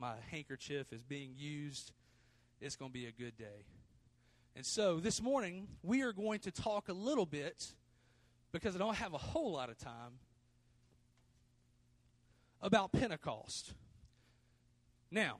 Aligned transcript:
My 0.00 0.14
handkerchief 0.30 0.94
is 0.94 1.02
being 1.02 1.34
used. 1.36 1.92
It's 2.58 2.74
going 2.74 2.90
to 2.90 2.92
be 2.92 3.04
a 3.04 3.12
good 3.12 3.36
day. 3.36 3.66
And 4.56 4.64
so 4.64 4.98
this 4.98 5.20
morning, 5.20 5.68
we 5.82 6.00
are 6.02 6.14
going 6.14 6.40
to 6.40 6.50
talk 6.50 6.88
a 6.88 6.94
little 6.94 7.26
bit, 7.26 7.74
because 8.50 8.74
I 8.74 8.78
don't 8.78 8.96
have 8.96 9.12
a 9.12 9.18
whole 9.18 9.52
lot 9.52 9.68
of 9.68 9.76
time, 9.76 10.18
about 12.62 12.92
Pentecost. 12.92 13.74
Now, 15.10 15.36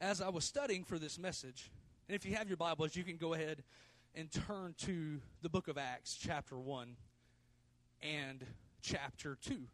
as 0.00 0.20
I 0.20 0.28
was 0.28 0.44
studying 0.44 0.84
for 0.84 0.98
this 1.00 1.18
message, 1.18 1.72
and 2.08 2.14
if 2.14 2.24
you 2.24 2.36
have 2.36 2.46
your 2.46 2.56
Bibles, 2.56 2.94
you 2.94 3.02
can 3.02 3.16
go 3.16 3.34
ahead 3.34 3.64
and 4.14 4.30
turn 4.30 4.76
to 4.78 5.20
the 5.42 5.48
book 5.48 5.66
of 5.66 5.76
Acts, 5.76 6.16
chapter 6.16 6.56
1 6.56 6.96
and 8.00 8.46
chapter 8.80 9.36
2. 9.42 9.66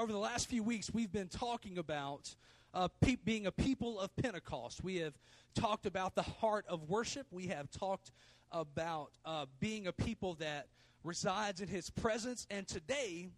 Over 0.00 0.12
the 0.12 0.18
last 0.18 0.48
few 0.48 0.62
weeks, 0.62 0.90
we've 0.94 1.12
been 1.12 1.28
talking 1.28 1.76
about 1.76 2.34
uh, 2.72 2.88
pe- 3.02 3.16
being 3.16 3.44
a 3.44 3.52
people 3.52 4.00
of 4.00 4.16
Pentecost. 4.16 4.82
We 4.82 4.96
have 4.96 5.12
talked 5.54 5.84
about 5.84 6.14
the 6.14 6.22
heart 6.22 6.64
of 6.70 6.88
worship. 6.88 7.26
We 7.30 7.48
have 7.48 7.70
talked 7.70 8.10
about 8.50 9.10
uh, 9.26 9.44
being 9.58 9.88
a 9.88 9.92
people 9.92 10.36
that 10.36 10.68
resides 11.04 11.60
in 11.60 11.68
His 11.68 11.90
presence. 11.90 12.46
And 12.50 12.66
today, 12.66 13.28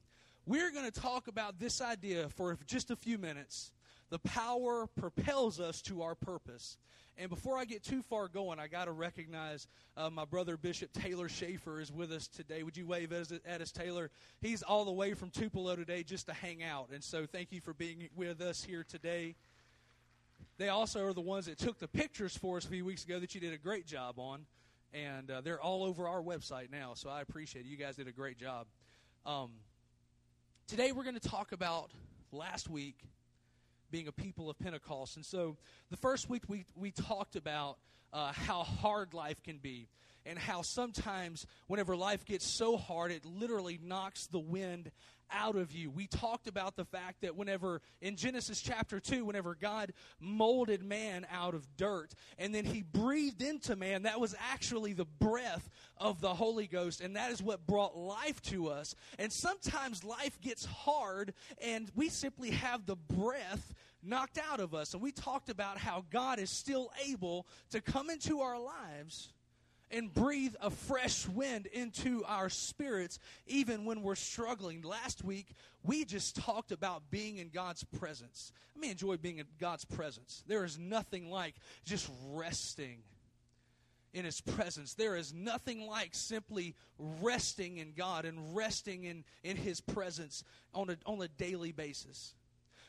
we're 0.46 0.70
going 0.70 0.88
to 0.88 1.00
talk 1.00 1.26
about 1.26 1.58
this 1.58 1.80
idea 1.80 2.28
for 2.28 2.56
just 2.64 2.92
a 2.92 2.96
few 2.96 3.18
minutes. 3.18 3.72
The 4.10 4.20
power 4.20 4.86
propels 4.86 5.58
us 5.58 5.82
to 5.82 6.02
our 6.02 6.14
purpose. 6.14 6.76
And 7.18 7.28
before 7.28 7.58
I 7.58 7.64
get 7.64 7.82
too 7.84 8.02
far 8.02 8.26
going, 8.28 8.58
I 8.58 8.68
got 8.68 8.86
to 8.86 8.92
recognize 8.92 9.66
uh, 9.96 10.08
my 10.08 10.24
brother 10.24 10.56
Bishop 10.56 10.92
Taylor 10.92 11.28
Schaefer 11.28 11.80
is 11.80 11.92
with 11.92 12.10
us 12.10 12.26
today. 12.26 12.62
Would 12.62 12.76
you 12.76 12.86
wave 12.86 13.12
at 13.12 13.60
us, 13.60 13.70
Taylor? 13.70 14.10
He's 14.40 14.62
all 14.62 14.84
the 14.84 14.92
way 14.92 15.12
from 15.14 15.30
Tupelo 15.30 15.76
today 15.76 16.02
just 16.02 16.26
to 16.26 16.32
hang 16.32 16.62
out. 16.62 16.88
And 16.92 17.04
so 17.04 17.26
thank 17.26 17.52
you 17.52 17.60
for 17.60 17.74
being 17.74 18.08
with 18.16 18.40
us 18.40 18.64
here 18.64 18.84
today. 18.88 19.34
They 20.56 20.68
also 20.68 21.04
are 21.04 21.12
the 21.12 21.20
ones 21.20 21.46
that 21.46 21.58
took 21.58 21.78
the 21.78 21.88
pictures 21.88 22.36
for 22.36 22.56
us 22.56 22.64
a 22.64 22.68
few 22.68 22.84
weeks 22.84 23.04
ago 23.04 23.20
that 23.20 23.34
you 23.34 23.40
did 23.40 23.52
a 23.52 23.58
great 23.58 23.86
job 23.86 24.18
on. 24.18 24.46
And 24.94 25.30
uh, 25.30 25.40
they're 25.42 25.60
all 25.60 25.84
over 25.84 26.08
our 26.08 26.22
website 26.22 26.70
now, 26.70 26.92
so 26.94 27.08
I 27.08 27.20
appreciate 27.20 27.66
it. 27.66 27.68
You 27.68 27.76
guys 27.76 27.96
did 27.96 28.08
a 28.08 28.12
great 28.12 28.38
job. 28.38 28.66
Um, 29.24 29.50
today 30.66 30.92
we're 30.92 31.04
going 31.04 31.18
to 31.18 31.28
talk 31.28 31.52
about 31.52 31.90
last 32.30 32.68
week 32.68 32.96
being 33.92 34.08
a 34.08 34.12
people 34.12 34.50
of 34.50 34.58
Pentecost. 34.58 35.16
And 35.16 35.24
so 35.24 35.56
the 35.90 35.96
first 35.96 36.28
week 36.28 36.42
we, 36.48 36.64
we 36.74 36.90
talked 36.90 37.36
about 37.36 37.76
uh, 38.12 38.32
how 38.32 38.64
hard 38.64 39.14
life 39.14 39.42
can 39.42 39.58
be 39.58 39.88
and 40.24 40.38
how 40.38 40.62
sometimes 40.62 41.46
whenever 41.66 41.96
life 41.96 42.24
gets 42.24 42.46
so 42.46 42.76
hard, 42.76 43.12
it 43.12 43.24
literally 43.24 43.78
knocks 43.82 44.26
the 44.26 44.38
wind 44.38 44.90
out 45.32 45.56
of 45.56 45.72
you. 45.72 45.90
We 45.90 46.06
talked 46.06 46.46
about 46.46 46.76
the 46.76 46.84
fact 46.84 47.22
that 47.22 47.36
whenever, 47.36 47.80
in 48.00 48.16
Genesis 48.16 48.60
chapter 48.60 49.00
2, 49.00 49.24
whenever 49.24 49.54
God 49.54 49.92
molded 50.20 50.82
man 50.82 51.26
out 51.30 51.54
of 51.54 51.76
dirt 51.76 52.14
and 52.38 52.54
then 52.54 52.64
he 52.64 52.82
breathed 52.82 53.42
into 53.42 53.76
man, 53.76 54.02
that 54.02 54.20
was 54.20 54.34
actually 54.52 54.92
the 54.92 55.04
breath 55.04 55.68
of 55.96 56.20
the 56.20 56.34
Holy 56.34 56.66
Ghost, 56.66 57.00
and 57.00 57.16
that 57.16 57.30
is 57.30 57.42
what 57.42 57.66
brought 57.66 57.96
life 57.96 58.40
to 58.42 58.68
us. 58.68 58.94
And 59.18 59.32
sometimes 59.32 60.04
life 60.04 60.40
gets 60.40 60.64
hard 60.64 61.34
and 61.62 61.90
we 61.94 62.08
simply 62.08 62.50
have 62.50 62.86
the 62.86 62.96
breath 62.96 63.74
knocked 64.02 64.38
out 64.38 64.60
of 64.60 64.74
us. 64.74 64.94
And 64.94 65.02
we 65.02 65.12
talked 65.12 65.48
about 65.48 65.78
how 65.78 66.04
God 66.10 66.38
is 66.38 66.50
still 66.50 66.90
able 67.06 67.46
to 67.70 67.80
come 67.80 68.10
into 68.10 68.40
our 68.40 68.58
lives 68.58 69.32
and 69.92 70.12
breathe 70.12 70.54
a 70.60 70.70
fresh 70.70 71.28
wind 71.28 71.66
into 71.66 72.24
our 72.24 72.48
spirits 72.48 73.18
even 73.46 73.84
when 73.84 74.02
we're 74.02 74.14
struggling. 74.14 74.82
Last 74.82 75.22
week, 75.22 75.54
we 75.84 76.04
just 76.04 76.34
talked 76.34 76.72
about 76.72 77.10
being 77.10 77.36
in 77.36 77.50
God's 77.50 77.84
presence. 77.84 78.52
I 78.74 78.78
mean, 78.78 78.92
enjoy 78.92 79.18
being 79.18 79.38
in 79.38 79.46
God's 79.60 79.84
presence. 79.84 80.42
There 80.46 80.64
is 80.64 80.78
nothing 80.78 81.30
like 81.30 81.54
just 81.84 82.10
resting 82.30 83.02
in 84.14 84.24
His 84.24 84.40
presence. 84.40 84.94
There 84.94 85.16
is 85.16 85.32
nothing 85.32 85.86
like 85.86 86.10
simply 86.14 86.74
resting 87.20 87.76
in 87.76 87.92
God 87.96 88.24
and 88.24 88.56
resting 88.56 89.04
in, 89.04 89.24
in 89.42 89.56
His 89.56 89.80
presence 89.80 90.42
on 90.74 90.90
a, 90.90 90.96
on 91.06 91.20
a 91.20 91.28
daily 91.28 91.72
basis. 91.72 92.34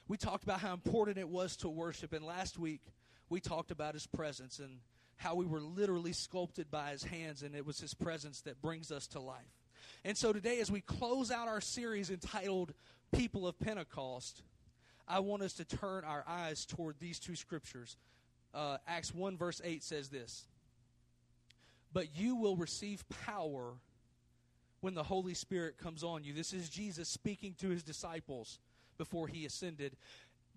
We 0.08 0.18
talked 0.18 0.44
about 0.44 0.60
how 0.60 0.74
important 0.74 1.18
it 1.18 1.30
was 1.30 1.56
to 1.58 1.70
worship, 1.70 2.14
and 2.14 2.26
last 2.26 2.58
week 2.58 2.82
we 3.30 3.40
talked 3.40 3.72
about 3.72 3.94
His 3.94 4.08
presence 4.08 4.60
and 4.60 4.80
how 5.18 5.36
we 5.36 5.46
were 5.46 5.62
literally 5.62 6.14
sculpted 6.14 6.70
by 6.70 6.92
his 6.92 7.04
hands, 7.04 7.44
and 7.44 7.56
it 7.56 7.66
was 7.66 7.80
his 7.80 7.94
presence 7.94 8.42
that 8.42 8.62
brings 8.62 8.92
us 8.92 9.08
to 9.08 9.20
life. 9.20 9.62
And 10.04 10.18
so 10.18 10.34
today, 10.34 10.60
as 10.60 10.72
we 10.72 10.82
close 10.82 11.32
out 11.32 11.48
our 11.48 11.62
series 11.62 12.10
entitled 12.10 12.74
People 13.12 13.48
of 13.48 13.60
Pentecost, 13.60 14.42
I 15.08 15.20
want 15.20 15.44
us 15.44 15.54
to 15.54 15.66
turn 15.66 16.04
our 16.04 16.24
eyes 16.28 16.66
toward 16.66 17.00
these 17.00 17.20
two 17.20 17.36
scriptures. 17.36 17.98
Uh, 18.54 18.78
Acts 18.88 19.14
1, 19.14 19.38
verse 19.38 19.62
8 19.64 19.84
says 19.84 20.10
this 20.10 20.46
But 21.92 22.16
you 22.16 22.36
will 22.36 22.56
receive 22.56 23.04
power 23.26 23.74
when 24.82 24.94
the 24.94 25.04
Holy 25.04 25.34
Spirit 25.34 25.78
comes 25.78 26.04
on 26.04 26.24
you. 26.24 26.34
This 26.34 26.54
is 26.54 26.70
Jesus 26.70 27.08
speaking 27.08 27.56
to 27.60 27.70
his 27.70 27.84
disciples 27.84 28.60
before 28.98 29.28
he 29.28 29.46
ascended. 29.46 29.96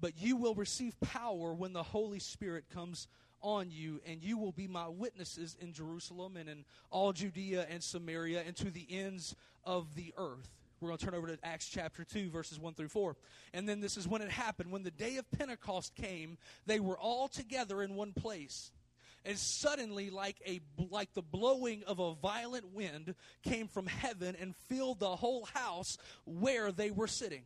But 0.01 0.13
you 0.19 0.37
will 0.37 0.55
receive 0.55 0.99
power 1.01 1.55
when 1.55 1.73
the 1.73 1.83
Holy 1.83 2.19
Spirit 2.19 2.65
comes 2.73 3.09
on 3.47 3.71
you, 3.71 4.01
and 4.05 4.25
you 4.25 4.37
will 4.37 4.51
be 4.51 4.67
my 4.67 4.89
witnesses 4.89 5.57
in 5.61 5.73
Jerusalem 5.73 6.37
and 6.37 6.49
in 6.49 6.65
all 6.91 7.13
Judea 7.13 7.65
and 7.71 7.81
Samaria 7.81 8.43
and 8.45 8.57
to 8.57 8.71
the 8.73 8.87
ends 8.91 9.37
of 9.65 9.95
the 9.95 10.13
earth. 10.19 10.51
We're 10.81 10.89
going 10.89 10.99
to 10.99 11.05
turn 11.05 11.15
over 11.15 11.29
to 11.29 11.39
Acts 11.45 11.69
chapter 11.69 12.05
2, 12.05 12.29
verses 12.29 12.59
1 12.59 12.75
through 12.75 12.89
4. 12.89 13.17
And 13.55 13.69
then 13.69 13.81
this 13.81 13.97
is 13.97 14.09
when 14.09 14.21
it 14.21 14.31
happened. 14.31 14.73
When 14.73 14.83
the 14.83 14.91
day 14.91 15.17
of 15.17 15.31
Pentecost 15.31 15.95
came, 15.95 16.39
they 16.67 16.81
were 16.81 16.99
all 16.99 17.29
together 17.29 17.83
in 17.83 17.95
one 17.95 18.13
place. 18.13 18.73
And 19.25 19.39
suddenly, 19.39 20.11
like, 20.11 20.37
a, 20.45 20.61
like 20.91 21.15
the 21.15 21.23
blowing 21.23 21.85
of 21.87 22.01
a 22.01 22.15
violent 22.15 22.75
wind, 22.75 23.15
came 23.45 23.69
from 23.69 23.87
heaven 23.87 24.37
and 24.41 24.57
filled 24.69 24.99
the 24.99 25.17
whole 25.17 25.49
house 25.55 25.99
where 26.25 26.73
they 26.73 26.91
were 26.91 27.09
sitting. 27.09 27.43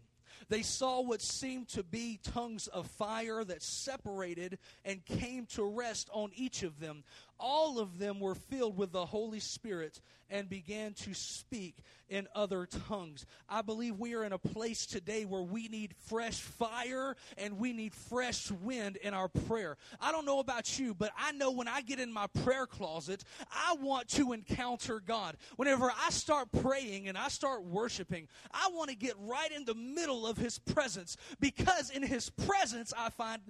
They 0.48 0.62
saw 0.62 1.00
what 1.00 1.22
seemed 1.22 1.68
to 1.70 1.82
be 1.82 2.18
tongues 2.22 2.66
of 2.66 2.86
fire 2.86 3.44
that 3.44 3.62
separated 3.62 4.58
and 4.84 5.04
came 5.04 5.46
to 5.46 5.64
rest 5.64 6.08
on 6.12 6.30
each 6.34 6.62
of 6.62 6.80
them. 6.80 7.04
All 7.40 7.78
of 7.78 7.98
them 7.98 8.20
were 8.20 8.34
filled 8.34 8.76
with 8.76 8.92
the 8.92 9.06
Holy 9.06 9.40
Spirit 9.40 10.00
and 10.28 10.48
began 10.48 10.92
to 10.92 11.14
speak 11.14 11.78
in 12.08 12.28
other 12.34 12.66
tongues. 12.88 13.24
I 13.48 13.62
believe 13.62 13.98
we 13.98 14.14
are 14.14 14.24
in 14.24 14.32
a 14.32 14.38
place 14.38 14.86
today 14.86 15.24
where 15.24 15.42
we 15.42 15.68
need 15.68 15.94
fresh 16.06 16.40
fire 16.40 17.16
and 17.38 17.58
we 17.58 17.72
need 17.72 17.94
fresh 17.94 18.50
wind 18.50 18.96
in 18.96 19.14
our 19.14 19.28
prayer. 19.28 19.76
I 20.00 20.12
don't 20.12 20.26
know 20.26 20.38
about 20.38 20.78
you, 20.78 20.94
but 20.94 21.12
I 21.18 21.32
know 21.32 21.50
when 21.50 21.66
I 21.66 21.80
get 21.80 21.98
in 21.98 22.12
my 22.12 22.26
prayer 22.44 22.66
closet, 22.66 23.24
I 23.50 23.74
want 23.80 24.08
to 24.10 24.32
encounter 24.32 25.00
God. 25.00 25.36
Whenever 25.56 25.90
I 25.90 26.10
start 26.10 26.52
praying 26.52 27.08
and 27.08 27.16
I 27.16 27.28
start 27.28 27.64
worshiping, 27.64 28.28
I 28.52 28.70
want 28.72 28.90
to 28.90 28.96
get 28.96 29.14
right 29.18 29.50
in 29.50 29.64
the 29.64 29.74
middle 29.74 30.26
of 30.26 30.36
His 30.36 30.58
presence 30.58 31.16
because 31.40 31.90
in 31.90 32.02
His 32.02 32.28
presence 32.30 32.92
I 32.96 33.10
find 33.10 33.40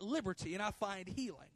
liberty 0.00 0.54
and 0.54 0.62
I 0.62 0.70
find 0.70 1.08
healing 1.08 1.48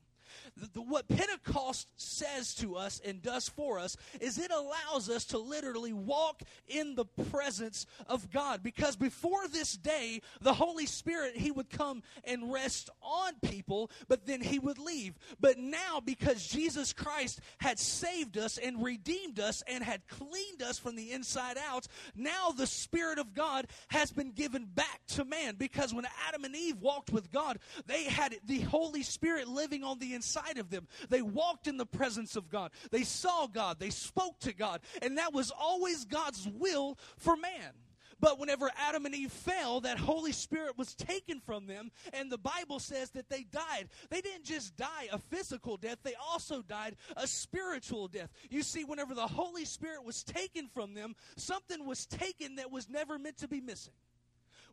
the, 0.57 0.71
the, 0.75 0.83
what 0.83 1.09
Pentecost 1.09 1.89
says 1.97 2.55
to 2.57 2.77
us 2.77 3.01
and 3.05 3.23
does 3.23 3.49
for 3.49 3.79
us 3.79 3.97
is 4.21 4.39
it 4.39 4.51
allows 4.51 5.11
us 5.11 5.25
to 5.27 5.39
literally 5.39 5.93
walk 5.93 6.43
in 6.69 6.95
the 6.95 7.05
presence 7.05 7.87
of 8.07 8.31
God. 8.31 8.63
Because 8.63 8.97
before 8.97 9.49
this 9.49 9.77
day, 9.77 10.23
the 10.41 10.55
Holy 10.55 10.87
Spirit, 10.87 11.37
He 11.37 11.51
would 11.51 11.71
come 11.71 12.03
and 12.25 12.53
rest 12.53 12.91
on 13.03 13.35
people, 13.43 13.91
but 14.09 14.27
then 14.27 14.41
He 14.41 14.59
would 14.59 14.79
leave. 14.79 15.15
But 15.41 15.59
now, 15.59 16.01
because 16.05 16.47
Jesus 16.47 16.93
Christ 16.93 17.41
had 17.59 17.79
saved 17.79 18.39
us 18.39 18.59
and 18.59 18.83
redeemed 18.83 19.39
us 19.41 19.63
and 19.67 19.85
had 19.85 20.09
cleaned 20.09 20.63
us 20.63 20.79
from 20.79 20.97
the 20.97 21.13
inside 21.13 21.59
out, 21.71 21.87
now 22.15 22.51
the 22.51 22.67
Spirit 22.67 23.19
of 23.19 23.35
God 23.35 23.67
has 23.89 24.11
been 24.11 24.31
given 24.31 24.65
back 24.65 25.01
to 25.09 25.25
man. 25.25 25.57
Because 25.57 25.93
when 25.93 26.07
Adam 26.29 26.45
and 26.45 26.57
Eve 26.57 26.81
walked 26.81 27.13
with 27.13 27.31
God, 27.31 27.59
they 27.87 28.05
had 28.05 28.37
the 28.47 28.61
Holy 28.61 29.03
Spirit 29.03 29.49
living 29.49 29.85
on 29.85 29.99
the 29.99 30.15
inside 30.15 30.46
inside 30.47 30.61
of 30.61 30.71
them. 30.71 30.87
They 31.09 31.23
walked 31.23 31.67
in 31.67 31.77
the 31.77 31.87
presence 31.87 32.37
of 32.37 32.49
God. 32.49 32.71
They 32.91 33.03
saw 33.03 33.47
God. 33.47 33.79
They 33.79 33.91
spoke 33.91 34.39
to 34.41 34.55
God. 34.55 34.81
And 35.03 35.19
that 35.19 35.33
was 35.33 35.53
always 35.59 36.05
God's 36.05 36.49
will 36.49 36.99
for 37.17 37.37
man. 37.37 37.73
But 38.19 38.39
whenever 38.39 38.71
Adam 38.79 39.05
and 39.05 39.15
Eve 39.15 39.31
fell, 39.31 39.83
that 39.83 39.99
Holy 39.99 40.33
Spirit 40.33 40.79
was 40.79 40.95
taken 40.95 41.39
from 41.39 41.67
them, 41.67 41.91
and 42.15 42.33
the 42.33 42.39
Bible 42.39 42.79
says 42.79 43.11
that 43.11 43.29
they 43.29 43.43
died. 43.43 43.91
They 44.09 44.23
didn't 44.23 44.47
just 44.47 44.75
die 44.75 45.09
a 45.13 45.19
physical 45.19 45.77
death, 45.77 45.99
they 46.03 46.15
also 46.15 46.63
died 46.63 46.97
a 47.15 47.27
spiritual 47.27 48.09
death. 48.09 48.31
You 48.49 48.63
see, 48.63 48.85
whenever 48.85 49.15
the 49.15 49.27
Holy 49.27 49.67
Spirit 49.67 50.03
was 50.03 50.23
taken 50.23 50.67
from 50.73 50.95
them, 50.95 51.15
something 51.37 51.85
was 51.85 52.07
taken 52.07 52.57
that 52.57 52.73
was 52.73 52.89
never 52.89 53.19
meant 53.19 53.37
to 53.39 53.49
be 53.49 53.61
missing. 53.61 53.93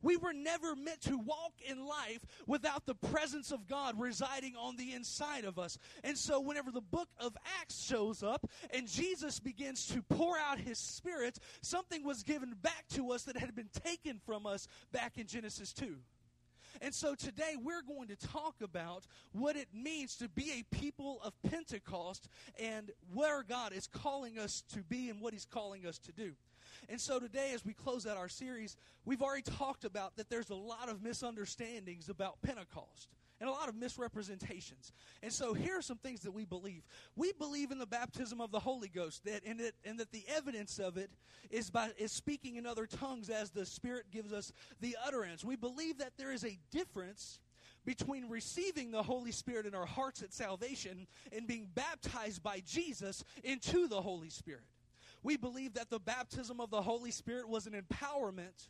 We 0.03 0.17
were 0.17 0.33
never 0.33 0.75
meant 0.75 1.01
to 1.03 1.17
walk 1.17 1.53
in 1.67 1.85
life 1.85 2.19
without 2.45 2.85
the 2.85 2.93
presence 2.93 3.51
of 3.51 3.67
God 3.67 3.99
residing 3.99 4.55
on 4.55 4.75
the 4.75 4.93
inside 4.93 5.45
of 5.45 5.57
us. 5.57 5.77
And 6.03 6.17
so, 6.17 6.39
whenever 6.39 6.71
the 6.71 6.81
book 6.81 7.09
of 7.17 7.35
Acts 7.61 7.83
shows 7.83 8.21
up 8.21 8.47
and 8.71 8.87
Jesus 8.87 9.39
begins 9.39 9.87
to 9.87 10.03
pour 10.03 10.37
out 10.37 10.59
his 10.59 10.77
spirit, 10.77 11.39
something 11.61 12.03
was 12.03 12.21
given 12.21 12.53
back 12.61 12.85
to 12.91 13.11
us 13.11 13.23
that 13.23 13.37
had 13.37 13.55
been 13.55 13.69
taken 13.83 14.19
from 14.25 14.45
us 14.45 14.67
back 14.91 15.17
in 15.17 15.25
Genesis 15.25 15.73
2. 15.73 15.95
And 16.81 16.93
so 16.93 17.15
today 17.15 17.55
we're 17.61 17.81
going 17.81 18.07
to 18.07 18.15
talk 18.15 18.55
about 18.61 19.05
what 19.31 19.55
it 19.55 19.67
means 19.73 20.15
to 20.17 20.27
be 20.27 20.51
a 20.59 20.75
people 20.75 21.19
of 21.23 21.33
Pentecost 21.49 22.27
and 22.59 22.91
where 23.13 23.43
God 23.43 23.73
is 23.73 23.87
calling 23.87 24.39
us 24.39 24.63
to 24.73 24.83
be 24.83 25.09
and 25.09 25.21
what 25.21 25.33
He's 25.33 25.45
calling 25.45 25.85
us 25.85 25.97
to 25.99 26.11
do. 26.11 26.33
And 26.89 26.99
so 26.99 27.19
today, 27.19 27.51
as 27.53 27.65
we 27.65 27.73
close 27.73 28.05
out 28.05 28.17
our 28.17 28.29
series, 28.29 28.77
we've 29.05 29.21
already 29.21 29.43
talked 29.43 29.85
about 29.85 30.15
that 30.17 30.29
there's 30.29 30.49
a 30.49 30.55
lot 30.55 30.89
of 30.89 31.01
misunderstandings 31.01 32.09
about 32.09 32.41
Pentecost 32.41 33.09
and 33.39 33.49
a 33.49 33.51
lot 33.51 33.67
of 33.67 33.75
misrepresentations. 33.75 34.93
And 35.21 35.31
so 35.31 35.53
here 35.53 35.77
are 35.77 35.81
some 35.81 35.97
things 35.97 36.21
that 36.21 36.31
we 36.31 36.45
believe. 36.45 36.83
We 37.15 37.33
believe 37.33 37.71
in 37.71 37.77
the 37.77 37.85
baptism 37.85 38.39
of 38.39 38.51
the 38.51 38.59
Holy 38.59 38.87
Ghost, 38.87 39.25
that 39.25 39.43
and, 39.45 39.59
it, 39.59 39.75
and 39.83 39.99
that 39.99 40.11
the 40.11 40.23
evidence 40.33 40.79
of 40.79 40.97
it 40.97 41.11
is 41.49 41.69
by 41.69 41.91
is 41.97 42.11
speaking 42.11 42.55
in 42.55 42.65
other 42.65 42.85
tongues 42.85 43.29
as 43.29 43.49
the 43.49 43.65
Spirit 43.65 44.05
gives 44.11 44.31
us 44.31 44.53
the 44.79 44.95
utterance. 45.05 45.43
We 45.43 45.55
believe 45.55 45.97
that 45.97 46.13
there 46.17 46.31
is 46.31 46.45
a 46.45 46.57
difference 46.71 47.39
between 47.85 48.29
receiving 48.29 48.91
the 48.91 49.03
Holy 49.03 49.31
Spirit 49.31 49.65
in 49.65 49.75
our 49.75 49.85
hearts 49.85 50.21
at 50.21 50.33
salvation 50.33 51.07
and 51.35 51.45
being 51.45 51.67
baptized 51.75 52.41
by 52.41 52.61
Jesus 52.65 53.23
into 53.43 53.87
the 53.87 54.01
Holy 54.01 54.29
Spirit. 54.29 54.63
We 55.23 55.37
believe 55.37 55.73
that 55.75 55.89
the 55.89 55.99
baptism 55.99 56.59
of 56.59 56.69
the 56.69 56.81
Holy 56.81 57.11
Spirit 57.11 57.47
was 57.47 57.65
an 57.65 57.73
empowerment, 57.73 58.67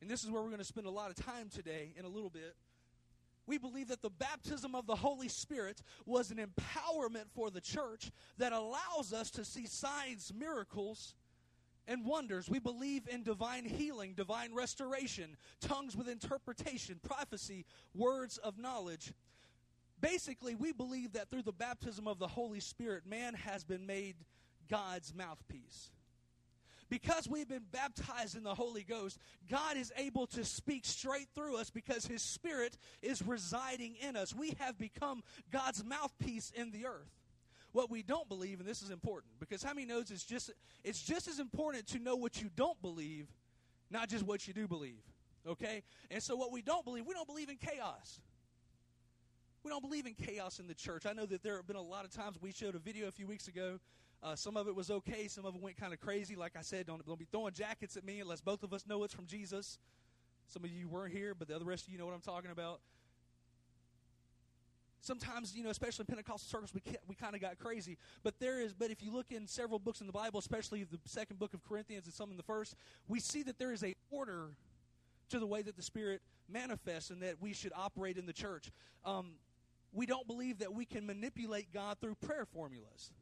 and 0.00 0.10
this 0.10 0.22
is 0.22 0.30
where 0.30 0.42
we're 0.42 0.48
going 0.48 0.58
to 0.58 0.64
spend 0.64 0.86
a 0.86 0.90
lot 0.90 1.08
of 1.10 1.16
time 1.16 1.48
today 1.48 1.94
in 1.96 2.04
a 2.04 2.08
little 2.08 2.30
bit. 2.30 2.54
We 3.46 3.58
believe 3.58 3.88
that 3.88 4.02
the 4.02 4.10
baptism 4.10 4.74
of 4.74 4.86
the 4.86 4.96
Holy 4.96 5.28
Spirit 5.28 5.82
was 6.04 6.30
an 6.30 6.38
empowerment 6.38 7.30
for 7.34 7.50
the 7.50 7.60
church 7.60 8.10
that 8.38 8.52
allows 8.52 9.12
us 9.12 9.30
to 9.32 9.44
see 9.44 9.66
signs, 9.66 10.32
miracles, 10.36 11.14
and 11.88 12.04
wonders. 12.04 12.50
We 12.50 12.58
believe 12.58 13.08
in 13.08 13.22
divine 13.22 13.64
healing, 13.64 14.14
divine 14.14 14.52
restoration, 14.52 15.36
tongues 15.60 15.96
with 15.96 16.08
interpretation, 16.08 16.98
prophecy, 17.02 17.64
words 17.94 18.38
of 18.38 18.58
knowledge. 18.58 19.12
Basically, 20.00 20.54
we 20.54 20.72
believe 20.72 21.12
that 21.12 21.30
through 21.30 21.42
the 21.42 21.52
baptism 21.52 22.06
of 22.06 22.18
the 22.18 22.26
Holy 22.26 22.60
Spirit, 22.60 23.06
man 23.06 23.34
has 23.34 23.64
been 23.64 23.86
made 23.86 24.16
God's 24.68 25.14
mouthpiece. 25.14 25.90
Because 26.88 27.28
we've 27.28 27.48
been 27.48 27.64
baptized 27.72 28.36
in 28.36 28.44
the 28.44 28.54
Holy 28.54 28.84
Ghost, 28.84 29.18
God 29.50 29.76
is 29.76 29.92
able 29.96 30.26
to 30.28 30.44
speak 30.44 30.84
straight 30.84 31.26
through 31.34 31.56
us 31.56 31.68
because 31.68 32.06
His 32.06 32.22
Spirit 32.22 32.76
is 33.02 33.22
residing 33.22 33.96
in 33.96 34.16
us. 34.16 34.34
We 34.34 34.54
have 34.60 34.78
become 34.78 35.22
God's 35.50 35.84
mouthpiece 35.84 36.52
in 36.54 36.70
the 36.70 36.86
earth. 36.86 37.10
What 37.72 37.90
we 37.90 38.02
don't 38.02 38.28
believe, 38.28 38.60
and 38.60 38.68
this 38.68 38.82
is 38.82 38.90
important, 38.90 39.32
because 39.40 39.62
how 39.62 39.74
many 39.74 39.86
knows 39.86 40.10
it's 40.10 40.24
just 40.24 40.50
it's 40.84 41.02
just 41.02 41.28
as 41.28 41.40
important 41.40 41.86
to 41.88 41.98
know 41.98 42.16
what 42.16 42.40
you 42.40 42.48
don't 42.54 42.80
believe, 42.80 43.26
not 43.90 44.08
just 44.08 44.24
what 44.24 44.46
you 44.46 44.54
do 44.54 44.68
believe. 44.68 45.02
Okay? 45.46 45.82
And 46.10 46.22
so 46.22 46.36
what 46.36 46.52
we 46.52 46.62
don't 46.62 46.84
believe, 46.84 47.04
we 47.06 47.14
don't 47.14 47.26
believe 47.26 47.50
in 47.50 47.56
chaos. 47.56 48.20
We 49.62 49.70
don't 49.70 49.82
believe 49.82 50.06
in 50.06 50.14
chaos 50.14 50.60
in 50.60 50.68
the 50.68 50.74
church. 50.74 51.06
I 51.06 51.12
know 51.12 51.26
that 51.26 51.42
there 51.42 51.56
have 51.56 51.66
been 51.66 51.76
a 51.76 51.82
lot 51.82 52.04
of 52.04 52.12
times 52.12 52.36
we 52.40 52.52
showed 52.52 52.76
a 52.76 52.78
video 52.78 53.08
a 53.08 53.10
few 53.10 53.26
weeks 53.26 53.48
ago 53.48 53.80
uh, 54.26 54.34
some 54.34 54.56
of 54.56 54.66
it 54.66 54.74
was 54.74 54.90
okay. 54.90 55.28
Some 55.28 55.44
of 55.44 55.54
it 55.54 55.62
went 55.62 55.76
kind 55.76 55.92
of 55.92 56.00
crazy. 56.00 56.34
Like 56.34 56.56
I 56.58 56.62
said, 56.62 56.86
don't, 56.86 57.04
don't 57.06 57.18
be 57.18 57.28
throwing 57.30 57.52
jackets 57.52 57.96
at 57.96 58.04
me 58.04 58.18
unless 58.18 58.40
both 58.40 58.64
of 58.64 58.72
us 58.72 58.84
know 58.84 59.04
it's 59.04 59.14
from 59.14 59.26
Jesus. 59.26 59.78
Some 60.48 60.64
of 60.64 60.70
you 60.70 60.88
weren't 60.88 61.14
here, 61.14 61.32
but 61.32 61.46
the 61.46 61.54
other 61.54 61.64
rest 61.64 61.86
of 61.86 61.92
you 61.92 61.98
know 61.98 62.06
what 62.06 62.14
I'm 62.14 62.20
talking 62.20 62.50
about. 62.50 62.80
Sometimes, 65.00 65.54
you 65.54 65.62
know, 65.62 65.70
especially 65.70 66.02
in 66.02 66.06
Pentecostal 66.06 66.48
circles, 66.48 66.74
we, 66.74 66.82
we 67.06 67.14
kind 67.14 67.36
of 67.36 67.40
got 67.40 67.60
crazy. 67.60 67.98
But 68.24 68.40
there 68.40 68.60
is, 68.60 68.74
but 68.74 68.90
if 68.90 69.00
you 69.00 69.12
look 69.12 69.30
in 69.30 69.46
several 69.46 69.78
books 69.78 70.00
in 70.00 70.08
the 70.08 70.12
Bible, 70.12 70.40
especially 70.40 70.82
the 70.82 70.98
second 71.04 71.38
book 71.38 71.54
of 71.54 71.62
Corinthians 71.62 72.06
and 72.06 72.14
some 72.14 72.32
in 72.32 72.36
the 72.36 72.42
first, 72.42 72.74
we 73.06 73.20
see 73.20 73.44
that 73.44 73.60
there 73.60 73.72
is 73.72 73.84
a 73.84 73.94
order 74.10 74.56
to 75.28 75.38
the 75.38 75.46
way 75.46 75.62
that 75.62 75.76
the 75.76 75.82
Spirit 75.82 76.20
manifests 76.48 77.10
and 77.10 77.22
that 77.22 77.40
we 77.40 77.52
should 77.52 77.72
operate 77.76 78.18
in 78.18 78.26
the 78.26 78.32
church. 78.32 78.72
Um, 79.04 79.34
we 79.92 80.04
don't 80.04 80.26
believe 80.26 80.58
that 80.58 80.74
we 80.74 80.84
can 80.84 81.06
manipulate 81.06 81.72
God 81.72 81.98
through 82.00 82.16
prayer 82.16 82.44
formulas. 82.44 83.12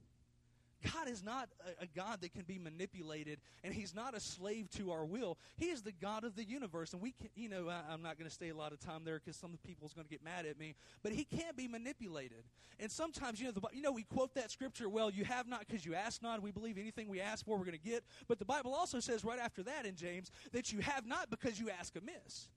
God 0.92 1.08
is 1.08 1.22
not 1.22 1.48
a, 1.80 1.84
a, 1.84 1.86
God 1.86 2.20
that 2.20 2.32
can 2.32 2.42
be 2.42 2.58
manipulated, 2.58 3.38
and 3.62 3.72
He's 3.72 3.94
not 3.94 4.16
a 4.16 4.20
slave 4.20 4.70
to 4.72 4.90
our 4.90 5.04
will. 5.04 5.38
He 5.56 5.66
is 5.66 5.82
the 5.82 5.92
God 5.92 6.24
of 6.24 6.36
the 6.36 6.44
universe, 6.44 6.92
and 6.92 7.00
we 7.00 7.12
can, 7.12 7.28
you 7.34 7.48
know, 7.48 7.68
I, 7.68 7.92
am 7.92 8.02
not 8.02 8.18
going 8.18 8.28
to 8.28 8.34
stay 8.34 8.50
a 8.50 8.56
lot 8.56 8.72
of 8.72 8.80
time 8.80 9.04
there 9.04 9.18
because 9.18 9.36
some 9.36 9.52
of 9.52 9.60
the 9.60 9.66
people's 9.66 9.92
going 9.92 10.06
to 10.06 10.10
get 10.10 10.22
mad 10.22 10.46
at 10.46 10.58
me. 10.58 10.74
But 11.02 11.12
He 11.12 11.24
can't 11.24 11.56
be 11.56 11.68
manipulated, 11.68 12.44
and 12.78 12.90
sometimes, 12.90 13.40
you 13.40 13.46
know, 13.46 13.52
the, 13.52 13.60
you 13.72 13.82
know, 13.82 13.92
we 13.92 14.04
quote 14.04 14.34
that 14.34 14.50
scripture. 14.50 14.88
Well, 14.88 15.10
you 15.10 15.24
have 15.24 15.46
not 15.46 15.60
because 15.66 15.84
you 15.84 15.94
ask 15.94 16.22
not. 16.22 16.42
We 16.42 16.52
believe 16.52 16.78
anything 16.78 17.08
we 17.08 17.20
ask 17.20 17.44
for, 17.44 17.56
we're 17.56 17.64
going 17.64 17.78
to 17.78 17.90
get. 17.90 18.04
But 18.28 18.38
the 18.38 18.44
Bible 18.44 18.74
also 18.74 19.00
says 19.00 19.24
right 19.24 19.38
after 19.38 19.62
that 19.64 19.86
in 19.86 19.96
James 19.96 20.30
that 20.52 20.72
you 20.72 20.80
have 20.80 21.06
not 21.06 21.30
because 21.30 21.58
you 21.58 21.70
ask 21.70 21.94
amiss. 21.96 22.48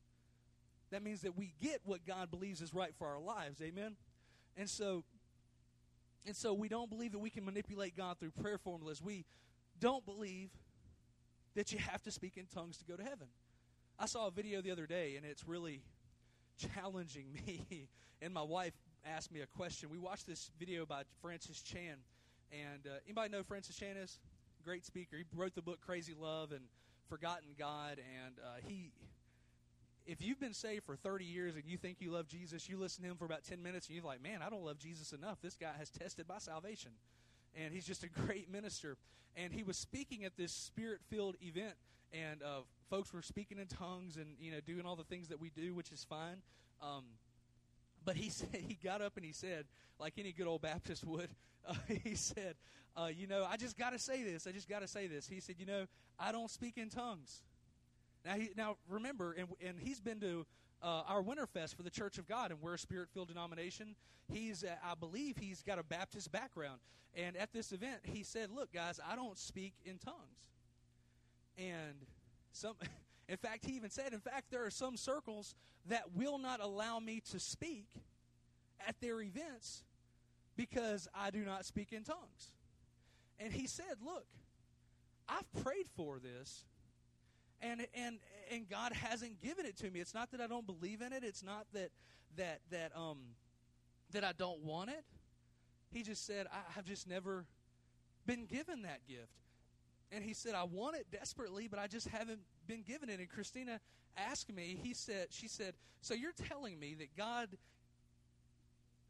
That 0.92 1.04
means 1.04 1.22
that 1.22 1.38
we 1.38 1.54
get 1.62 1.82
what 1.84 2.06
God 2.06 2.32
believes 2.32 2.62
is 2.62 2.74
right 2.74 2.94
for 2.98 3.08
our 3.08 3.20
lives. 3.20 3.62
Amen. 3.62 3.96
And 4.56 4.70
so 4.70 5.04
and 6.26 6.36
so 6.36 6.54
we 6.54 6.68
don't 6.68 6.90
believe 6.90 7.12
that 7.14 7.20
we 7.20 7.30
can 7.30 7.46
manipulate 7.46 7.96
God 7.96 8.20
through 8.20 8.32
prayer 8.32 8.58
formulas. 8.58 9.02
We 9.02 9.26
don't 9.80 10.06
believe 10.06 10.50
that 11.56 11.72
you 11.72 11.80
have 11.80 12.02
to 12.04 12.12
speak 12.12 12.38
in 12.38 12.46
tongues 12.46 12.78
to 12.78 12.86
go 12.86 12.96
to 12.96 13.04
heaven. 13.04 13.28
I 14.00 14.06
saw 14.06 14.28
a 14.28 14.32
video 14.32 14.62
the 14.62 14.72
other 14.72 14.86
day, 14.86 15.16
and 15.16 15.26
it's 15.26 15.48
really 15.48 15.82
challenging 16.58 17.28
me. 17.48 17.88
and 18.22 18.34
my 18.34 18.44
wife 18.44 18.74
asked 19.06 19.32
me 19.32 19.42
a 19.42 19.48
question. 19.48 19.90
We 19.90 19.98
watched 19.98 20.28
this 20.28 20.52
video 20.60 20.86
by 20.86 21.04
Francis 21.22 21.62
Chan. 21.62 21.98
And 22.52 22.86
uh, 22.86 23.00
anybody 23.06 23.30
know 23.30 23.44
Francis 23.44 23.76
Chan 23.76 23.98
is? 23.98 24.20
Great 24.64 24.86
speaker. 24.86 25.18
He 25.18 25.24
wrote 25.36 25.56
the 25.56 25.62
book 25.62 25.80
Crazy 25.82 26.14
Love 26.20 26.52
and 26.52 26.62
Forgotten 27.10 27.50
God. 27.58 28.00
And 28.00 28.36
uh, 28.40 28.58
he 28.66 28.92
if 30.08 30.22
you've 30.22 30.40
been 30.40 30.54
saved 30.54 30.86
for 30.86 30.96
30 30.96 31.26
years 31.26 31.56
and 31.56 31.66
you 31.66 31.78
think 31.78 31.98
you 32.00 32.12
love 32.12 32.28
Jesus, 32.28 32.70
you 32.70 32.80
listen 32.80 33.04
to 33.04 33.12
him 33.12 33.18
for 33.18 33.26
about 33.26 33.44
10 33.44 33.62
minutes 33.62 33.88
and 33.88 33.96
you're 33.96 34.06
like, 34.06 34.24
man, 34.24 34.42
I 34.42 34.50
don't 34.50 34.64
love 34.64 34.80
Jesus 34.80 35.12
enough. 35.12 35.42
This 35.42 35.56
guy 35.56 35.74
has 35.78 35.90
tested 35.90 36.26
my 36.30 36.40
salvation. 36.40 36.92
And 37.54 37.74
he's 37.74 37.86
just 37.86 38.04
a 38.04 38.10
great 38.10 38.50
minister. 38.50 38.98
And 39.36 39.52
he 39.52 39.64
was 39.64 39.78
speaking 39.78 40.24
at 40.24 40.38
this 40.38 40.54
spirit 40.54 41.02
filled 41.10 41.36
event, 41.42 41.76
and 42.14 42.42
uh, 42.42 42.62
folks 42.90 43.14
were 43.14 43.22
speaking 43.22 43.60
in 43.60 43.68
tongues 43.68 44.16
and, 44.16 44.28
you 44.40 44.52
know, 44.52 44.60
doing 44.66 44.86
all 44.86 44.96
the 44.96 45.04
things 45.04 45.28
that 45.28 45.42
we 45.42 45.50
do, 45.50 45.74
which 45.74 45.92
is 45.92 46.04
fine. 46.04 46.38
Um, 46.82 47.04
but 48.06 48.16
he 48.16 48.30
said, 48.30 48.64
he 48.68 48.76
got 48.82 49.02
up 49.02 49.18
and 49.18 49.26
he 49.26 49.34
said, 49.34 49.66
like 50.00 50.14
any 50.18 50.32
good 50.32 50.48
old 50.48 50.62
Baptist 50.62 51.06
would, 51.06 51.30
uh, 51.68 51.74
he 52.04 52.16
said, 52.16 52.56
uh, 52.96 53.08
you 53.08 53.28
know, 53.28 53.46
I 53.48 53.58
just 53.58 53.78
got 53.78 53.92
to 53.92 54.00
say 54.00 54.24
this. 54.24 54.48
I 54.48 54.52
just 54.52 54.70
got 54.70 54.82
to 54.82 54.88
say 54.88 55.08
this. 55.08 55.28
He 55.28 55.42
said, 55.42 55.56
you 55.60 55.66
know, 55.66 55.86
I 56.18 56.32
don't 56.32 56.50
speak 56.50 56.78
in 56.78 56.90
tongues. 56.90 57.42
Now, 58.26 58.36
he, 58.36 58.50
now 58.56 58.78
remember, 58.90 59.34
and, 59.34 59.48
and 59.66 59.80
he's 59.80 60.00
been 60.00 60.20
to 60.22 60.46
uh, 60.82 61.04
our 61.08 61.24
Winterfest 61.24 61.76
for 61.76 61.84
the 61.84 61.90
Church 61.90 62.18
of 62.18 62.28
God, 62.28 62.52
and 62.52 62.62
we're 62.62 62.76
a 62.76 62.80
spirit-filled 62.80 63.30
denomination. 63.30 63.96
He's, 64.32 64.64
uh, 64.64 64.76
I 64.84 64.96
believe, 64.96 65.38
he's 65.38 65.64
got 65.64 65.80
a 65.80 65.84
Baptist 65.84 66.32
background. 66.32 66.80
And 67.16 67.36
at 67.36 67.52
this 67.52 67.72
event, 67.72 68.02
he 68.04 68.24
said, 68.24 68.52
"Look, 68.52 68.72
guys, 68.72 69.00
I 69.06 69.16
don't 69.16 69.38
speak 69.38 69.74
in 69.86 69.98
tongues." 69.98 70.52
And 71.58 72.06
some, 72.52 72.76
in 73.28 73.38
fact, 73.38 73.66
he 73.66 73.74
even 73.74 73.90
said, 73.90 74.14
"In 74.14 74.20
fact, 74.20 74.52
there 74.52 74.66
are 74.66 74.72
some 74.72 74.98
circles 74.98 75.56
that 75.88 76.14
will 76.16 76.38
not 76.38 76.60
allow 76.62 77.00
me 77.00 77.22
to 77.32 77.40
speak 77.40 77.88
at 78.88 79.00
their 79.02 79.22
events 79.22 79.84
because 80.56 81.08
I 81.16 81.32
do 81.32 81.44
not 81.44 81.66
speak 81.66 81.92
in 81.92 82.04
tongues." 82.04 82.52
And 83.40 83.52
he 83.52 83.66
said, 83.66 83.98
"Look, 84.04 84.26
I've 85.28 85.52
prayed 85.64 85.88
for 85.96 86.20
this." 86.20 86.66
And 87.62 87.88
and 87.94 88.18
and 88.52 88.70
God 88.70 88.94
hasn't 88.94 89.42
given 89.42 89.66
it 89.66 89.78
to 89.78 89.90
me. 89.90 90.00
It's 90.00 90.14
not 90.14 90.32
that 90.32 90.42
I 90.42 90.48
don't 90.48 90.66
believe 90.66 91.02
in 91.02 91.14
it. 91.14 91.24
It's 91.24 91.44
not 91.44 91.66
that 91.74 91.90
that 92.36 92.62
that 92.72 92.92
um 92.96 93.18
that 94.12 94.24
I 94.24 94.32
don't 94.38 94.64
want 94.64 94.90
it. 94.90 95.04
He 95.92 96.04
just 96.04 96.26
said 96.26 96.48
I 96.52 96.72
have 96.74 96.86
just 96.86 97.08
never 97.08 97.46
been 98.26 98.46
given 98.46 98.84
that 98.84 99.06
gift. 99.08 99.32
And 100.12 100.24
he 100.24 100.34
said 100.34 100.56
I 100.56 100.64
want 100.64 100.96
it 100.96 101.08
desperately, 101.12 101.68
but 101.68 101.80
I 101.80 101.88
just 101.88 102.08
haven't 102.08 102.40
been 102.68 102.84
given 102.84 103.10
it. 103.10 103.20
And 103.20 103.30
Christina 103.30 103.80
asked 104.16 104.54
me, 104.54 104.80
he 104.82 104.94
said 104.94 105.28
she 105.32 105.48
said, 105.48 105.74
"So 106.02 106.14
you're 106.14 106.32
telling 106.32 106.80
me 106.80 106.96
that 106.96 107.16
God 107.16 107.50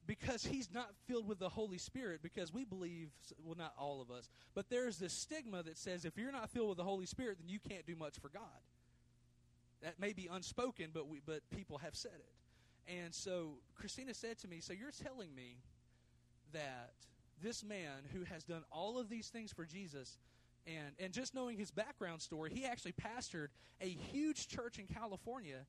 because 0.07 0.45
he's 0.45 0.73
not 0.73 0.89
filled 1.05 1.27
with 1.27 1.37
the 1.37 1.49
Holy 1.49 1.77
Spirit, 1.77 2.21
because 2.23 2.53
we 2.53 2.63
believe, 2.63 3.09
well, 3.43 3.55
not 3.57 3.73
all 3.77 4.01
of 4.01 4.09
us, 4.09 4.29
but 4.55 4.69
there's 4.69 4.97
this 4.97 5.13
stigma 5.13 5.61
that 5.63 5.77
says 5.77 6.05
if 6.05 6.17
you're 6.17 6.31
not 6.31 6.49
filled 6.49 6.69
with 6.69 6.77
the 6.77 6.83
Holy 6.83 7.05
Spirit, 7.05 7.37
then 7.39 7.49
you 7.49 7.59
can't 7.59 7.85
do 7.85 7.95
much 7.95 8.17
for 8.17 8.29
God. 8.29 8.61
That 9.83 9.99
may 9.99 10.13
be 10.13 10.27
unspoken, 10.31 10.91
but 10.93 11.07
we, 11.07 11.21
but 11.23 11.41
people 11.55 11.77
have 11.79 11.95
said 11.95 12.15
it. 12.15 12.91
And 12.91 13.13
so 13.13 13.59
Christina 13.75 14.13
said 14.13 14.39
to 14.39 14.47
me, 14.47 14.61
"So 14.61 14.73
you're 14.73 14.91
telling 14.91 15.35
me 15.35 15.57
that 16.53 16.93
this 17.43 17.63
man 17.63 18.05
who 18.13 18.23
has 18.23 18.43
done 18.43 18.63
all 18.71 18.97
of 18.97 19.09
these 19.09 19.27
things 19.27 19.51
for 19.51 19.65
Jesus, 19.65 20.17
And, 20.67 20.95
and 20.99 21.13
just 21.13 21.33
knowing 21.33 21.57
his 21.57 21.71
background 21.71 22.21
story, 22.21 22.51
he 22.53 22.65
actually 22.65 22.93
pastored 22.93 23.47
a 23.79 23.87
huge 23.87 24.49
church 24.49 24.79
in 24.79 24.85
California 24.85 25.65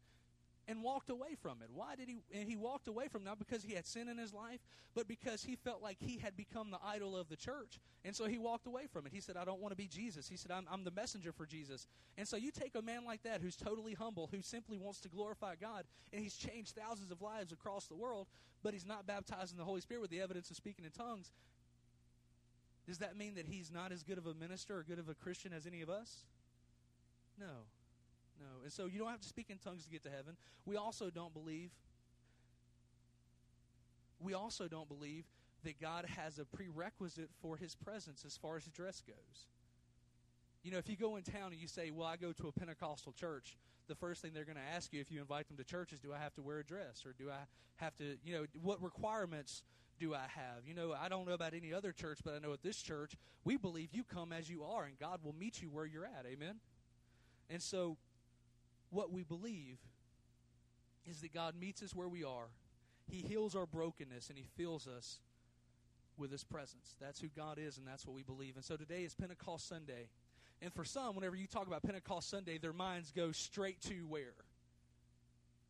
and 0.68 0.82
walked 0.82 1.08
away 1.08 1.34
from 1.40 1.62
it. 1.62 1.70
Why 1.74 1.96
did 1.96 2.08
he? 2.08 2.18
And 2.32 2.46
he 2.46 2.54
walked 2.54 2.88
away 2.88 3.08
from 3.08 3.22
it, 3.22 3.24
not 3.24 3.38
because 3.38 3.62
he 3.62 3.74
had 3.74 3.86
sin 3.86 4.08
in 4.08 4.18
his 4.18 4.34
life, 4.34 4.60
but 4.94 5.08
because 5.08 5.42
he 5.42 5.56
felt 5.56 5.82
like 5.82 5.96
he 5.98 6.18
had 6.18 6.36
become 6.36 6.70
the 6.70 6.78
idol 6.84 7.16
of 7.16 7.28
the 7.30 7.36
church. 7.36 7.80
And 8.04 8.14
so 8.14 8.26
he 8.26 8.36
walked 8.36 8.66
away 8.66 8.86
from 8.86 9.06
it. 9.06 9.12
He 9.12 9.20
said, 9.20 9.36
I 9.36 9.44
don't 9.44 9.60
want 9.60 9.72
to 9.72 9.76
be 9.76 9.88
Jesus. 9.88 10.28
He 10.28 10.36
said, 10.36 10.50
I'm, 10.50 10.66
I'm 10.70 10.84
the 10.84 10.90
messenger 10.90 11.32
for 11.32 11.46
Jesus. 11.46 11.86
And 12.18 12.28
so 12.28 12.36
you 12.36 12.50
take 12.50 12.74
a 12.74 12.82
man 12.82 13.04
like 13.06 13.22
that 13.22 13.40
who's 13.40 13.56
totally 13.56 13.94
humble, 13.94 14.28
who 14.30 14.42
simply 14.42 14.76
wants 14.76 15.00
to 15.00 15.08
glorify 15.08 15.54
God, 15.58 15.84
and 16.12 16.22
he's 16.22 16.36
changed 16.36 16.76
thousands 16.76 17.10
of 17.10 17.22
lives 17.22 17.50
across 17.50 17.86
the 17.86 17.96
world, 17.96 18.26
but 18.62 18.74
he's 18.74 18.86
not 18.86 19.06
baptized 19.06 19.52
in 19.52 19.58
the 19.58 19.64
Holy 19.64 19.80
Spirit 19.80 20.02
with 20.02 20.10
the 20.10 20.20
evidence 20.20 20.50
of 20.50 20.56
speaking 20.56 20.84
in 20.84 20.90
tongues. 20.90 21.32
Does 22.86 22.98
that 22.98 23.16
mean 23.16 23.34
that 23.36 23.46
he's 23.46 23.70
not 23.70 23.92
as 23.92 24.02
good 24.02 24.18
of 24.18 24.26
a 24.26 24.34
minister 24.34 24.78
or 24.78 24.82
good 24.82 24.98
of 24.98 25.08
a 25.08 25.14
Christian 25.14 25.52
as 25.52 25.66
any 25.66 25.82
of 25.82 25.90
us? 25.90 26.24
No. 27.38 27.64
No. 28.38 28.62
And 28.62 28.72
so 28.72 28.86
you 28.86 28.98
don't 28.98 29.10
have 29.10 29.20
to 29.20 29.28
speak 29.28 29.50
in 29.50 29.58
tongues 29.58 29.84
to 29.84 29.90
get 29.90 30.02
to 30.04 30.10
heaven. 30.10 30.36
We 30.64 30.76
also 30.76 31.10
don't 31.10 31.32
believe 31.32 31.70
we 34.20 34.34
also 34.34 34.66
don't 34.66 34.88
believe 34.88 35.24
that 35.64 35.80
God 35.80 36.04
has 36.16 36.38
a 36.38 36.44
prerequisite 36.44 37.30
for 37.40 37.56
his 37.56 37.74
presence 37.74 38.24
as 38.24 38.36
far 38.36 38.56
as 38.56 38.64
dress 38.64 39.02
goes. 39.06 39.46
You 40.62 40.72
know, 40.72 40.78
if 40.78 40.88
you 40.88 40.96
go 40.96 41.16
in 41.16 41.22
town 41.22 41.52
and 41.52 41.60
you 41.60 41.68
say, 41.68 41.90
Well, 41.90 42.06
I 42.06 42.16
go 42.16 42.32
to 42.32 42.48
a 42.48 42.52
Pentecostal 42.52 43.12
church, 43.12 43.56
the 43.86 43.94
first 43.94 44.22
thing 44.22 44.32
they're 44.34 44.44
going 44.44 44.56
to 44.56 44.74
ask 44.74 44.92
you 44.92 45.00
if 45.00 45.10
you 45.10 45.20
invite 45.20 45.48
them 45.48 45.56
to 45.56 45.64
church 45.64 45.92
is, 45.92 46.00
Do 46.00 46.12
I 46.12 46.18
have 46.18 46.34
to 46.34 46.42
wear 46.42 46.58
a 46.58 46.64
dress? 46.64 47.04
Or 47.06 47.14
do 47.18 47.30
I 47.30 47.44
have 47.76 47.94
to, 47.96 48.16
you 48.24 48.34
know, 48.34 48.46
what 48.60 48.82
requirements 48.82 49.62
do 49.98 50.14
I 50.14 50.26
have? 50.34 50.66
You 50.66 50.74
know, 50.74 50.94
I 50.98 51.08
don't 51.08 51.26
know 51.26 51.34
about 51.34 51.54
any 51.54 51.72
other 51.72 51.92
church, 51.92 52.18
but 52.24 52.34
I 52.34 52.38
know 52.38 52.52
at 52.52 52.62
this 52.62 52.82
church, 52.82 53.16
we 53.44 53.56
believe 53.56 53.90
you 53.92 54.04
come 54.04 54.32
as 54.32 54.50
you 54.50 54.64
are 54.64 54.84
and 54.84 54.98
God 54.98 55.20
will 55.22 55.34
meet 55.34 55.62
you 55.62 55.68
where 55.68 55.86
you're 55.86 56.04
at. 56.04 56.26
Amen? 56.26 56.56
And 57.50 57.62
so 57.62 57.96
what 58.90 59.12
we 59.12 59.22
believe 59.22 59.78
is 61.06 61.20
that 61.20 61.32
God 61.32 61.54
meets 61.58 61.82
us 61.82 61.94
where 61.94 62.08
we 62.08 62.24
are. 62.24 62.48
He 63.08 63.18
heals 63.18 63.54
our 63.54 63.66
brokenness 63.66 64.28
and 64.28 64.38
He 64.38 64.46
fills 64.56 64.86
us 64.86 65.20
with 66.16 66.30
His 66.30 66.44
presence. 66.44 66.94
That's 67.00 67.20
who 67.20 67.28
God 67.28 67.58
is, 67.58 67.78
and 67.78 67.86
that's 67.86 68.06
what 68.06 68.14
we 68.14 68.22
believe. 68.22 68.56
And 68.56 68.64
so 68.64 68.76
today 68.76 69.02
is 69.02 69.14
Pentecost 69.14 69.68
Sunday. 69.68 70.08
And 70.60 70.72
for 70.72 70.84
some, 70.84 71.14
whenever 71.14 71.36
you 71.36 71.46
talk 71.46 71.66
about 71.66 71.82
Pentecost 71.82 72.28
Sunday, 72.28 72.58
their 72.58 72.72
minds 72.72 73.12
go 73.14 73.32
straight 73.32 73.80
to 73.82 73.94
where? 74.08 74.34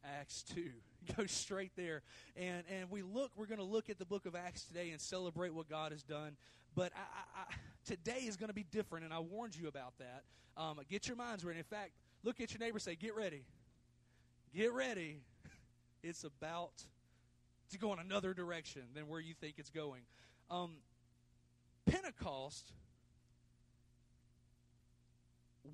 Acts 0.04 0.44
2. 0.54 0.70
Go 1.16 1.26
straight 1.26 1.72
there. 1.76 2.02
And 2.36 2.62
and 2.70 2.90
we 2.90 3.02
look, 3.02 3.30
we're 3.36 3.46
going 3.46 3.58
to 3.58 3.64
look 3.64 3.90
at 3.90 3.98
the 3.98 4.04
book 4.04 4.26
of 4.26 4.34
Acts 4.34 4.64
today 4.64 4.90
and 4.90 5.00
celebrate 5.00 5.54
what 5.54 5.68
God 5.68 5.92
has 5.92 6.02
done. 6.02 6.36
But 6.74 6.92
I, 6.94 6.98
I, 6.98 7.40
I, 7.42 7.54
today 7.84 8.26
is 8.26 8.36
going 8.36 8.48
to 8.48 8.54
be 8.54 8.64
different, 8.70 9.04
and 9.04 9.12
I 9.12 9.20
warned 9.20 9.56
you 9.56 9.68
about 9.68 9.94
that. 9.98 10.24
Um, 10.56 10.80
get 10.88 11.08
your 11.08 11.16
minds 11.16 11.44
ready. 11.44 11.58
In 11.58 11.64
fact, 11.64 11.92
Look 12.24 12.40
at 12.40 12.52
your 12.52 12.60
neighbor 12.60 12.76
and 12.76 12.82
say, 12.82 12.94
Get 12.94 13.14
ready. 13.14 13.44
Get 14.54 14.72
ready. 14.72 15.20
It's 16.00 16.22
about 16.22 16.84
to 17.72 17.78
go 17.78 17.92
in 17.92 17.98
another 17.98 18.32
direction 18.32 18.82
than 18.94 19.08
where 19.08 19.18
you 19.18 19.34
think 19.34 19.54
it's 19.58 19.68
going. 19.68 20.02
Um, 20.48 20.76
Pentecost, 21.86 22.72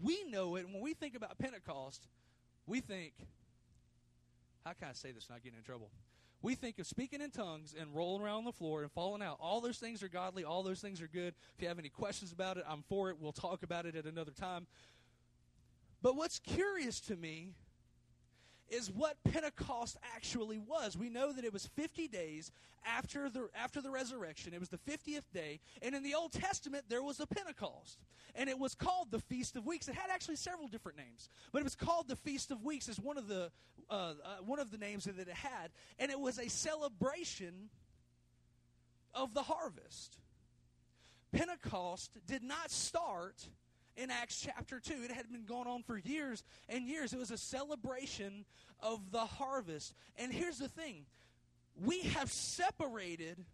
we 0.03 0.25
know 0.31 0.57
it. 0.57 0.67
When 0.67 0.81
we 0.81 0.95
think 0.95 1.15
about 1.15 1.39
Pentecost, 1.39 2.09
we 2.67 2.81
think, 2.81 3.13
how 4.65 4.73
can 4.73 4.89
I 4.89 4.93
say 4.93 5.13
this 5.13 5.29
not 5.29 5.43
getting 5.43 5.59
in 5.59 5.65
trouble? 5.65 5.91
We 6.45 6.55
think 6.55 6.79
of 6.79 6.87
speaking 6.87 7.23
in 7.23 7.31
tongues 7.31 7.75
and 7.79 7.95
rolling 7.95 8.23
around 8.23 8.39
on 8.39 8.45
the 8.45 8.53
floor 8.53 8.83
and 8.83 8.93
falling 8.93 9.23
out. 9.23 9.39
All 9.41 9.63
those 9.63 9.79
things 9.79 10.03
are 10.03 10.09
godly. 10.09 10.45
All 10.45 10.63
those 10.63 10.81
things 10.81 11.01
are 11.01 11.09
good. 11.09 11.35
If 11.57 11.63
you 11.63 11.69
have 11.69 11.79
any 11.79 11.89
questions 11.89 12.33
about 12.33 12.59
it, 12.59 12.65
I'm 12.69 12.83
for 12.87 13.09
it. 13.09 13.17
We'll 13.19 13.33
talk 13.33 13.63
about 13.63 13.87
it 13.87 13.97
at 13.97 14.05
another 14.05 14.31
time. 14.31 14.67
But 16.05 16.17
what's 16.17 16.39
curious 16.39 17.01
to 17.01 17.17
me 17.17 17.55
is 18.69 18.93
what 18.93 19.17
Pentecost 19.25 19.97
actually 20.15 20.59
was. 20.59 20.99
We 20.99 21.09
know 21.09 21.33
that 21.33 21.47
it 21.47 21.53
was 21.53 21.67
50 21.77 22.09
days 22.09 22.53
after 22.85 23.31
the 23.31 23.49
after 23.57 23.81
the 23.81 23.91
resurrection. 23.91 24.53
It 24.53 24.61
was 24.61 24.69
the 24.69 24.77
50th 24.79 25.23
day, 25.33 25.61
and 25.81 25.95
in 25.95 26.03
the 26.03 26.15
Old 26.15 26.33
Testament 26.33 26.85
there 26.91 27.03
was 27.03 27.21
a 27.21 27.27
Pentecost. 27.27 28.01
And 28.35 28.51
it 28.51 28.59
was 28.59 28.75
called 28.75 29.13
the 29.13 29.21
Feast 29.21 29.57
of 29.57 29.65
Weeks. 29.65 29.89
It 29.89 29.95
had 29.95 30.11
actually 30.11 30.37
several 30.37 30.69
different 30.69 30.99
names, 30.99 31.31
but 31.53 31.61
it 31.61 31.65
was 31.65 31.75
called 31.75 32.09
the 32.09 32.17
Feast 32.17 32.51
of 32.51 32.63
Weeks 32.63 32.91
as 32.91 33.01
one 33.01 33.17
of 33.17 33.27
the 33.27 33.51
uh, 33.89 33.95
uh, 33.95 34.13
one 34.45 34.59
of 34.59 34.71
the 34.71 34.79
names 34.79 35.05
that 35.05 35.19
it 35.19 35.29
had, 35.29 35.71
and 35.99 36.11
it 36.11 36.21
was 36.21 36.39
a 36.39 36.51
celebration 36.51 37.71
of 39.15 39.33
the 39.33 39.43
harvest. 39.43 40.19
Pentecost 41.33 42.19
did 42.27 42.43
not 42.43 42.71
start 42.71 43.49
in 43.97 44.11
Acts 44.11 44.41
chapter 44.41 44.81
2. 44.81 44.95
It 45.05 45.11
had 45.11 45.31
been 45.31 45.45
going 45.45 45.67
on 45.67 45.83
for 45.83 45.99
years 45.99 46.45
and 46.69 46.87
years. 46.87 47.13
It 47.13 47.19
was 47.19 47.31
a 47.31 47.39
celebration 47.39 48.45
of 48.81 49.11
the 49.11 49.25
harvest. 49.25 49.95
And 50.17 50.33
here's 50.33 50.59
the 50.59 50.69
thing 50.69 51.07
we 51.83 52.03
have 52.03 52.31
separated 52.31 53.45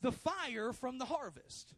the 0.00 0.12
fire 0.12 0.72
from 0.72 0.98
the 0.98 1.06
harvest. 1.06 1.74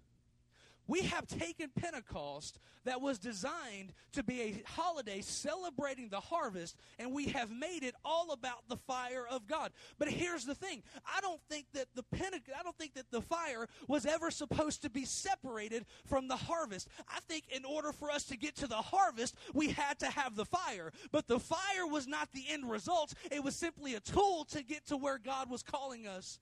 We 0.88 1.02
have 1.02 1.26
taken 1.26 1.70
Pentecost 1.74 2.60
that 2.84 3.00
was 3.00 3.18
designed 3.18 3.92
to 4.12 4.22
be 4.22 4.40
a 4.42 4.62
holiday 4.66 5.20
celebrating 5.20 6.08
the 6.08 6.20
harvest, 6.20 6.76
and 6.98 7.12
we 7.12 7.26
have 7.26 7.50
made 7.50 7.82
it 7.82 7.94
all 8.04 8.30
about 8.30 8.68
the 8.68 8.76
fire 8.76 9.26
of 9.28 9.48
God. 9.48 9.72
But 9.98 10.08
here's 10.08 10.44
the 10.44 10.54
thing: 10.54 10.84
I 11.04 11.20
don't 11.20 11.40
think 11.48 11.66
that 11.74 11.86
the 11.96 12.04
Pentecost, 12.04 12.56
I 12.58 12.62
don't 12.62 12.78
think 12.78 12.94
that 12.94 13.05
the 13.16 13.22
fire 13.22 13.66
was 13.88 14.04
ever 14.04 14.30
supposed 14.30 14.82
to 14.82 14.90
be 14.90 15.06
separated 15.06 15.86
from 16.04 16.28
the 16.28 16.36
harvest. 16.36 16.86
I 17.08 17.20
think 17.20 17.44
in 17.48 17.64
order 17.64 17.90
for 17.90 18.10
us 18.10 18.24
to 18.24 18.36
get 18.36 18.56
to 18.56 18.66
the 18.66 18.74
harvest, 18.76 19.36
we 19.54 19.70
had 19.70 19.98
to 20.00 20.06
have 20.06 20.36
the 20.36 20.44
fire. 20.44 20.92
But 21.12 21.26
the 21.26 21.40
fire 21.40 21.86
was 21.90 22.06
not 22.06 22.30
the 22.32 22.44
end 22.50 22.70
result; 22.70 23.14
it 23.30 23.42
was 23.42 23.56
simply 23.56 23.94
a 23.94 24.00
tool 24.00 24.44
to 24.50 24.62
get 24.62 24.86
to 24.88 24.98
where 24.98 25.16
God 25.16 25.48
was 25.48 25.62
calling 25.62 26.06
us 26.06 26.38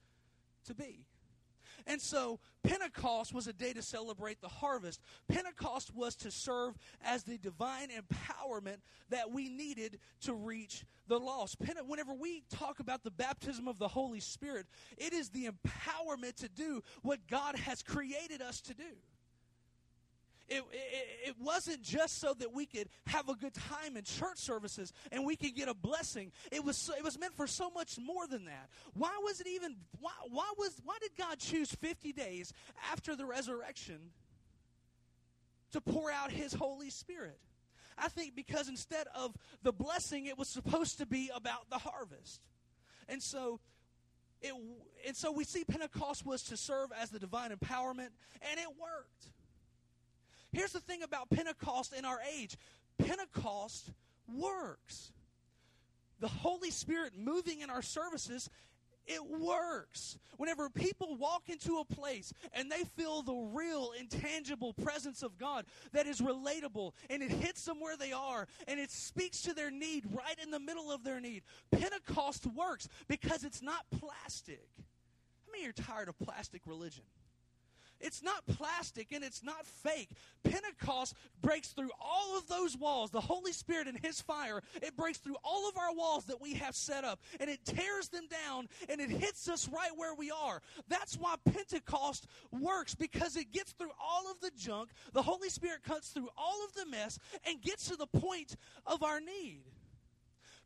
to 0.65 0.75
be. 0.75 1.07
And 1.87 2.01
so 2.01 2.41
Pentecost 2.63 3.35
was 3.35 3.47
a 3.47 3.53
day 3.53 3.73
to 3.75 3.83
celebrate 3.83 4.41
the 4.41 4.49
harvest. 4.49 5.01
Pentecost 5.29 5.95
was 5.95 6.17
to 6.17 6.31
serve 6.31 6.77
as 7.05 7.25
the 7.25 7.37
divine 7.37 7.89
empowerment 7.91 8.79
that 9.11 9.31
we 9.31 9.49
needed 9.49 9.99
to 10.23 10.35
reach 10.35 10.85
the 11.07 11.19
lost. 11.19 11.57
Whenever 11.87 12.15
we 12.15 12.43
talk 12.51 12.81
about 12.81 13.05
the 13.05 13.11
baptism 13.11 13.69
of 13.69 13.79
the 13.79 13.89
Holy 13.89 14.21
Spirit, 14.21 14.67
it 14.97 15.13
is 15.13 15.29
the 15.29 15.47
empowerment 15.47 16.37
to 16.37 16.49
do 16.49 16.83
what 17.03 17.27
God 17.29 17.57
has 17.57 17.83
created 17.83 18.41
us 18.41 18.61
to 18.63 18.75
do. 18.75 18.97
It, 20.49 20.63
it, 20.73 21.29
it, 21.29 21.35
wasn't 21.41 21.83
just 21.83 22.21
so 22.21 22.35
that 22.35 22.53
we 22.53 22.67
could 22.67 22.89
have 23.07 23.31
a 23.31 23.35
good 23.35 23.55
time 23.55 23.97
in 23.97 24.05
church 24.05 24.37
services 24.37 24.93
and 25.11 25.25
we 25.25 25.37
could 25.37 25.55
get 25.55 25.69
a 25.69 25.75
blessing. 25.75 26.33
It 26.53 26.63
was 26.63 26.77
so, 26.77 26.93
it 26.95 27.03
was 27.03 27.19
meant 27.19 27.35
for 27.35 27.47
so 27.47 27.71
much 27.71 27.99
more 27.99 28.27
than 28.27 28.45
that. 28.45 28.69
Why 28.93 29.19
was 29.23 29.41
it 29.41 29.47
even 29.47 29.77
why, 30.01 30.13
why 30.29 30.53
was 30.59 30.79
why 30.85 30.99
did 31.01 31.13
God 31.17 31.39
choose 31.39 31.71
50 31.73 32.13
days 32.13 32.53
after 32.93 33.17
the 33.17 33.25
resurrection 33.25 33.99
to 35.73 35.81
pour 35.81 36.11
out 36.11 36.31
his 36.31 36.53
Holy 36.53 36.91
Spirit? 36.91 37.39
I 37.97 38.09
think 38.09 38.37
because 38.37 38.69
instead 38.69 39.07
of 39.15 39.35
the 39.63 39.73
blessing 39.73 40.27
it 40.27 40.37
was 40.37 40.49
supposed 40.49 40.99
to 40.99 41.07
be 41.07 41.31
about 41.35 41.71
the 41.71 41.79
harvest. 41.79 42.43
And 43.09 43.23
so 43.23 43.61
it 44.43 44.53
and 45.07 45.17
so 45.17 45.33
we 45.33 45.45
see 45.45 45.65
Pentecost 45.65 46.27
was 46.27 46.43
to 46.45 46.57
serve 46.59 46.91
as 47.01 47.09
the 47.09 47.19
divine 47.19 47.51
empowerment 47.51 48.11
and 48.43 48.61
it 48.61 48.69
worked. 48.79 49.31
Here's 50.55 50.73
the 50.73 50.81
thing 50.81 51.03
about 51.03 51.31
Pentecost 51.31 51.93
in 51.93 52.05
our 52.05 52.21
age 52.39 52.57
Pentecost 52.99 53.91
works. 54.33 55.13
The 56.21 56.29
Holy 56.29 56.71
Spirit 56.71 57.13
moving 57.19 57.61
in 57.61 57.71
our 57.71 57.83
services 57.83 58.49
it 59.07 59.21
works. 59.27 60.17
Whenever 60.39 60.71
people 60.71 61.17
walk 61.17 61.49
into 61.49 61.79
a 61.79 61.85
place 61.85 62.33
and 62.55 62.71
they 62.71 62.85
feel 62.97 63.21
the 63.21 63.35
real, 63.35 63.93
intangible 63.99 64.73
presence 64.73 65.23
of 65.23 65.37
God 65.37 65.67
that 65.93 66.07
is 66.07 66.21
relatable 66.21 66.93
and 67.11 67.23
it 67.23 67.31
hits 67.31 67.65
them 67.65 67.81
where 67.81 67.97
they 67.97 68.13
are 68.13 68.47
and 68.67 68.81
it 68.81 68.91
speaks 68.91 69.43
to 69.43 69.53
their 69.53 69.71
need 69.71 70.05
right 70.11 70.39
in 70.43 70.51
the 70.51 70.61
middle 70.61 70.91
of 70.91 71.05
their 71.05 71.21
need, 71.21 71.43
Pentecost 71.71 72.47
works 72.47 72.89
because 73.07 73.45
it's 73.45 73.61
not 73.61 73.85
plastic. 73.91 74.69
How 74.79 75.53
many 75.53 75.69
are 75.69 75.73
tired 75.73 76.09
of 76.09 76.19
plastic 76.19 76.63
religion? 76.67 77.05
It's 78.05 78.23
not 78.23 78.47
plastic 78.47 79.13
and 79.13 79.25
it's 79.25 79.43
not 79.43 79.65
fake. 79.65 80.11
Pentecost 80.43 81.15
breaks 81.41 81.69
through 81.69 81.89
all 81.99 82.37
of 82.37 82.47
those 82.49 82.77
walls. 82.77 83.11
The 83.11 83.21
Holy 83.21 83.53
Spirit 83.53 83.89
and 83.89 83.99
His 83.99 84.21
fire, 84.21 84.63
it 84.83 84.95
breaks 84.95 85.17
through 85.19 85.37
all 85.43 85.67
of 85.67 85.79
our 85.79 85.95
walls 85.95 86.27
that 86.27 86.39
we 86.39 86.53
have 86.55 86.77
set 86.77 87.03
up 87.03 87.21
and 87.41 87.49
it 87.49 87.65
tears 87.65 88.09
them 88.11 88.29
down 88.29 88.69
and 88.91 89.01
it 89.01 89.09
hits 89.09 89.49
us 89.49 89.71
right 89.73 89.91
where 89.97 90.15
we 90.15 90.31
are. 90.31 90.61
That's 90.87 91.17
why 91.17 91.37
Pentecost 91.51 92.27
works 92.53 92.95
because 92.95 93.37
it 93.37 93.53
gets 93.53 93.73
through 93.73 93.93
all 93.99 94.31
of 94.31 94.39
the 94.41 94.51
junk. 94.55 94.91
The 95.15 95.23
Holy 95.23 95.49
Spirit 95.49 95.83
cuts 95.83 96.09
through 96.09 96.29
all 96.37 96.63
of 96.67 96.75
the 96.75 96.85
mess 96.85 97.19
and 97.47 97.63
gets 97.63 97.89
to 97.89 97.97
the 97.97 98.07
point 98.07 98.57
of 98.87 99.03
our 99.03 99.19
need. 99.19 99.63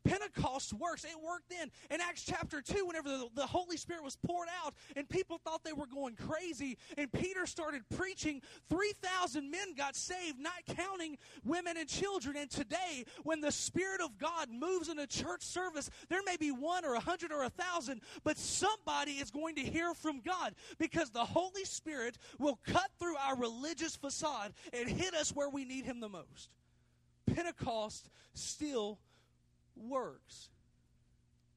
Pentecost 0.04 0.72
works. 0.72 1.04
It 1.04 1.16
worked 1.22 1.50
then. 1.50 1.70
In 1.90 2.00
Acts 2.00 2.24
chapter 2.24 2.60
2, 2.60 2.86
whenever 2.86 3.08
the, 3.08 3.28
the, 3.34 3.46
Holy 3.46 3.76
Spirit 3.76 4.04
was 4.04 4.16
poured 4.16 4.48
out 4.64 4.74
and 4.96 5.08
people 5.08 5.38
thought 5.38 5.64
they 5.64 5.72
were 5.72 5.86
going 5.86 6.14
crazy, 6.14 6.76
and 6.96 7.10
Peter 7.12 7.46
started 7.46 7.82
preaching, 7.96 8.42
3,000 8.68 9.50
men 9.50 9.74
got 9.76 9.96
saved, 9.96 10.38
not 10.38 10.52
counting 10.76 11.16
women 11.44 11.76
and 11.76 11.88
children. 11.88 12.36
And 12.36 12.50
today, 12.50 13.04
when 13.22 13.40
the 13.40 13.52
Spirit 13.52 14.00
of 14.00 14.18
God 14.18 14.48
moves 14.50 14.88
in 14.88 14.98
a 14.98 15.06
church 15.06 15.42
service, 15.42 15.90
there 16.08 16.22
may 16.24 16.36
be 16.36 16.50
one 16.50 16.84
or 16.84 16.94
a 16.94 17.00
hundred 17.00 17.32
or 17.32 17.42
a 17.42 17.50
thousand, 17.50 18.00
but 18.24 18.36
somebody 18.36 19.12
is 19.12 19.30
going 19.30 19.54
to 19.56 19.62
hear 19.62 19.94
from 19.94 20.20
God 20.20 20.54
because 20.78 21.10
the 21.10 21.24
Holy 21.24 21.64
Spirit 21.64 22.18
will 22.38 22.58
cut 22.66 22.90
through 22.98 23.16
our 23.16 23.36
religious 23.36 23.96
facade 23.96 24.52
and 24.72 24.88
hit 24.88 25.14
us 25.14 25.34
where 25.34 25.50
we 25.50 25.64
need 25.64 25.84
Him 25.84 26.00
the 26.00 26.08
most. 26.08 26.50
Pentecost 27.26 28.10
still 28.34 28.98
works. 29.78 30.50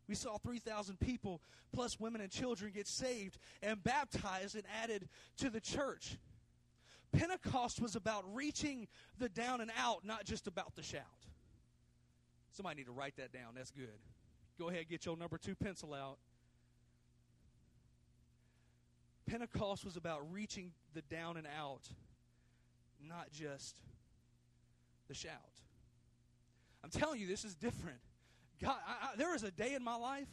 We 0.07 0.15
saw 0.15 0.37
3,000 0.37 0.99
people, 0.99 1.41
plus 1.73 1.99
women 1.99 2.21
and 2.21 2.29
children, 2.29 2.71
get 2.73 2.87
saved 2.87 3.37
and 3.61 3.81
baptized 3.81 4.55
and 4.55 4.63
added 4.83 5.07
to 5.37 5.49
the 5.49 5.61
church. 5.61 6.17
Pentecost 7.13 7.81
was 7.81 7.95
about 7.95 8.23
reaching 8.33 8.87
the 9.19 9.29
down 9.29 9.61
and 9.61 9.71
out, 9.77 10.05
not 10.05 10.25
just 10.25 10.47
about 10.47 10.75
the 10.75 10.83
shout. 10.83 11.01
Somebody 12.51 12.77
need 12.77 12.87
to 12.87 12.91
write 12.91 13.15
that 13.17 13.31
down. 13.31 13.53
That's 13.55 13.71
good. 13.71 13.87
Go 14.59 14.69
ahead, 14.69 14.89
get 14.89 15.05
your 15.05 15.17
number 15.17 15.37
two 15.37 15.55
pencil 15.55 15.93
out. 15.93 16.17
Pentecost 19.29 19.85
was 19.85 19.95
about 19.95 20.21
reaching 20.31 20.71
the 20.93 21.01
down 21.03 21.37
and 21.37 21.47
out, 21.57 21.87
not 23.01 23.31
just 23.31 23.79
the 25.07 25.13
shout. 25.13 25.31
I'm 26.83 26.89
telling 26.89 27.19
you, 27.19 27.27
this 27.27 27.45
is 27.45 27.55
different. 27.55 27.99
God, 28.61 28.75
I, 28.87 29.07
I, 29.07 29.15
there 29.17 29.31
was 29.31 29.43
a 29.43 29.51
day 29.51 29.73
in 29.73 29.83
my 29.83 29.95
life 29.95 30.27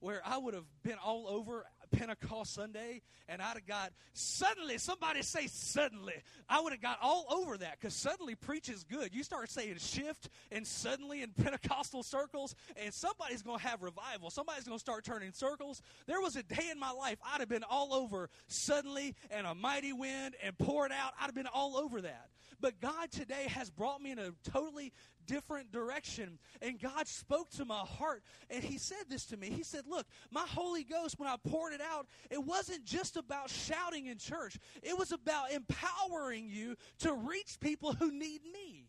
where 0.00 0.20
I 0.24 0.38
would 0.38 0.54
have 0.54 0.66
been 0.82 0.96
all 1.04 1.26
over 1.28 1.64
Pentecost 1.90 2.54
Sunday 2.54 3.02
and 3.28 3.42
I'd 3.42 3.54
have 3.54 3.66
got 3.66 3.92
suddenly, 4.12 4.78
somebody 4.78 5.22
say 5.22 5.46
suddenly. 5.46 6.14
I 6.48 6.60
would 6.60 6.72
have 6.72 6.80
got 6.80 6.98
all 7.02 7.26
over 7.30 7.58
that 7.58 7.78
because 7.80 7.94
suddenly 7.94 8.34
preaches 8.34 8.84
good. 8.84 9.14
You 9.14 9.22
start 9.22 9.50
saying 9.50 9.76
shift 9.78 10.28
and 10.52 10.66
suddenly 10.66 11.22
in 11.22 11.30
Pentecostal 11.42 12.02
circles, 12.02 12.54
and 12.76 12.92
somebody's 12.92 13.42
going 13.42 13.58
to 13.58 13.66
have 13.66 13.82
revival. 13.82 14.30
Somebody's 14.30 14.64
going 14.64 14.78
to 14.78 14.80
start 14.80 15.04
turning 15.04 15.32
circles. 15.32 15.82
There 16.06 16.20
was 16.20 16.36
a 16.36 16.42
day 16.42 16.68
in 16.70 16.78
my 16.78 16.90
life 16.90 17.18
I'd 17.24 17.40
have 17.40 17.48
been 17.48 17.64
all 17.68 17.94
over 17.94 18.30
suddenly 18.46 19.14
and 19.30 19.46
a 19.46 19.54
mighty 19.54 19.92
wind 19.92 20.36
and 20.42 20.56
poured 20.58 20.92
out. 20.92 21.12
I'd 21.20 21.26
have 21.26 21.34
been 21.34 21.46
all 21.46 21.76
over 21.76 22.02
that. 22.02 22.28
But 22.60 22.80
God 22.80 23.10
today 23.10 23.46
has 23.48 23.70
brought 23.70 24.02
me 24.02 24.10
in 24.10 24.18
a 24.18 24.32
totally 24.50 24.92
different 25.26 25.70
direction. 25.70 26.38
And 26.60 26.80
God 26.80 27.06
spoke 27.06 27.50
to 27.50 27.64
my 27.64 27.80
heart, 27.80 28.22
and 28.50 28.64
He 28.64 28.78
said 28.78 29.04
this 29.08 29.26
to 29.26 29.36
me. 29.36 29.50
He 29.50 29.62
said, 29.62 29.82
Look, 29.86 30.06
my 30.30 30.44
Holy 30.48 30.82
Ghost, 30.82 31.18
when 31.18 31.28
I 31.28 31.36
poured 31.36 31.72
it 31.72 31.80
out, 31.80 32.06
it 32.30 32.42
wasn't 32.42 32.84
just 32.84 33.16
about 33.16 33.50
shouting 33.50 34.06
in 34.06 34.18
church, 34.18 34.58
it 34.82 34.98
was 34.98 35.12
about 35.12 35.52
empowering 35.52 36.48
you 36.48 36.76
to 37.00 37.14
reach 37.14 37.60
people 37.60 37.92
who 37.92 38.10
need 38.10 38.40
me. 38.52 38.86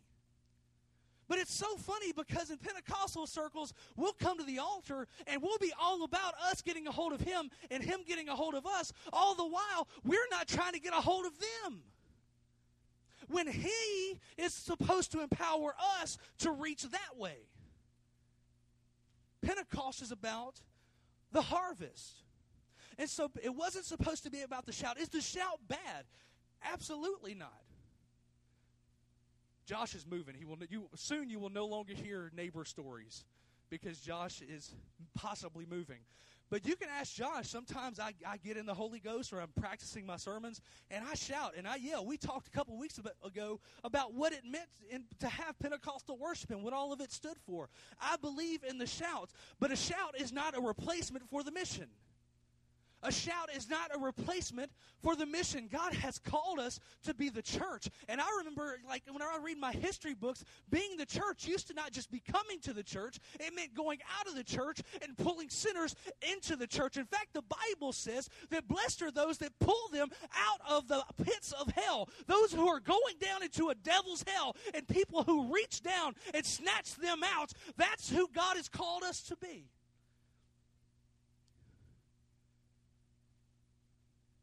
But 1.28 1.38
it's 1.38 1.54
so 1.54 1.78
funny 1.78 2.12
because 2.12 2.50
in 2.50 2.58
Pentecostal 2.58 3.28
circles, 3.28 3.72
we'll 3.96 4.14
come 4.14 4.40
to 4.40 4.44
the 4.44 4.58
altar 4.58 5.08
and 5.28 5.44
we'll 5.44 5.60
be 5.60 5.72
all 5.80 6.04
about 6.04 6.34
us 6.50 6.64
getting 6.64 6.88
a 6.88 6.92
hold 6.92 7.14
of 7.14 7.22
Him 7.22 7.52
and 7.70 7.84
Him 7.84 8.00
getting 8.08 8.30
a 8.30 8.36
hold 8.36 8.56
of 8.56 8.66
us. 8.66 8.92
All 9.14 9.36
the 9.36 9.46
while, 9.46 9.88
we're 10.04 10.18
not 10.32 10.48
trying 10.48 10.74
to 10.74 10.80
get 10.80 10.92
a 10.92 11.02
hold 11.02 11.28
of 11.28 11.34
them 11.38 11.84
when 13.30 13.48
He 13.48 14.20
is 14.38 14.54
supposed 14.54 15.12
to 15.14 15.22
empower 15.22 15.74
us 16.02 16.18
to 16.40 16.52
reach 16.52 16.84
that 16.84 17.18
way. 17.18 17.38
Pentecost 19.42 20.02
is 20.02 20.12
about 20.12 20.60
the 21.32 21.42
harvest. 21.42 22.24
And 22.98 23.10
so 23.10 23.32
it 23.42 23.56
wasn't 23.56 23.86
supposed 23.86 24.24
to 24.24 24.30
be 24.30 24.42
about 24.42 24.66
the 24.66 24.74
shout. 24.74 25.00
Is 25.00 25.10
the 25.10 25.22
shout 25.22 25.60
bad? 25.68 26.06
Absolutely 26.64 27.34
not. 27.34 27.64
Josh 29.66 29.96
is 29.96 30.06
moving. 30.10 30.36
He 30.36 30.46
will 30.46 30.58
you 30.70 30.90
soon 30.96 31.30
you 31.30 31.40
will 31.40 31.52
no 31.52 31.66
longer 31.66 31.94
hear 31.94 32.32
neighbor 32.36 32.66
stories 32.66 33.24
because 33.70 34.00
Josh 34.00 34.42
is 34.42 34.74
possibly 35.16 35.66
moving. 35.70 36.00
But 36.50 36.65
you 36.65 36.75
can 36.75 36.89
ask 37.00 37.13
Josh. 37.13 37.48
Sometimes 37.48 38.00
I, 38.00 38.13
I 38.27 38.38
get 38.38 38.58
in 38.58 38.65
the 38.65 38.74
Holy 38.74 39.00
Ghost 39.00 39.32
or 39.34 39.39
I'm 39.39 39.51
practicing 39.60 40.06
my 40.06 40.18
sermons 40.18 40.62
and 40.89 41.06
I 41.10 41.13
shout 41.13 41.53
and 41.58 41.68
I 41.68 41.75
yell. 41.75 42.06
We 42.06 42.18
talked 42.18 42.48
a 42.48 42.51
couple 42.51 42.77
weeks 42.77 43.00
ago 43.24 43.60
about 43.84 44.13
what 44.13 44.34
it 44.34 44.44
meant 44.44 44.68
in, 44.89 45.03
to 45.20 45.27
have 45.27 45.58
Pentecostal 45.60 46.18
worship 46.18 46.50
and 46.50 46.63
what 46.63 46.74
all 46.74 46.91
of 46.91 47.01
it 47.01 47.12
stood 47.12 47.38
for. 47.46 47.70
I 48.01 48.15
believe 48.18 48.63
in 48.63 48.77
the 48.77 48.88
shouts, 48.88 49.34
but 49.60 49.72
a 49.72 49.75
shout 49.75 50.19
is 50.19 50.32
not 50.32 50.58
a 50.58 50.62
replacement 50.62 51.30
for 51.30 51.43
the 51.43 51.52
mission. 51.52 51.88
A 53.02 53.12
shout 53.12 53.50
is 53.56 53.70
not 53.70 53.96
a 53.96 54.00
replacement 54.00 54.72
for 55.02 55.16
the 55.16 55.26
mission. 55.26 55.70
God 55.72 55.94
has 55.94 56.20
called 56.20 56.60
us 56.60 56.80
to 57.04 57.14
be 57.14 57.30
the 57.30 57.42
church. 57.42 57.88
And 58.10 58.20
I 58.20 58.26
remember, 58.40 58.78
like, 58.88 59.04
when 59.10 59.22
I 59.22 59.40
read 59.42 59.58
my 59.58 59.72
history 59.72 60.14
books, 60.14 60.44
being 60.70 60.98
the 60.98 61.06
church 61.06 61.48
used 61.48 61.68
to 61.68 61.74
not 61.74 61.92
just 61.92 62.12
be 62.12 62.20
coming 62.20 62.60
to 62.62 62.74
the 62.74 62.84
church, 62.84 63.20
it 63.40 63.56
meant 63.56 63.74
going 63.74 64.00
out 64.20 64.28
of 64.28 64.36
the 64.36 64.44
church 64.44 64.82
and 65.02 65.18
pulling 65.18 65.50
sinners 65.50 65.96
into 66.30 66.58
the 66.58 66.68
church. 66.68 66.98
In 66.98 67.06
fact, 67.06 67.34
the 67.34 67.44
Bible 67.44 67.94
says 67.94 68.30
that 68.50 68.68
blessed 68.68 69.02
are 69.02 69.12
those 69.12 69.38
that 69.38 69.58
pull 69.60 69.88
them 69.94 70.10
out 70.36 70.60
of 70.70 70.88
the 70.90 71.04
pits 71.24 71.54
of 71.54 71.72
hell, 71.72 72.10
those 72.28 72.52
who 72.52 72.68
are 72.68 72.82
going 72.82 73.16
down 73.22 73.44
into 73.44 73.70
a 73.70 73.76
devil's 73.76 74.26
hell, 74.28 74.58
and 74.74 74.88
people 74.88 75.24
who 75.24 75.54
reach 75.54 75.82
down 75.82 76.16
and 76.34 76.46
snatch 76.46 76.96
them 76.96 77.22
out. 77.24 77.54
That's 77.78 78.10
who 78.10 78.28
God 78.34 78.58
has 78.58 78.68
called 78.68 79.04
us 79.04 79.22
to 79.24 79.38
be. 79.38 79.70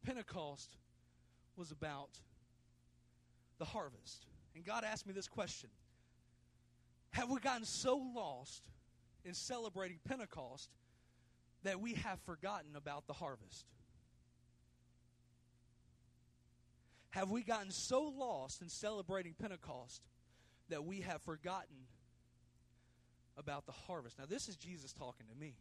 Pentecost 0.07 0.71
was 1.57 1.73
about 1.73 2.11
the 3.59 3.65
harvest. 3.65 4.25
And 4.55 4.65
God 4.65 4.85
asked 4.85 5.07
me 5.07 5.13
this 5.13 5.29
question 5.29 5.69
Have 7.11 7.29
we 7.29 7.41
gotten 7.41 7.65
so 7.65 8.01
lost 8.15 8.63
in 9.25 9.35
celebrating 9.35 9.99
Pentecost 10.07 10.71
that 11.65 11.81
we 11.81 11.95
have 11.95 12.21
forgotten 12.21 12.77
about 12.77 13.07
the 13.09 13.13
harvest? 13.13 13.67
Have 17.11 17.31
we 17.31 17.43
gotten 17.43 17.71
so 17.71 18.13
lost 18.17 18.63
in 18.63 18.69
celebrating 18.69 19.35
Pentecost 19.41 20.03
that 20.69 20.85
we 20.85 21.01
have 21.01 21.23
forgotten 21.23 21.87
about 23.37 23.67
the 23.67 23.73
harvest? 23.73 24.19
Now, 24.19 24.27
this 24.27 24.49
is 24.49 24.57
Jesus 24.57 24.93
talking 24.93 25.27
to 25.33 25.35
me, 25.35 25.55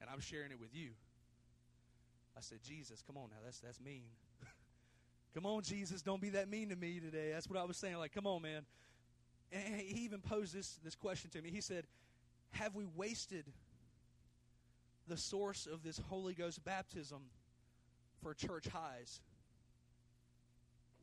and 0.00 0.10
I'm 0.10 0.20
sharing 0.20 0.52
it 0.52 0.60
with 0.60 0.74
you. 0.74 0.90
I 2.36 2.40
said, 2.40 2.58
Jesus, 2.62 3.02
come 3.06 3.16
on 3.16 3.30
now, 3.30 3.36
that's 3.44 3.60
that's 3.60 3.80
mean. 3.80 4.04
come 5.34 5.46
on, 5.46 5.62
Jesus, 5.62 6.02
don't 6.02 6.20
be 6.20 6.30
that 6.30 6.48
mean 6.48 6.70
to 6.70 6.76
me 6.76 7.00
today. 7.00 7.30
That's 7.32 7.48
what 7.48 7.58
I 7.58 7.64
was 7.64 7.76
saying. 7.76 7.96
Like, 7.96 8.12
come 8.12 8.26
on, 8.26 8.42
man. 8.42 8.62
And 9.52 9.80
he 9.80 10.04
even 10.04 10.20
posed 10.20 10.54
this 10.54 10.78
this 10.82 10.94
question 10.94 11.30
to 11.30 11.42
me. 11.42 11.50
He 11.50 11.60
said, 11.60 11.84
Have 12.52 12.74
we 12.74 12.84
wasted 12.96 13.44
the 15.06 15.16
source 15.16 15.66
of 15.70 15.82
this 15.82 16.00
Holy 16.08 16.34
Ghost 16.34 16.64
baptism 16.64 17.22
for 18.22 18.34
church 18.34 18.66
highs 18.66 19.20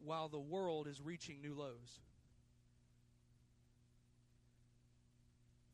while 0.03 0.27
the 0.27 0.39
world 0.39 0.87
is 0.87 1.01
reaching 1.01 1.41
new 1.41 1.53
lows? 1.53 1.99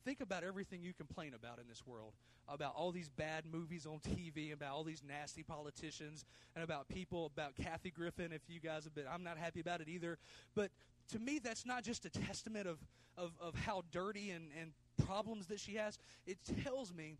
Think 0.08 0.22
about 0.22 0.42
everything 0.42 0.82
you 0.82 0.94
complain 0.94 1.34
about 1.34 1.58
in 1.58 1.68
this 1.68 1.86
world 1.86 2.14
about 2.48 2.72
all 2.74 2.92
these 2.92 3.10
bad 3.10 3.44
movies 3.44 3.84
on 3.84 3.98
TV, 3.98 4.54
about 4.54 4.72
all 4.72 4.82
these 4.82 5.02
nasty 5.06 5.42
politicians, 5.42 6.24
and 6.54 6.64
about 6.64 6.88
people, 6.88 7.26
about 7.26 7.54
Kathy 7.56 7.90
Griffin. 7.90 8.32
If 8.32 8.40
you 8.48 8.58
guys 8.58 8.84
have 8.84 8.94
been, 8.94 9.04
I'm 9.06 9.22
not 9.22 9.36
happy 9.36 9.60
about 9.60 9.82
it 9.82 9.88
either. 9.90 10.16
But 10.54 10.70
to 11.12 11.18
me, 11.18 11.40
that's 11.40 11.66
not 11.66 11.84
just 11.84 12.06
a 12.06 12.08
testament 12.08 12.66
of, 12.66 12.78
of, 13.18 13.32
of 13.38 13.54
how 13.54 13.82
dirty 13.92 14.30
and, 14.30 14.48
and 14.58 14.72
problems 15.06 15.48
that 15.48 15.60
she 15.60 15.74
has. 15.74 15.98
It 16.26 16.38
tells 16.64 16.94
me 16.94 17.18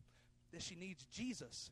that 0.55 0.63
she 0.63 0.75
needs 0.75 1.05
Jesus. 1.13 1.71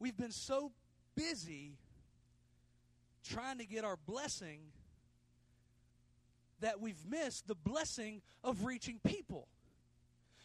We've 0.00 0.16
been 0.16 0.32
so 0.32 0.72
busy 1.14 1.76
trying 3.22 3.58
to 3.58 3.66
get 3.66 3.84
our 3.84 3.96
blessing 4.04 4.62
that 6.62 6.80
we've 6.80 7.04
missed 7.08 7.46
the 7.46 7.54
blessing 7.54 8.22
of 8.42 8.64
reaching 8.64 8.98
people. 9.04 9.46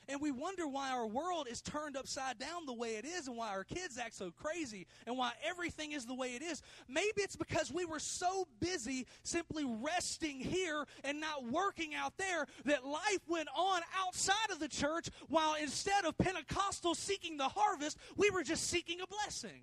And 0.09 0.21
we 0.21 0.31
wonder 0.31 0.65
why 0.65 0.91
our 0.91 1.05
world 1.05 1.47
is 1.51 1.61
turned 1.61 1.97
upside 1.97 2.39
down 2.39 2.65
the 2.65 2.73
way 2.73 2.95
it 2.95 3.03
is 3.03 3.27
and 3.27 3.35
why 3.35 3.49
our 3.49 3.65
kids 3.65 3.97
act 3.97 4.15
so 4.15 4.31
crazy 4.31 4.87
and 5.05 5.17
why 5.17 5.33
everything 5.45 5.91
is 5.91 6.05
the 6.05 6.13
way 6.13 6.29
it 6.35 6.41
is. 6.41 6.61
Maybe 6.87 7.17
it's 7.17 7.35
because 7.35 7.73
we 7.73 7.83
were 7.83 7.99
so 7.99 8.47
busy 8.61 9.05
simply 9.23 9.65
resting 9.65 10.39
here 10.39 10.85
and 11.03 11.19
not 11.19 11.45
working 11.45 11.93
out 11.93 12.13
there 12.17 12.45
that 12.65 12.85
life 12.85 13.19
went 13.27 13.49
on 13.53 13.81
outside 13.97 14.49
of 14.49 14.59
the 14.59 14.69
church 14.69 15.09
while 15.27 15.55
instead 15.55 16.05
of 16.05 16.17
Pentecostal 16.17 16.95
seeking 16.95 17.35
the 17.35 17.49
harvest, 17.49 17.97
we 18.15 18.29
were 18.29 18.43
just 18.43 18.69
seeking 18.69 19.01
a 19.01 19.07
blessing. 19.07 19.61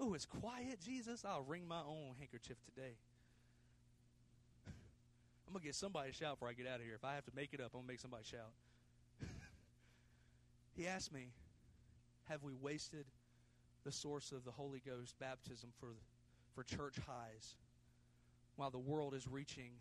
Oh, 0.00 0.14
it's 0.14 0.26
quiet, 0.26 0.80
Jesus. 0.84 1.24
I'll 1.24 1.42
wring 1.42 1.68
my 1.68 1.80
own 1.80 2.16
handkerchief 2.18 2.56
today. 2.64 2.96
I'm 5.52 5.56
gonna 5.56 5.66
get 5.66 5.74
somebody 5.74 6.10
to 6.10 6.16
shout 6.16 6.36
before 6.36 6.48
I 6.48 6.54
get 6.54 6.66
out 6.66 6.76
of 6.76 6.86
here. 6.86 6.94
If 6.94 7.04
I 7.04 7.14
have 7.14 7.26
to 7.26 7.30
make 7.36 7.52
it 7.52 7.60
up, 7.60 7.72
I'm 7.74 7.80
gonna 7.80 7.88
make 7.88 8.00
somebody 8.00 8.24
shout. 8.24 8.52
he 10.74 10.86
asked 10.86 11.12
me, 11.12 11.28
"Have 12.30 12.42
we 12.42 12.54
wasted 12.54 13.04
the 13.84 13.92
source 13.92 14.32
of 14.32 14.46
the 14.46 14.50
Holy 14.50 14.80
Ghost 14.80 15.14
baptism 15.18 15.68
for 15.78 15.88
for 16.54 16.64
church 16.64 16.96
highs, 17.06 17.56
while 18.56 18.70
the 18.70 18.78
world 18.78 19.12
is 19.12 19.28
reaching 19.28 19.72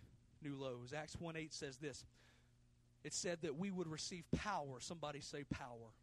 new 0.41 0.57
lows?" 0.57 0.91
Acts 0.91 1.15
one 1.17 1.37
eight 1.37 1.53
says 1.53 1.77
this. 1.77 2.03
It 3.05 3.13
said 3.13 3.37
that 3.43 3.55
we 3.55 3.71
would 3.71 3.87
receive 3.87 4.25
power. 4.35 4.81
Somebody 4.81 5.21
say 5.21 5.45
power. 5.45 5.93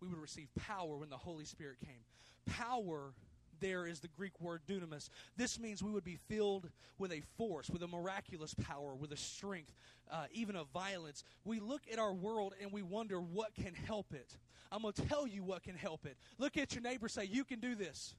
We 0.00 0.06
would 0.06 0.20
receive 0.20 0.46
power 0.54 0.96
when 0.96 1.10
the 1.10 1.16
Holy 1.16 1.44
Spirit 1.44 1.78
came. 1.80 2.04
Power 2.46 3.14
there 3.62 3.86
is 3.86 4.00
the 4.00 4.08
Greek 4.08 4.38
word 4.40 4.60
dunamis. 4.68 5.08
This 5.38 5.58
means 5.58 5.82
we 5.82 5.92
would 5.92 6.04
be 6.04 6.18
filled 6.28 6.68
with 6.98 7.12
a 7.12 7.22
force, 7.38 7.70
with 7.70 7.82
a 7.82 7.88
miraculous 7.88 8.52
power, 8.54 8.94
with 8.94 9.12
a 9.12 9.16
strength, 9.16 9.72
uh, 10.10 10.24
even 10.32 10.56
a 10.56 10.64
violence. 10.64 11.24
We 11.44 11.60
look 11.60 11.82
at 11.90 11.98
our 11.98 12.12
world 12.12 12.54
and 12.60 12.70
we 12.70 12.82
wonder 12.82 13.20
what 13.20 13.54
can 13.54 13.72
help 13.72 14.12
it. 14.12 14.36
I'm 14.70 14.82
going 14.82 14.94
to 14.94 15.02
tell 15.02 15.26
you 15.26 15.42
what 15.44 15.62
can 15.62 15.76
help 15.76 16.04
it. 16.04 16.18
Look 16.38 16.56
at 16.56 16.74
your 16.74 16.82
neighbor, 16.82 17.08
say, 17.08 17.24
You 17.24 17.44
can 17.44 17.60
do 17.60 17.74
this. 17.74 18.14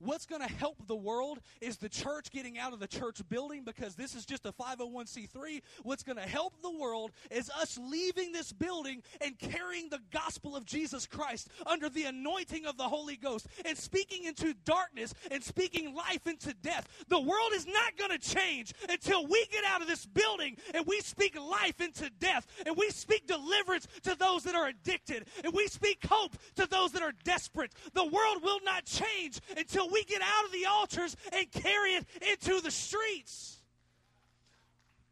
What's 0.00 0.24
going 0.24 0.40
to 0.40 0.52
help 0.52 0.86
the 0.86 0.96
world 0.96 1.40
is 1.60 1.76
the 1.76 1.88
church 1.88 2.30
getting 2.30 2.58
out 2.58 2.72
of 2.72 2.80
the 2.80 2.86
church 2.86 3.20
building 3.28 3.64
because 3.64 3.96
this 3.96 4.14
is 4.14 4.24
just 4.24 4.46
a 4.46 4.52
501c3. 4.52 5.60
What's 5.82 6.02
going 6.02 6.16
to 6.16 6.22
help 6.22 6.54
the 6.62 6.70
world 6.70 7.10
is 7.30 7.50
us 7.50 7.78
leaving 7.78 8.32
this 8.32 8.50
building 8.50 9.02
and 9.20 9.38
carrying 9.38 9.90
the 9.90 10.00
gospel 10.10 10.56
of 10.56 10.64
Jesus 10.64 11.06
Christ 11.06 11.50
under 11.66 11.90
the 11.90 12.04
anointing 12.04 12.64
of 12.64 12.78
the 12.78 12.84
Holy 12.84 13.16
Ghost 13.16 13.46
and 13.66 13.76
speaking 13.76 14.24
into 14.24 14.54
darkness 14.64 15.12
and 15.30 15.44
speaking 15.44 15.94
life 15.94 16.26
into 16.26 16.54
death. 16.62 16.88
The 17.08 17.20
world 17.20 17.52
is 17.52 17.66
not 17.66 17.98
going 17.98 18.18
to 18.18 18.18
change 18.18 18.72
until 18.88 19.26
we 19.26 19.44
get 19.52 19.64
out 19.64 19.82
of 19.82 19.86
this 19.86 20.06
building 20.06 20.56
and 20.72 20.86
we 20.86 21.00
speak 21.00 21.38
life 21.38 21.78
into 21.78 22.08
death 22.18 22.46
and 22.64 22.74
we 22.74 22.88
speak 22.88 23.26
deliverance 23.26 23.86
to 24.04 24.14
those 24.14 24.44
that 24.44 24.54
are 24.54 24.68
addicted 24.68 25.26
and 25.44 25.52
we 25.52 25.66
speak 25.66 26.06
hope 26.08 26.38
to 26.56 26.66
those 26.66 26.92
that 26.92 27.02
are 27.02 27.12
desperate. 27.22 27.72
The 27.92 28.06
world 28.06 28.42
will 28.42 28.60
not 28.64 28.86
change 28.86 29.40
until 29.58 29.89
we 29.92 30.04
get 30.04 30.22
out 30.22 30.44
of 30.44 30.52
the 30.52 30.66
altars 30.66 31.16
and 31.32 31.50
carry 31.50 31.94
it 31.94 32.06
into 32.30 32.60
the 32.60 32.70
streets. 32.70 33.58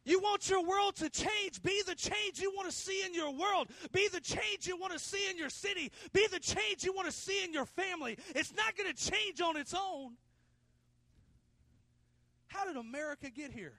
You 0.05 0.19
want 0.19 0.49
your 0.49 0.63
world 0.63 0.95
to 0.97 1.09
change. 1.09 1.61
Be 1.61 1.83
the 1.85 1.93
change 1.93 2.39
you 2.39 2.51
want 2.55 2.67
to 2.67 2.75
see 2.75 3.03
in 3.05 3.13
your 3.13 3.31
world. 3.31 3.67
Be 3.91 4.07
the 4.07 4.21
change 4.21 4.65
you 4.65 4.75
want 4.75 4.93
to 4.93 4.99
see 4.99 5.29
in 5.29 5.37
your 5.37 5.49
city. 5.49 5.91
Be 6.13 6.25
the 6.31 6.39
change 6.39 6.83
you 6.83 6.93
want 6.93 7.07
to 7.07 7.11
see 7.11 7.43
in 7.43 7.53
your 7.53 7.65
family. 7.65 8.17
It's 8.33 8.53
not 8.55 8.75
going 8.75 8.91
to 8.91 9.11
change 9.11 9.39
on 9.39 9.55
its 9.55 9.73
own. 9.73 10.13
How 12.47 12.65
did 12.65 12.77
America 12.77 13.29
get 13.29 13.51
here? 13.51 13.75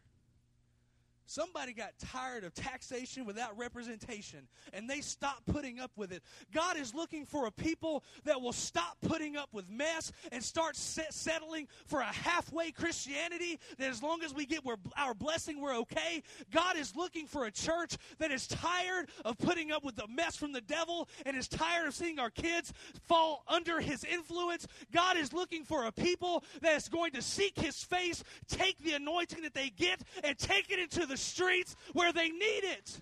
Somebody 1.30 1.72
got 1.72 1.92
tired 1.96 2.42
of 2.42 2.54
taxation 2.54 3.24
without 3.24 3.56
representation 3.56 4.48
and 4.72 4.90
they 4.90 5.00
stopped 5.00 5.46
putting 5.46 5.78
up 5.78 5.92
with 5.94 6.10
it. 6.10 6.24
God 6.52 6.76
is 6.76 6.92
looking 6.92 7.24
for 7.24 7.46
a 7.46 7.52
people 7.52 8.02
that 8.24 8.40
will 8.40 8.52
stop 8.52 8.96
putting 9.00 9.36
up 9.36 9.48
with 9.52 9.70
mess 9.70 10.10
and 10.32 10.42
start 10.42 10.74
set 10.74 11.14
settling 11.14 11.68
for 11.86 12.00
a 12.00 12.06
halfway 12.06 12.72
Christianity 12.72 13.60
that 13.78 13.90
as 13.90 14.02
long 14.02 14.24
as 14.24 14.34
we 14.34 14.44
get 14.44 14.64
our 14.96 15.14
blessing, 15.14 15.60
we're 15.60 15.76
okay. 15.76 16.24
God 16.50 16.76
is 16.76 16.96
looking 16.96 17.26
for 17.28 17.44
a 17.44 17.52
church 17.52 17.96
that 18.18 18.32
is 18.32 18.48
tired 18.48 19.08
of 19.24 19.38
putting 19.38 19.70
up 19.70 19.84
with 19.84 19.94
the 19.94 20.08
mess 20.08 20.34
from 20.34 20.50
the 20.50 20.60
devil 20.60 21.08
and 21.24 21.36
is 21.36 21.46
tired 21.46 21.86
of 21.86 21.94
seeing 21.94 22.18
our 22.18 22.30
kids 22.30 22.72
fall 23.06 23.44
under 23.46 23.78
his 23.78 24.02
influence. 24.02 24.66
God 24.90 25.16
is 25.16 25.32
looking 25.32 25.62
for 25.62 25.84
a 25.84 25.92
people 25.92 26.42
that 26.60 26.74
is 26.74 26.88
going 26.88 27.12
to 27.12 27.22
seek 27.22 27.56
his 27.56 27.84
face, 27.84 28.24
take 28.48 28.82
the 28.82 28.94
anointing 28.94 29.42
that 29.42 29.54
they 29.54 29.70
get, 29.70 30.02
and 30.24 30.36
take 30.36 30.72
it 30.72 30.80
into 30.80 31.06
the 31.06 31.19
streets 31.20 31.76
where 31.92 32.12
they 32.12 32.28
need 32.28 32.64
it. 32.64 33.00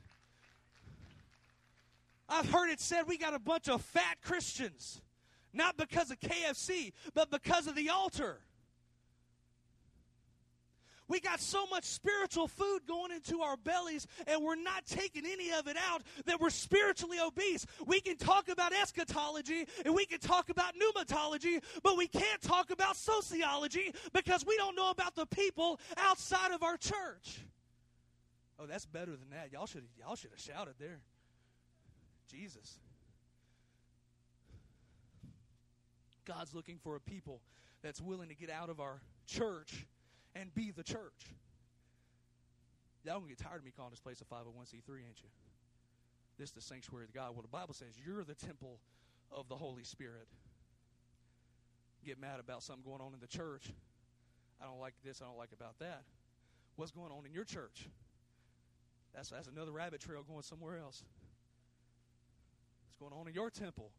I've 2.28 2.50
heard 2.50 2.70
it 2.70 2.80
said 2.80 3.04
we 3.06 3.16
got 3.16 3.34
a 3.34 3.38
bunch 3.38 3.68
of 3.68 3.80
fat 3.80 4.18
Christians, 4.22 5.00
not 5.52 5.76
because 5.76 6.10
of 6.10 6.20
KFC, 6.20 6.92
but 7.14 7.30
because 7.30 7.66
of 7.66 7.74
the 7.74 7.88
altar. 7.88 8.40
We 11.08 11.20
got 11.20 11.40
so 11.40 11.66
much 11.66 11.84
spiritual 11.84 12.48
food 12.48 12.80
going 12.86 13.12
into 13.12 13.40
our 13.40 13.56
bellies, 13.56 14.06
and 14.26 14.44
we're 14.44 14.56
not 14.56 14.84
taking 14.84 15.24
any 15.24 15.50
of 15.52 15.66
it 15.66 15.76
out 15.90 16.02
that 16.26 16.38
we're 16.38 16.50
spiritually 16.50 17.18
obese. 17.18 17.64
We 17.86 18.00
can 18.00 18.18
talk 18.18 18.50
about 18.50 18.74
eschatology 18.74 19.66
and 19.86 19.94
we 19.94 20.04
can 20.04 20.20
talk 20.20 20.50
about 20.50 20.74
pneumatology, 20.74 21.62
but 21.82 21.96
we 21.96 22.08
can't 22.08 22.42
talk 22.42 22.70
about 22.70 22.96
sociology 22.96 23.94
because 24.12 24.44
we 24.44 24.56
don't 24.58 24.76
know 24.76 24.90
about 24.90 25.14
the 25.14 25.26
people 25.26 25.80
outside 25.96 26.52
of 26.52 26.62
our 26.62 26.76
church. 26.76 27.40
Oh, 28.58 28.66
that's 28.66 28.86
better 28.86 29.12
than 29.12 29.30
that. 29.30 29.52
Y'all 29.52 29.66
should 29.66 29.84
y'all 29.98 30.16
should 30.16 30.30
have 30.30 30.40
shouted 30.40 30.74
there. 30.78 31.00
Jesus. 32.30 32.78
God's 36.24 36.54
looking 36.54 36.78
for 36.82 36.96
a 36.96 37.00
people 37.00 37.40
that's 37.82 38.00
willing 38.00 38.28
to 38.28 38.34
get 38.34 38.50
out 38.50 38.68
of 38.68 38.80
our 38.80 39.00
church 39.26 39.86
and 40.34 40.54
be 40.54 40.70
the 40.70 40.82
church. 40.82 41.34
Y'all 43.04 43.20
gonna 43.20 43.28
get 43.28 43.38
tired 43.38 43.58
of 43.58 43.64
me 43.64 43.72
calling 43.74 43.90
this 43.90 44.00
place 44.00 44.20
a 44.20 44.24
501c3, 44.24 44.96
ain't 45.06 45.22
you? 45.22 45.30
This 46.38 46.50
is 46.50 46.54
the 46.54 46.60
sanctuary 46.60 47.04
of 47.04 47.14
God. 47.14 47.32
Well, 47.32 47.42
the 47.42 47.48
Bible 47.48 47.74
says 47.74 47.94
you're 48.04 48.24
the 48.24 48.34
temple 48.34 48.80
of 49.32 49.48
the 49.48 49.56
Holy 49.56 49.84
Spirit. 49.84 50.28
Get 52.04 52.20
mad 52.20 52.40
about 52.40 52.62
something 52.62 52.84
going 52.84 53.00
on 53.00 53.14
in 53.14 53.20
the 53.20 53.26
church. 53.26 53.72
I 54.60 54.66
don't 54.66 54.80
like 54.80 54.94
this, 55.04 55.22
I 55.22 55.26
don't 55.26 55.38
like 55.38 55.52
about 55.52 55.78
that. 55.78 56.02
What's 56.76 56.92
going 56.92 57.12
on 57.12 57.24
in 57.26 57.32
your 57.32 57.44
church? 57.44 57.88
That's, 59.14 59.30
that's 59.30 59.48
another 59.48 59.72
rabbit 59.72 60.00
trail 60.00 60.22
going 60.22 60.42
somewhere 60.42 60.78
else. 60.78 61.02
What's 62.86 62.96
going 62.96 63.12
on 63.20 63.28
in 63.28 63.34
your 63.34 63.50
temple? 63.50 63.90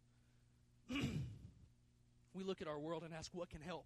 we 0.90 2.44
look 2.44 2.62
at 2.62 2.68
our 2.68 2.80
world 2.80 3.04
and 3.04 3.14
ask, 3.14 3.32
what 3.34 3.50
can 3.50 3.62
help? 3.62 3.86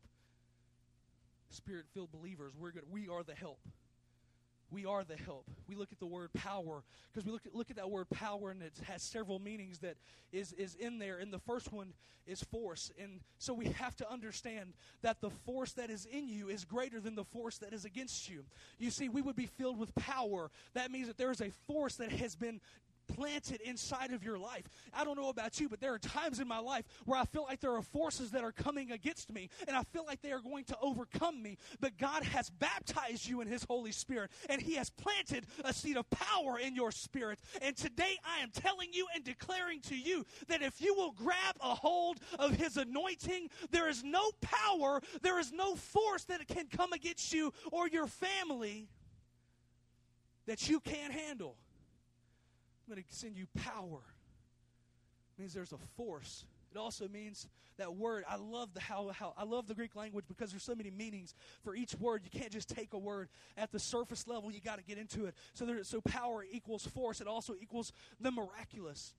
Spirit 1.50 1.86
filled 1.94 2.12
believers, 2.12 2.54
we're 2.58 2.72
good. 2.72 2.84
we 2.92 3.08
are 3.10 3.24
the 3.24 3.36
help. 3.36 3.60
We 4.74 4.86
are 4.86 5.04
the 5.04 5.16
help. 5.16 5.46
We 5.68 5.76
look 5.76 5.92
at 5.92 6.00
the 6.00 6.08
word 6.08 6.34
power 6.34 6.84
because 7.12 7.28
we 7.28 7.32
look 7.32 7.46
at, 7.46 7.54
look 7.54 7.70
at 7.70 7.76
that 7.76 7.92
word 7.92 8.10
power 8.10 8.50
and 8.50 8.64
it 8.64 8.74
has 8.88 9.04
several 9.04 9.38
meanings 9.38 9.80
that 9.80 9.98
is, 10.32 10.52
is 10.54 10.74
in 10.76 10.98
there. 10.98 11.20
And 11.20 11.32
the 11.32 11.40
first 11.40 11.72
one 11.72 11.94
is 12.26 12.42
force. 12.44 12.92
And 13.00 13.20
so 13.38 13.54
we 13.54 13.68
have 13.68 13.96
to 13.98 14.12
understand 14.12 14.74
that 15.04 15.22
the 15.22 15.30
force 15.30 15.74
that 15.74 15.92
is 15.92 16.06
in 16.06 16.28
you 16.28 16.50
is 16.50 16.66
greater 16.66 17.00
than 17.00 17.14
the 17.14 17.24
force 17.24 17.60
that 17.60 17.72
is 17.72 17.86
against 17.86 18.28
you. 18.30 18.46
You 18.80 18.90
see, 18.90 19.10
we 19.10 19.22
would 19.22 19.36
be 19.36 19.46
filled 19.46 19.78
with 19.78 19.94
power. 19.94 20.50
That 20.74 20.90
means 20.90 21.08
that 21.08 21.18
there 21.18 21.32
is 21.32 21.42
a 21.42 21.52
force 21.68 21.96
that 21.98 22.12
has 22.12 22.36
been 22.36 22.60
planted 23.08 23.62
inside 23.62 24.12
of 24.12 24.24
your 24.24 24.38
life. 24.38 24.66
I 24.94 25.04
don't 25.04 25.18
know 25.18 25.30
about 25.30 25.60
you, 25.60 25.70
but 25.70 25.80
there 25.80 25.94
are 25.94 26.00
times 26.00 26.40
in 26.40 26.48
my 26.48 26.60
life 26.60 26.86
where 27.06 27.20
I 27.20 27.26
feel 27.26 27.44
like 27.44 27.60
there 27.60 27.76
are 27.76 27.82
forces 27.82 28.32
that 28.32 28.44
are 28.44 28.52
coming 28.52 28.92
against 28.92 29.32
me, 29.32 29.50
and 29.68 29.76
I 29.76 29.84
feel 29.84 30.06
like 30.06 30.22
they 30.22 30.32
are 30.32 30.42
going 30.42 30.66
to 30.66 30.78
overcome 30.82 31.42
me. 31.42 31.58
But 31.80 31.98
God 31.98 32.24
has 32.24 32.50
baptized 32.50 33.28
you 33.28 33.42
in 33.42 33.48
His 33.48 33.64
Holy 33.64 33.92
Spirit, 33.92 34.32
and 34.50 34.62
He 34.62 34.76
has 34.76 34.90
planted 34.90 35.46
a 35.64 35.74
seed 35.74 35.98
of 35.98 36.10
power 36.10 36.60
in 36.60 36.76
your 36.76 36.92
spirit. 36.92 37.40
And 37.62 37.76
today 37.76 38.18
I 38.26 38.44
am 38.44 38.52
telling 38.52 38.94
you 38.94 39.08
and 39.16 39.24
declaring 39.24 39.82
to 39.82 39.96
you 39.96 40.26
that 40.48 40.62
if 40.62 40.82
you 40.82 40.94
will 40.94 41.12
grab 41.12 41.56
a 41.62 41.76
hold 41.76 42.20
of 42.40 42.56
His 42.56 42.78
anointing, 42.78 43.50
there 43.72 43.90
is 43.90 44.04
no 44.04 44.32
power, 44.42 45.02
there 45.22 45.40
is 45.40 45.52
no 45.52 45.76
force 45.76 46.24
that 46.26 46.48
can 46.48 46.68
come 46.68 46.94
against 46.94 47.34
you 47.34 47.54
or 47.72 47.88
your 47.88 48.08
family 48.08 48.88
that 50.46 50.70
you 50.70 50.80
can't 50.80 51.14
handle. 51.14 51.56
I'm 52.88 52.94
going 52.94 53.04
to 53.04 53.16
send 53.16 53.38
you 53.38 53.48
power. 53.56 54.00
It 55.38 55.42
means 55.42 55.54
there's 55.54 55.74
a 55.74 55.78
force. 55.96 56.46
It 56.72 56.78
also 56.78 57.08
means 57.08 57.48
that 57.78 57.96
word. 57.96 58.24
I 58.28 58.36
love 58.36 58.74
the 58.74 58.82
how, 58.82 59.10
how 59.10 59.34
I 59.38 59.44
love 59.44 59.68
the 59.68 59.76
Greek 59.76 59.96
language 59.96 60.26
because 60.28 60.52
there's 60.52 60.64
so 60.64 60.76
many 60.76 60.90
meanings 60.90 61.34
for 61.64 61.76
each 61.76 61.96
word. 61.96 62.22
You 62.24 62.40
can't 62.40 62.52
just 62.52 62.70
take 62.70 62.94
a 62.94 62.98
word 62.98 63.30
at 63.58 63.72
the 63.72 63.80
surface 63.80 64.28
level. 64.28 64.52
You 64.52 64.60
got 64.60 64.78
to 64.78 64.84
get 64.84 64.98
into 64.98 65.26
it. 65.26 65.36
So 65.54 65.66
there, 65.66 65.84
so 65.84 66.02
power 66.02 66.44
equals 66.50 66.86
force. 66.86 67.22
It 67.22 67.28
also 67.28 67.54
equals 67.60 67.94
the 68.20 68.32
miraculous. 68.32 69.14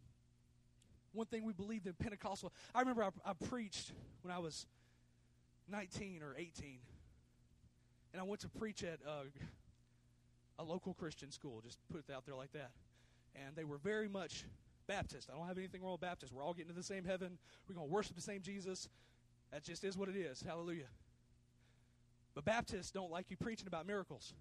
One 1.13 1.27
thing 1.27 1.45
we 1.45 1.53
believed 1.53 1.87
in 1.87 1.93
Pentecostal. 1.95 2.53
I 2.75 2.81
remember 2.81 3.05
I, 3.05 3.11
I 3.25 3.33
preached 3.49 3.93
when 4.23 4.35
I 4.35 4.39
was 4.39 4.67
19 5.71 6.23
or 6.23 6.35
18, 6.37 6.79
and 8.13 8.21
I 8.21 8.25
went 8.25 8.41
to 8.41 8.49
preach 8.49 8.83
at 8.83 8.99
uh, 9.07 9.23
a 10.59 10.65
local 10.65 10.93
Christian 10.93 11.31
school. 11.31 11.61
Just 11.65 11.79
put 11.91 12.05
it 12.09 12.13
out 12.13 12.27
there 12.27 12.35
like 12.35 12.53
that 12.53 12.73
and 13.35 13.57
they 13.57 13.65
were 13.65 13.79
very 13.79 14.09
much 14.09 14.45
Baptist. 14.87 15.31
I 15.33 15.37
don't 15.37 15.47
have 15.47 15.59
anything 15.59 15.83
wrong 15.83 15.93
with 15.93 16.01
Baptist. 16.01 16.33
We're 16.33 16.43
all 16.43 16.55
getting 16.55 16.71
to 16.71 16.77
the 16.77 16.83
same 16.83 17.05
heaven. 17.05 17.39
We're 17.69 17.75
going 17.75 17.89
to 17.89 17.93
worship 17.93 18.17
the 18.17 18.23
same 18.23 18.43
Jesus. 18.43 18.89
That 19.53 19.65
just 19.65 19.85
is 19.85 19.97
what 19.97 20.09
it 20.09 20.17
is. 20.17 20.43
Hallelujah. 20.43 20.89
But 22.35 22.45
Baptists 22.45 22.91
don't 22.91 23.11
like 23.11 23.31
you 23.31 23.37
preaching 23.37 23.67
about 23.67 23.87
miracles. 23.87 24.35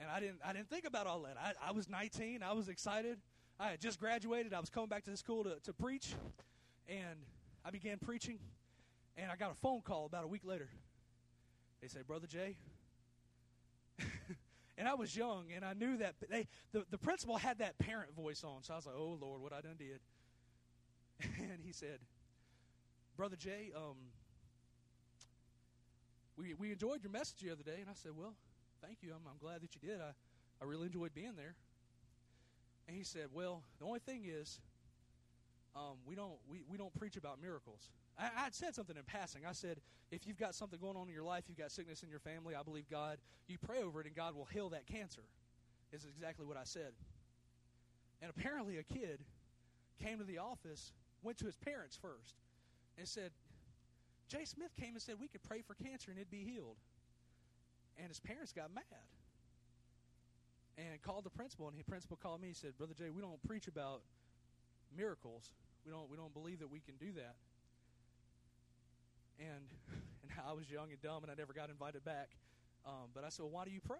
And 0.00 0.08
I 0.08 0.20
didn't 0.20 0.38
I 0.44 0.52
didn't 0.52 0.70
think 0.70 0.86
about 0.86 1.06
all 1.06 1.22
that. 1.22 1.36
I, 1.40 1.68
I 1.68 1.72
was 1.72 1.88
19. 1.88 2.42
I 2.42 2.52
was 2.52 2.68
excited. 2.68 3.18
I 3.58 3.70
had 3.70 3.80
just 3.80 3.98
graduated. 3.98 4.54
I 4.54 4.60
was 4.60 4.70
coming 4.70 4.88
back 4.88 5.04
to 5.04 5.10
the 5.10 5.16
school 5.16 5.42
to, 5.44 5.58
to 5.64 5.72
preach. 5.72 6.14
And 6.88 7.18
I 7.64 7.70
began 7.70 7.98
preaching. 7.98 8.38
And 9.16 9.32
I 9.32 9.36
got 9.36 9.50
a 9.50 9.56
phone 9.56 9.80
call 9.80 10.06
about 10.06 10.22
a 10.22 10.28
week 10.28 10.42
later. 10.44 10.68
They 11.82 11.88
said, 11.88 12.06
Brother 12.06 12.28
Jay, 12.28 12.56
and 14.78 14.86
I 14.86 14.94
was 14.94 15.14
young, 15.14 15.46
and 15.54 15.64
I 15.64 15.72
knew 15.72 15.96
that 15.98 16.14
they 16.30 16.46
the, 16.72 16.84
the 16.90 16.98
principal 16.98 17.36
had 17.36 17.58
that 17.58 17.78
parent 17.78 18.14
voice 18.14 18.44
on. 18.44 18.62
So 18.62 18.72
I 18.72 18.76
was 18.76 18.86
like, 18.86 18.94
"Oh 18.96 19.18
Lord, 19.20 19.42
what 19.42 19.52
I 19.52 19.60
done 19.60 19.76
did." 19.76 20.00
And 21.40 21.60
he 21.64 21.72
said, 21.72 21.98
"Brother 23.16 23.34
Jay, 23.34 23.72
um, 23.76 23.96
we 26.36 26.54
we 26.54 26.70
enjoyed 26.70 27.02
your 27.02 27.10
message 27.10 27.40
the 27.42 27.50
other 27.50 27.64
day." 27.64 27.80
And 27.80 27.90
I 27.90 27.94
said, 27.94 28.12
"Well, 28.16 28.34
thank 28.80 28.98
you. 29.02 29.10
I'm, 29.10 29.26
I'm 29.28 29.38
glad 29.40 29.62
that 29.62 29.74
you 29.74 29.80
did. 29.80 30.00
I 30.00 30.12
I 30.62 30.64
really 30.64 30.86
enjoyed 30.86 31.12
being 31.12 31.34
there." 31.36 31.56
And 32.86 32.96
he 32.96 33.02
said, 33.02 33.26
"Well, 33.32 33.64
the 33.80 33.84
only 33.84 33.98
thing 33.98 34.26
is, 34.26 34.60
um, 35.74 35.98
we 36.06 36.14
don't 36.14 36.38
we, 36.48 36.62
we 36.70 36.78
don't 36.78 36.94
preach 36.94 37.16
about 37.16 37.42
miracles." 37.42 37.90
I, 38.18 38.26
I 38.36 38.44
had 38.44 38.54
said 38.54 38.74
something 38.74 38.96
in 38.96 39.02
passing. 39.04 39.42
I 39.46 39.52
said, 39.52 39.78
if 40.10 40.26
you've 40.26 40.38
got 40.38 40.54
something 40.54 40.78
going 40.80 40.96
on 40.96 41.08
in 41.08 41.14
your 41.14 41.24
life, 41.24 41.44
you've 41.48 41.58
got 41.58 41.70
sickness 41.70 42.02
in 42.02 42.08
your 42.08 42.18
family, 42.18 42.54
I 42.54 42.62
believe 42.62 42.88
God, 42.90 43.18
you 43.46 43.58
pray 43.58 43.82
over 43.82 44.00
it 44.00 44.06
and 44.06 44.14
God 44.14 44.34
will 44.34 44.46
heal 44.46 44.70
that 44.70 44.86
cancer. 44.86 45.22
Is 45.90 46.04
exactly 46.04 46.44
what 46.44 46.58
I 46.58 46.64
said. 46.64 46.92
And 48.20 48.30
apparently, 48.30 48.76
a 48.76 48.82
kid 48.82 49.20
came 50.02 50.18
to 50.18 50.24
the 50.24 50.36
office, 50.36 50.92
went 51.22 51.38
to 51.38 51.46
his 51.46 51.56
parents 51.56 51.96
first, 51.96 52.34
and 52.98 53.08
said, 53.08 53.30
Jay 54.28 54.44
Smith 54.44 54.70
came 54.78 54.90
and 54.90 55.00
said 55.00 55.14
we 55.18 55.28
could 55.28 55.42
pray 55.42 55.62
for 55.62 55.72
cancer 55.74 56.10
and 56.10 56.18
it'd 56.18 56.30
be 56.30 56.44
healed. 56.44 56.76
And 57.96 58.08
his 58.08 58.20
parents 58.20 58.52
got 58.52 58.74
mad 58.74 58.84
and 60.76 61.00
called 61.02 61.24
the 61.24 61.30
principal. 61.30 61.68
And 61.68 61.78
the 61.78 61.84
principal 61.84 62.16
called 62.16 62.42
me. 62.42 62.48
He 62.48 62.54
said, 62.54 62.76
"Brother 62.76 62.94
Jay, 62.94 63.08
we 63.10 63.22
don't 63.22 63.42
preach 63.42 63.66
about 63.66 64.02
miracles. 64.94 65.52
We 65.84 65.90
don't 65.90 66.10
we 66.10 66.16
don't 66.16 66.34
believe 66.34 66.58
that 66.60 66.70
we 66.70 66.80
can 66.80 66.96
do 66.96 67.12
that." 67.12 67.34
And 69.38 69.68
and 70.22 70.32
I 70.48 70.52
was 70.52 70.70
young 70.70 70.90
and 70.90 71.00
dumb, 71.00 71.22
and 71.22 71.30
I 71.30 71.34
never 71.34 71.52
got 71.52 71.70
invited 71.70 72.04
back. 72.04 72.30
Um, 72.86 73.10
but 73.14 73.24
I 73.24 73.28
said, 73.28 73.44
"Well, 73.44 73.52
why 73.52 73.64
do 73.64 73.70
you 73.70 73.80
pray?" 73.80 73.96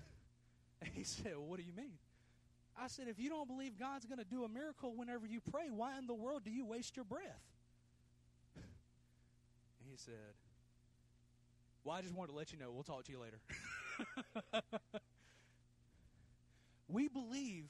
and 0.82 0.90
he 0.92 1.04
said, 1.04 1.32
"Well, 1.36 1.46
what 1.46 1.58
do 1.58 1.64
you 1.64 1.72
mean?" 1.72 1.98
I 2.78 2.88
said, 2.88 3.08
"If 3.08 3.18
you 3.18 3.28
don't 3.28 3.48
believe 3.48 3.78
God's 3.78 4.06
going 4.06 4.18
to 4.18 4.24
do 4.24 4.44
a 4.44 4.48
miracle 4.48 4.94
whenever 4.94 5.26
you 5.26 5.40
pray, 5.40 5.70
why 5.70 5.98
in 5.98 6.06
the 6.06 6.14
world 6.14 6.44
do 6.44 6.50
you 6.50 6.64
waste 6.64 6.96
your 6.96 7.04
breath?" 7.04 7.42
and 8.56 9.88
he 9.88 9.96
said, 9.96 10.34
"Well, 11.84 11.96
I 11.96 12.02
just 12.02 12.14
wanted 12.14 12.32
to 12.32 12.38
let 12.38 12.52
you 12.52 12.58
know. 12.58 12.70
We'll 12.72 12.82
talk 12.82 13.04
to 13.04 13.12
you 13.12 13.20
later." 13.20 13.40
we 16.88 17.08
believe 17.08 17.68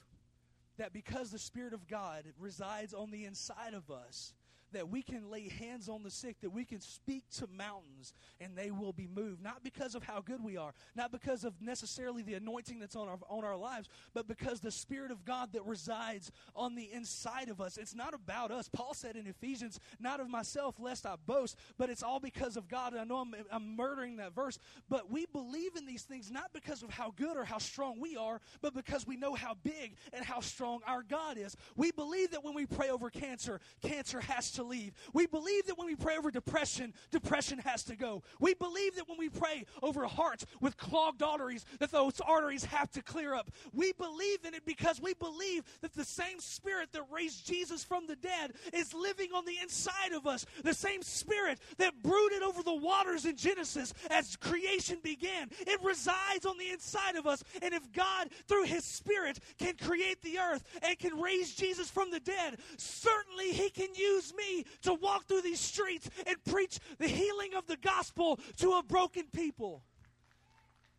that 0.78 0.92
because 0.92 1.30
the 1.30 1.38
Spirit 1.38 1.72
of 1.72 1.88
God 1.88 2.24
resides 2.38 2.92
on 2.94 3.10
the 3.10 3.24
inside 3.24 3.74
of 3.74 3.90
us, 3.90 4.34
that 4.76 4.90
we 4.90 5.02
can 5.02 5.30
lay 5.30 5.48
hands 5.48 5.88
on 5.88 6.02
the 6.02 6.10
sick, 6.10 6.36
that 6.42 6.50
we 6.50 6.62
can 6.62 6.80
speak 6.80 7.24
to 7.30 7.46
mountains 7.46 8.12
and 8.40 8.54
they 8.54 8.70
will 8.70 8.92
be 8.92 9.06
moved. 9.06 9.42
Not 9.42 9.64
because 9.64 9.94
of 9.94 10.02
how 10.02 10.20
good 10.20 10.44
we 10.44 10.58
are, 10.58 10.74
not 10.94 11.10
because 11.10 11.44
of 11.44 11.54
necessarily 11.62 12.22
the 12.22 12.34
anointing 12.34 12.78
that's 12.78 12.94
on 12.94 13.08
our, 13.08 13.18
on 13.30 13.42
our 13.42 13.56
lives, 13.56 13.88
but 14.12 14.28
because 14.28 14.60
the 14.60 14.70
Spirit 14.70 15.10
of 15.10 15.24
God 15.24 15.54
that 15.54 15.64
resides 15.64 16.30
on 16.54 16.74
the 16.74 16.92
inside 16.92 17.48
of 17.48 17.58
us. 17.58 17.78
It's 17.78 17.94
not 17.94 18.12
about 18.12 18.50
us. 18.50 18.68
Paul 18.70 18.92
said 18.92 19.16
in 19.16 19.26
Ephesians, 19.26 19.80
not 19.98 20.20
of 20.20 20.28
myself, 20.28 20.74
lest 20.78 21.06
I 21.06 21.14
boast, 21.26 21.56
but 21.78 21.88
it's 21.88 22.02
all 22.02 22.20
because 22.20 22.58
of 22.58 22.68
God. 22.68 22.92
And 22.92 23.00
I 23.00 23.04
know 23.04 23.16
I'm, 23.16 23.34
I'm 23.50 23.76
murdering 23.76 24.16
that 24.18 24.34
verse, 24.34 24.58
but 24.90 25.10
we 25.10 25.24
believe 25.32 25.74
in 25.76 25.86
these 25.86 26.02
things 26.02 26.30
not 26.30 26.52
because 26.52 26.82
of 26.82 26.90
how 26.90 27.14
good 27.16 27.38
or 27.38 27.44
how 27.44 27.58
strong 27.58 27.98
we 27.98 28.14
are, 28.14 28.42
but 28.60 28.74
because 28.74 29.06
we 29.06 29.16
know 29.16 29.32
how 29.32 29.54
big 29.62 29.96
and 30.12 30.22
how 30.22 30.40
strong 30.40 30.80
our 30.86 31.02
God 31.02 31.38
is. 31.38 31.56
We 31.76 31.92
believe 31.92 32.32
that 32.32 32.44
when 32.44 32.54
we 32.54 32.66
pray 32.66 32.90
over 32.90 33.08
cancer, 33.08 33.60
cancer 33.82 34.20
has 34.20 34.50
to 34.52 34.62
leave. 34.66 34.92
We 35.12 35.26
believe 35.26 35.66
that 35.66 35.78
when 35.78 35.86
we 35.86 35.96
pray 35.96 36.16
over 36.16 36.30
depression, 36.30 36.92
depression 37.10 37.58
has 37.60 37.84
to 37.84 37.96
go. 37.96 38.22
We 38.40 38.54
believe 38.54 38.96
that 38.96 39.08
when 39.08 39.18
we 39.18 39.28
pray 39.28 39.64
over 39.82 40.06
hearts 40.06 40.46
with 40.60 40.76
clogged 40.76 41.22
arteries, 41.22 41.64
that 41.78 41.90
those 41.90 42.20
arteries 42.20 42.64
have 42.64 42.90
to 42.92 43.02
clear 43.02 43.34
up. 43.34 43.50
We 43.72 43.92
believe 43.92 44.44
in 44.44 44.54
it 44.54 44.64
because 44.64 45.00
we 45.00 45.14
believe 45.14 45.64
that 45.80 45.94
the 45.94 46.04
same 46.04 46.40
spirit 46.40 46.90
that 46.92 47.02
raised 47.10 47.46
Jesus 47.46 47.84
from 47.84 48.06
the 48.06 48.16
dead 48.16 48.52
is 48.72 48.94
living 48.94 49.30
on 49.34 49.44
the 49.44 49.58
inside 49.62 50.12
of 50.14 50.26
us. 50.26 50.46
The 50.62 50.74
same 50.74 51.02
spirit 51.02 51.58
that 51.78 52.02
brooded 52.02 52.42
over 52.42 52.62
the 52.62 52.74
waters 52.74 53.24
in 53.24 53.36
Genesis 53.36 53.94
as 54.10 54.36
creation 54.36 54.98
began. 55.02 55.48
It 55.60 55.82
resides 55.82 56.46
on 56.46 56.58
the 56.58 56.70
inside 56.70 57.16
of 57.16 57.26
us. 57.26 57.42
And 57.62 57.74
if 57.74 57.92
God, 57.92 58.28
through 58.48 58.64
his 58.64 58.84
spirit, 58.84 59.38
can 59.58 59.74
create 59.76 60.22
the 60.22 60.38
earth 60.38 60.64
and 60.82 60.98
can 60.98 61.20
raise 61.20 61.54
Jesus 61.54 61.90
from 61.90 62.10
the 62.10 62.20
dead, 62.20 62.58
certainly 62.76 63.52
he 63.52 63.70
can 63.70 63.94
use 63.94 64.32
me 64.34 64.45
to 64.82 64.94
walk 64.94 65.26
through 65.26 65.42
these 65.42 65.60
streets 65.60 66.08
and 66.26 66.36
preach 66.44 66.78
the 66.98 67.08
healing 67.08 67.54
of 67.54 67.66
the 67.66 67.76
gospel 67.76 68.38
to 68.58 68.72
a 68.72 68.82
broken 68.82 69.24
people. 69.32 69.82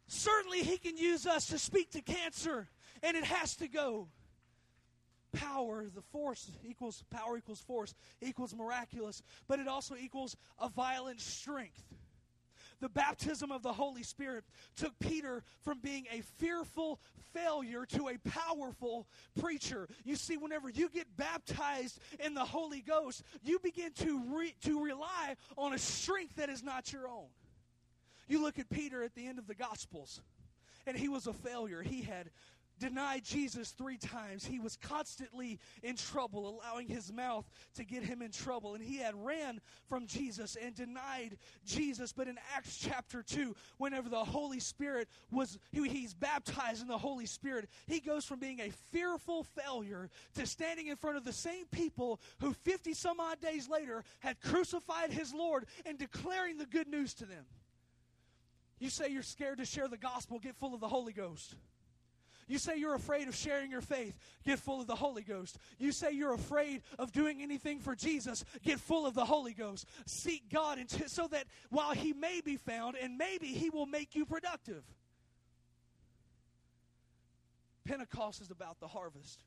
Certainly, 0.08 0.64
He 0.64 0.78
can 0.78 0.98
use 0.98 1.26
us 1.26 1.48
to 1.48 1.60
speak 1.60 1.92
to 1.92 2.02
cancer, 2.02 2.68
and 3.04 3.18
it 3.18 3.26
has 3.26 3.56
to 3.58 3.68
go. 3.68 4.08
Power, 5.34 5.86
the 5.94 6.02
force 6.02 6.50
equals 6.64 7.04
power 7.10 7.38
equals 7.38 7.60
force 7.60 7.94
equals 8.22 8.56
miraculous, 8.56 9.22
but 9.48 9.60
it 9.60 9.68
also 9.68 9.96
equals 9.96 10.36
a 10.60 10.70
violent 10.70 11.20
strength. 11.20 11.84
The 12.80 12.90
baptism 12.90 13.52
of 13.52 13.64
the 13.64 13.74
Holy 13.74 14.04
Spirit 14.04 14.44
took 14.76 14.98
Peter 15.00 15.44
from 15.62 15.80
being 15.80 16.06
a 16.12 16.22
fearful 16.38 17.00
failure 17.34 17.86
to 17.88 18.10
a 18.10 18.18
powerful 18.30 19.08
preacher. 19.40 19.88
You 20.04 20.16
see, 20.16 20.38
whenever 20.38 20.70
you 20.70 20.90
get 20.90 21.18
baptized 21.18 22.00
in 22.24 22.34
the 22.34 22.46
Holy 22.46 22.82
Ghost, 22.82 23.24
you 23.44 23.60
begin 23.60 23.92
to, 23.94 24.22
re- 24.28 24.56
to 24.64 24.84
rely 24.84 25.36
on 25.58 25.74
a 25.74 25.78
strength 25.78 26.36
that 26.36 26.50
is 26.50 26.64
not 26.64 26.94
your 26.94 27.08
own. 27.08 27.28
You 28.28 28.42
look 28.42 28.60
at 28.60 28.70
Peter 28.70 29.04
at 29.04 29.16
the 29.16 29.26
end 29.26 29.40
of 29.40 29.48
the 29.48 29.56
Gospels, 29.56 30.22
and 30.86 30.98
he 30.98 31.08
was 31.08 31.28
a 31.28 31.34
failure. 31.34 31.82
He 31.82 32.02
had 32.02 32.30
denied 32.80 33.24
Jesus 33.24 33.72
three 33.72 33.98
times. 33.98 34.46
He 34.46 34.60
was 34.60 34.78
constantly 34.78 35.60
in 35.84 35.96
trouble, 35.96 36.48
allowing 36.48 36.88
his 36.88 37.12
mouth 37.12 37.50
to 37.76 37.84
get 37.84 38.04
him 38.04 38.22
in 38.22 38.32
trouble. 38.32 38.76
And 38.76 38.84
he 38.84 38.98
had 38.98 39.16
ran 39.16 39.60
from 39.88 40.08
Jesus 40.08 40.56
and 40.62 40.76
denied 40.76 41.38
Jesus. 41.66 42.14
But 42.14 42.28
in 42.28 42.38
Acts 42.56 42.78
chapter 42.78 43.24
2, 43.24 43.56
whenever 43.78 44.10
the 44.10 44.24
Holy 44.24 44.60
Spirit 44.60 45.08
was, 45.32 45.58
he, 45.72 45.88
he's 45.88 46.14
baptized 46.14 46.82
in 46.82 46.88
the 46.88 46.98
Holy 46.98 47.26
Spirit, 47.26 47.70
he 47.88 48.00
goes 48.00 48.26
from 48.26 48.40
being 48.40 48.60
a 48.60 48.72
fearful 48.92 49.44
failure 49.44 50.10
to 50.36 50.46
standing 50.46 50.88
in 50.88 50.96
front 50.96 51.18
of 51.18 51.24
the 51.24 51.34
same 51.34 51.66
people 51.72 52.20
who 52.40 52.54
50 52.54 52.94
some 52.94 53.20
odd 53.20 53.40
days 53.42 53.70
later 53.70 54.04
had 54.20 54.40
crucified 54.42 55.12
his 55.12 55.34
Lord 55.34 55.66
and 55.86 55.98
declaring 55.98 56.58
the 56.58 56.66
good 56.66 56.88
news 56.88 57.14
to 57.16 57.26
them. 57.26 57.46
You 58.80 58.90
say 58.90 59.10
you're 59.10 59.24
scared 59.24 59.58
to 59.58 59.66
share 59.66 59.88
the 59.88 59.98
gospel, 59.98 60.40
get 60.40 60.56
full 60.56 60.76
of 60.76 60.80
the 60.80 60.88
Holy 60.88 61.14
Ghost. 61.14 61.56
You 62.48 62.58
say 62.58 62.78
you're 62.78 62.96
afraid 62.96 63.28
of 63.28 63.36
sharing 63.36 63.70
your 63.70 63.82
faith, 63.82 64.18
get 64.46 64.60
full 64.60 64.80
of 64.80 64.88
the 64.88 64.96
Holy 64.96 65.22
Ghost. 65.22 65.58
You 65.78 65.92
say 65.92 66.12
you're 66.12 66.34
afraid 66.34 66.82
of 66.98 67.12
doing 67.12 67.42
anything 67.42 67.80
for 67.80 67.94
Jesus, 67.94 68.46
get 68.64 68.80
full 68.80 69.06
of 69.06 69.14
the 69.14 69.26
Holy 69.26 69.54
Ghost. 69.54 69.86
Seek 70.06 70.50
God 70.50 70.78
until, 70.78 71.10
so 71.10 71.28
that 71.28 71.46
while 71.70 71.94
He 71.94 72.14
may 72.14 72.42
be 72.42 72.56
found 72.56 72.96
and 72.96 73.18
maybe 73.18 73.48
He 73.48 73.70
will 73.70 73.86
make 73.86 74.16
you 74.16 74.26
productive. 74.26 74.84
Pentecost 77.86 78.42
is 78.42 78.50
about 78.50 78.80
the 78.80 78.88
harvest. 78.88 79.44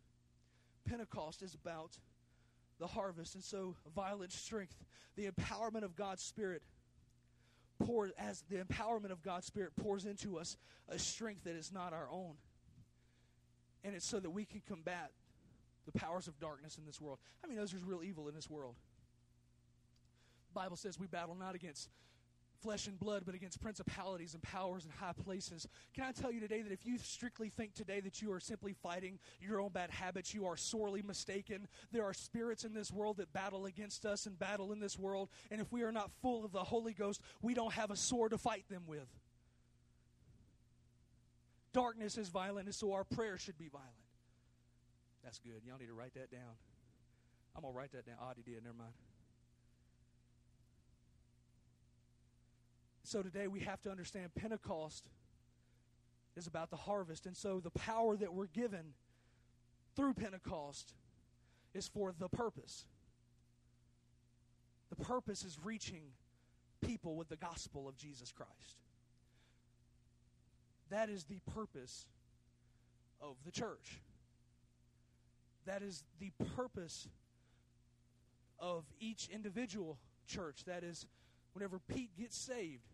Pentecost 0.86 1.42
is 1.42 1.54
about 1.54 1.98
the 2.78 2.86
harvest. 2.86 3.34
And 3.34 3.44
so, 3.44 3.76
violent 3.94 4.32
strength, 4.32 4.84
the 5.16 5.30
empowerment 5.30 5.84
of 5.84 5.96
God's 5.96 6.22
Spirit 6.22 6.62
pours, 7.78 8.12
as 8.18 8.42
the 8.50 8.56
empowerment 8.56 9.10
of 9.10 9.22
God's 9.22 9.46
Spirit 9.46 9.72
pours 9.76 10.04
into 10.04 10.38
us 10.38 10.56
a 10.88 10.98
strength 10.98 11.44
that 11.44 11.54
is 11.54 11.72
not 11.72 11.92
our 11.92 12.08
own. 12.10 12.34
And 13.84 13.94
it's 13.94 14.06
so 14.06 14.20
that 14.20 14.30
we 14.30 14.44
can 14.44 14.62
combat 14.66 15.10
the 15.86 15.92
powers 15.92 16.28
of 16.28 16.38
darkness 16.38 16.78
in 16.78 16.84
this 16.86 17.00
world. 17.00 17.18
I 17.42 17.46
mean, 17.46 17.56
there's 17.56 17.74
real 17.84 18.02
evil 18.02 18.28
in 18.28 18.34
this 18.34 18.48
world. 18.50 18.74
The 20.52 20.60
Bible 20.60 20.76
says 20.76 20.98
we 20.98 21.06
battle 21.06 21.34
not 21.34 21.54
against 21.54 21.88
flesh 22.60 22.86
and 22.86 22.98
blood, 22.98 23.22
but 23.24 23.34
against 23.34 23.60
principalities 23.60 24.34
and 24.34 24.42
powers 24.42 24.84
and 24.84 24.92
high 24.92 25.12
places. 25.12 25.66
Can 25.94 26.04
I 26.04 26.12
tell 26.12 26.30
you 26.30 26.40
today 26.40 26.62
that 26.62 26.72
if 26.72 26.84
you 26.84 26.98
strictly 26.98 27.48
think 27.48 27.74
today 27.74 28.00
that 28.00 28.20
you 28.20 28.32
are 28.32 28.40
simply 28.40 28.74
fighting 28.74 29.18
your 29.40 29.60
own 29.60 29.70
bad 29.70 29.90
habits, 29.90 30.34
you 30.34 30.46
are 30.46 30.56
sorely 30.56 31.02
mistaken. 31.02 31.66
There 31.92 32.04
are 32.04 32.12
spirits 32.12 32.64
in 32.64 32.74
this 32.74 32.92
world 32.92 33.16
that 33.16 33.32
battle 33.32 33.66
against 33.66 34.04
us 34.04 34.26
and 34.26 34.38
battle 34.38 34.72
in 34.72 34.80
this 34.80 34.98
world. 34.98 35.30
And 35.50 35.60
if 35.60 35.72
we 35.72 35.82
are 35.82 35.92
not 35.92 36.10
full 36.22 36.44
of 36.44 36.52
the 36.52 36.64
Holy 36.64 36.92
Ghost, 36.92 37.22
we 37.42 37.54
don't 37.54 37.72
have 37.72 37.90
a 37.90 37.96
sword 37.96 38.32
to 38.32 38.38
fight 38.38 38.64
them 38.68 38.82
with. 38.86 39.08
Darkness 41.72 42.18
is 42.18 42.28
violent, 42.28 42.66
and 42.66 42.74
so 42.74 42.92
our 42.92 43.04
prayer 43.04 43.38
should 43.38 43.58
be 43.58 43.68
violent. 43.68 43.90
That's 45.22 45.38
good. 45.38 45.62
Y'all 45.66 45.78
need 45.78 45.86
to 45.86 45.94
write 45.94 46.14
that 46.14 46.30
down. 46.30 46.56
I'm 47.54 47.62
going 47.62 47.74
to 47.74 47.78
write 47.78 47.92
that 47.92 48.06
down. 48.06 48.16
Audie 48.22 48.42
did. 48.44 48.64
Never 48.64 48.76
mind. 48.76 48.92
So 53.04 53.22
today 53.22 53.48
we 53.48 53.60
have 53.60 53.80
to 53.82 53.90
understand 53.90 54.34
Pentecost 54.34 55.08
is 56.36 56.46
about 56.46 56.70
the 56.70 56.76
harvest. 56.76 57.26
And 57.26 57.36
so 57.36 57.60
the 57.60 57.70
power 57.70 58.16
that 58.16 58.32
we're 58.32 58.46
given 58.46 58.94
through 59.96 60.14
Pentecost 60.14 60.94
is 61.74 61.88
for 61.88 62.12
the 62.16 62.28
purpose. 62.28 62.84
The 64.90 65.04
purpose 65.04 65.44
is 65.44 65.58
reaching 65.62 66.02
people 66.80 67.16
with 67.16 67.28
the 67.28 67.36
gospel 67.36 67.88
of 67.88 67.96
Jesus 67.96 68.32
Christ. 68.32 68.79
That 70.90 71.08
is 71.08 71.24
the 71.24 71.38
purpose 71.54 72.06
of 73.20 73.36
the 73.44 73.50
church. 73.50 74.00
That 75.66 75.82
is 75.82 76.04
the 76.18 76.30
purpose 76.56 77.08
of 78.58 78.84
each 78.98 79.28
individual 79.32 79.98
church. 80.26 80.64
That 80.66 80.82
is, 80.82 81.06
whenever 81.52 81.78
Pete 81.78 82.10
gets 82.18 82.36
saved, 82.36 82.86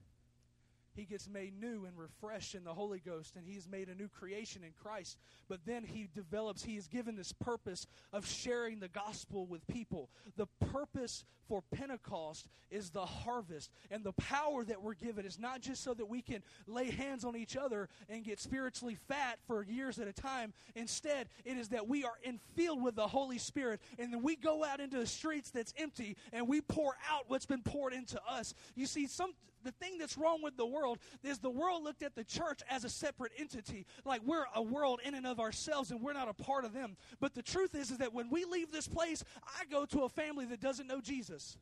he 0.96 1.04
gets 1.04 1.28
made 1.28 1.58
new 1.60 1.84
and 1.84 1.96
refreshed 1.96 2.54
in 2.54 2.64
the 2.64 2.74
Holy 2.74 3.00
Ghost, 3.00 3.36
and 3.36 3.46
he's 3.46 3.68
made 3.68 3.88
a 3.88 3.94
new 3.94 4.08
creation 4.08 4.62
in 4.64 4.72
Christ. 4.72 5.18
But 5.48 5.60
then 5.66 5.84
he 5.84 6.08
develops, 6.14 6.64
he 6.64 6.76
is 6.76 6.88
given 6.88 7.16
this 7.16 7.32
purpose 7.32 7.86
of 8.12 8.26
sharing 8.26 8.80
the 8.80 8.88
gospel 8.88 9.46
with 9.46 9.66
people. 9.66 10.10
The 10.36 10.46
purpose 10.72 11.24
for 11.48 11.62
Pentecost 11.70 12.48
is 12.70 12.90
the 12.90 13.06
harvest. 13.06 13.70
And 13.90 14.02
the 14.02 14.12
power 14.12 14.64
that 14.64 14.82
we're 14.82 14.94
given 14.94 15.24
is 15.24 15.38
not 15.38 15.60
just 15.60 15.84
so 15.84 15.94
that 15.94 16.06
we 16.06 16.22
can 16.22 16.42
lay 16.66 16.90
hands 16.90 17.24
on 17.24 17.36
each 17.36 17.56
other 17.56 17.88
and 18.08 18.24
get 18.24 18.40
spiritually 18.40 18.96
fat 19.08 19.38
for 19.46 19.64
years 19.64 19.98
at 19.98 20.08
a 20.08 20.12
time. 20.12 20.52
Instead, 20.74 21.28
it 21.44 21.56
is 21.56 21.68
that 21.68 21.86
we 21.86 22.04
are 22.04 22.18
infilled 22.26 22.82
with 22.82 22.96
the 22.96 23.06
Holy 23.06 23.38
Spirit, 23.38 23.80
and 23.98 24.12
then 24.12 24.22
we 24.22 24.36
go 24.36 24.64
out 24.64 24.80
into 24.80 24.98
the 24.98 25.06
streets 25.06 25.50
that's 25.50 25.74
empty 25.76 26.16
and 26.32 26.48
we 26.48 26.60
pour 26.60 26.96
out 27.10 27.24
what's 27.28 27.46
been 27.46 27.62
poured 27.62 27.92
into 27.92 28.20
us. 28.28 28.54
You 28.74 28.86
see, 28.86 29.06
some 29.06 29.32
the 29.66 29.72
thing 29.72 29.98
that's 29.98 30.16
wrong 30.16 30.42
with 30.42 30.56
the 30.56 30.66
world 30.66 30.98
is 31.22 31.38
the 31.38 31.50
world 31.50 31.82
looked 31.82 32.02
at 32.02 32.14
the 32.14 32.24
church 32.24 32.60
as 32.70 32.84
a 32.84 32.88
separate 32.88 33.32
entity, 33.38 33.86
like 34.04 34.22
we're 34.24 34.44
a 34.54 34.62
world 34.62 35.00
in 35.04 35.14
and 35.14 35.26
of 35.26 35.40
ourselves 35.40 35.90
and 35.90 36.00
we're 36.00 36.12
not 36.12 36.28
a 36.28 36.34
part 36.34 36.64
of 36.64 36.72
them. 36.72 36.96
But 37.20 37.34
the 37.34 37.42
truth 37.42 37.74
is, 37.74 37.90
is 37.90 37.98
that 37.98 38.14
when 38.14 38.30
we 38.30 38.44
leave 38.44 38.70
this 38.70 38.88
place, 38.88 39.24
I 39.44 39.64
go 39.70 39.84
to 39.86 40.02
a 40.02 40.08
family 40.08 40.46
that 40.46 40.60
doesn't 40.60 40.86
know 40.86 41.00
Jesus. 41.00 41.58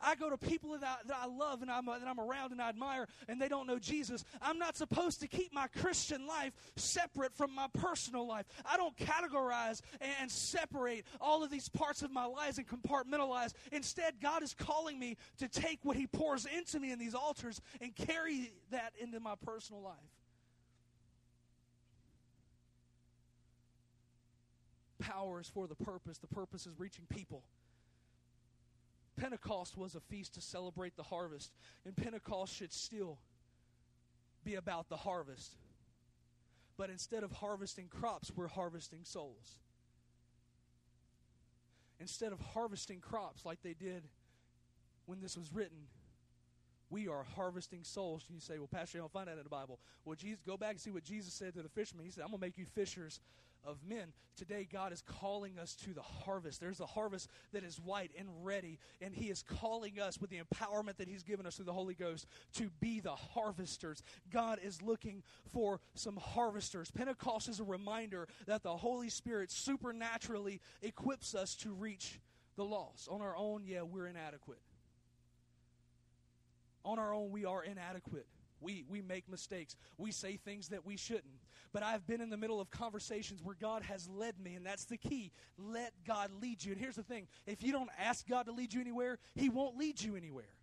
I 0.00 0.14
go 0.14 0.30
to 0.30 0.38
people 0.38 0.70
that 0.78 0.82
I, 0.82 0.96
that 1.06 1.16
I 1.22 1.26
love 1.26 1.62
and 1.62 1.70
I'm, 1.70 1.86
that 1.86 2.06
I'm 2.06 2.20
around 2.20 2.52
and 2.52 2.60
I 2.60 2.68
admire, 2.68 3.06
and 3.28 3.40
they 3.40 3.48
don't 3.48 3.66
know 3.66 3.78
Jesus. 3.78 4.24
I'm 4.40 4.58
not 4.58 4.76
supposed 4.76 5.20
to 5.20 5.28
keep 5.28 5.52
my 5.52 5.66
Christian 5.68 6.26
life 6.26 6.52
separate 6.76 7.34
from 7.34 7.54
my 7.54 7.66
personal 7.74 8.26
life. 8.26 8.46
I 8.64 8.76
don't 8.76 8.96
categorize 8.96 9.80
and, 10.00 10.12
and 10.22 10.30
separate 10.30 11.04
all 11.20 11.42
of 11.44 11.50
these 11.50 11.68
parts 11.68 12.02
of 12.02 12.10
my 12.10 12.24
lives 12.24 12.58
and 12.58 12.66
compartmentalize. 12.66 13.52
Instead, 13.72 14.14
God 14.20 14.42
is 14.42 14.54
calling 14.54 14.98
me 14.98 15.16
to 15.38 15.48
take 15.48 15.80
what 15.82 15.96
He 15.96 16.06
pours 16.06 16.46
into 16.46 16.80
me 16.80 16.92
in 16.92 16.98
these 16.98 17.14
altars 17.14 17.60
and 17.80 17.94
carry 17.94 18.52
that 18.70 18.92
into 18.98 19.20
my 19.20 19.34
personal 19.44 19.82
life. 19.82 19.96
Power 25.00 25.40
is 25.40 25.48
for 25.48 25.66
the 25.66 25.74
purpose. 25.74 26.18
The 26.18 26.26
purpose 26.26 26.66
is 26.66 26.78
reaching 26.78 27.06
people. 27.08 27.42
Pentecost 29.20 29.76
was 29.76 29.94
a 29.94 30.00
feast 30.00 30.34
to 30.34 30.40
celebrate 30.40 30.96
the 30.96 31.02
harvest, 31.02 31.52
and 31.84 31.94
Pentecost 31.94 32.54
should 32.54 32.72
still 32.72 33.18
be 34.44 34.54
about 34.54 34.88
the 34.88 34.96
harvest. 34.96 35.52
But 36.78 36.88
instead 36.88 37.22
of 37.22 37.30
harvesting 37.30 37.88
crops, 37.88 38.32
we're 38.34 38.48
harvesting 38.48 39.00
souls. 39.04 39.58
Instead 42.00 42.32
of 42.32 42.40
harvesting 42.40 43.00
crops 43.00 43.44
like 43.44 43.62
they 43.62 43.74
did 43.74 44.04
when 45.04 45.20
this 45.20 45.36
was 45.36 45.52
written, 45.52 45.88
we 46.88 47.06
are 47.06 47.24
harvesting 47.36 47.84
souls. 47.84 48.24
You 48.30 48.40
say, 48.40 48.58
Well, 48.58 48.68
Pastor, 48.72 48.96
you 48.96 49.02
don't 49.02 49.12
find 49.12 49.28
that 49.28 49.36
in 49.36 49.44
the 49.44 49.50
Bible. 49.50 49.78
Well, 50.06 50.16
Jesus, 50.16 50.40
go 50.46 50.56
back 50.56 50.72
and 50.72 50.80
see 50.80 50.90
what 50.90 51.04
Jesus 51.04 51.34
said 51.34 51.52
to 51.54 51.62
the 51.62 51.68
fishermen. 51.68 52.06
He 52.06 52.10
said, 52.10 52.22
I'm 52.22 52.30
going 52.30 52.40
to 52.40 52.46
make 52.46 52.56
you 52.56 52.64
fishers 52.64 53.20
of 53.64 53.78
men. 53.86 54.12
Today, 54.36 54.66
God 54.70 54.92
is 54.92 55.02
calling 55.02 55.58
us 55.58 55.74
to 55.84 55.92
the 55.92 56.02
harvest. 56.02 56.60
There's 56.60 56.80
a 56.80 56.86
harvest 56.86 57.28
that 57.52 57.64
is 57.64 57.78
white 57.78 58.10
and 58.18 58.28
ready, 58.42 58.78
and 59.00 59.14
He 59.14 59.30
is 59.30 59.42
calling 59.42 60.00
us 60.00 60.20
with 60.20 60.30
the 60.30 60.40
empowerment 60.40 60.96
that 60.96 61.08
He's 61.08 61.22
given 61.22 61.46
us 61.46 61.56
through 61.56 61.66
the 61.66 61.72
Holy 61.72 61.94
Ghost 61.94 62.26
to 62.54 62.70
be 62.80 63.00
the 63.00 63.14
harvesters. 63.14 64.02
God 64.30 64.58
is 64.62 64.80
looking 64.82 65.22
for 65.52 65.80
some 65.94 66.16
harvesters. 66.16 66.90
Pentecost 66.90 67.48
is 67.48 67.60
a 67.60 67.64
reminder 67.64 68.28
that 68.46 68.62
the 68.62 68.76
Holy 68.76 69.10
Spirit 69.10 69.50
supernaturally 69.50 70.60
equips 70.82 71.34
us 71.34 71.54
to 71.56 71.72
reach 71.72 72.20
the 72.56 72.64
lost. 72.64 73.08
On 73.08 73.20
our 73.20 73.36
own, 73.36 73.62
yeah, 73.64 73.82
we're 73.82 74.06
inadequate. 74.06 74.60
On 76.84 76.98
our 76.98 77.12
own, 77.12 77.30
we 77.30 77.44
are 77.44 77.62
inadequate. 77.62 78.26
We, 78.60 78.84
we 78.88 79.00
make 79.00 79.28
mistakes. 79.28 79.76
We 79.98 80.12
say 80.12 80.36
things 80.36 80.68
that 80.68 80.84
we 80.84 80.96
shouldn't. 80.96 81.24
But 81.72 81.82
I've 81.82 82.06
been 82.06 82.20
in 82.20 82.30
the 82.30 82.36
middle 82.36 82.60
of 82.60 82.70
conversations 82.70 83.42
where 83.42 83.56
God 83.60 83.82
has 83.82 84.08
led 84.08 84.38
me, 84.38 84.54
and 84.54 84.66
that's 84.66 84.84
the 84.84 84.96
key. 84.96 85.32
Let 85.58 85.92
God 86.06 86.30
lead 86.40 86.64
you. 86.64 86.72
And 86.72 86.80
here's 86.80 86.96
the 86.96 87.02
thing 87.02 87.28
if 87.46 87.62
you 87.62 87.72
don't 87.72 87.90
ask 87.98 88.26
God 88.28 88.46
to 88.46 88.52
lead 88.52 88.72
you 88.72 88.80
anywhere, 88.80 89.18
He 89.34 89.48
won't 89.48 89.76
lead 89.76 90.00
you 90.00 90.16
anywhere. 90.16 90.54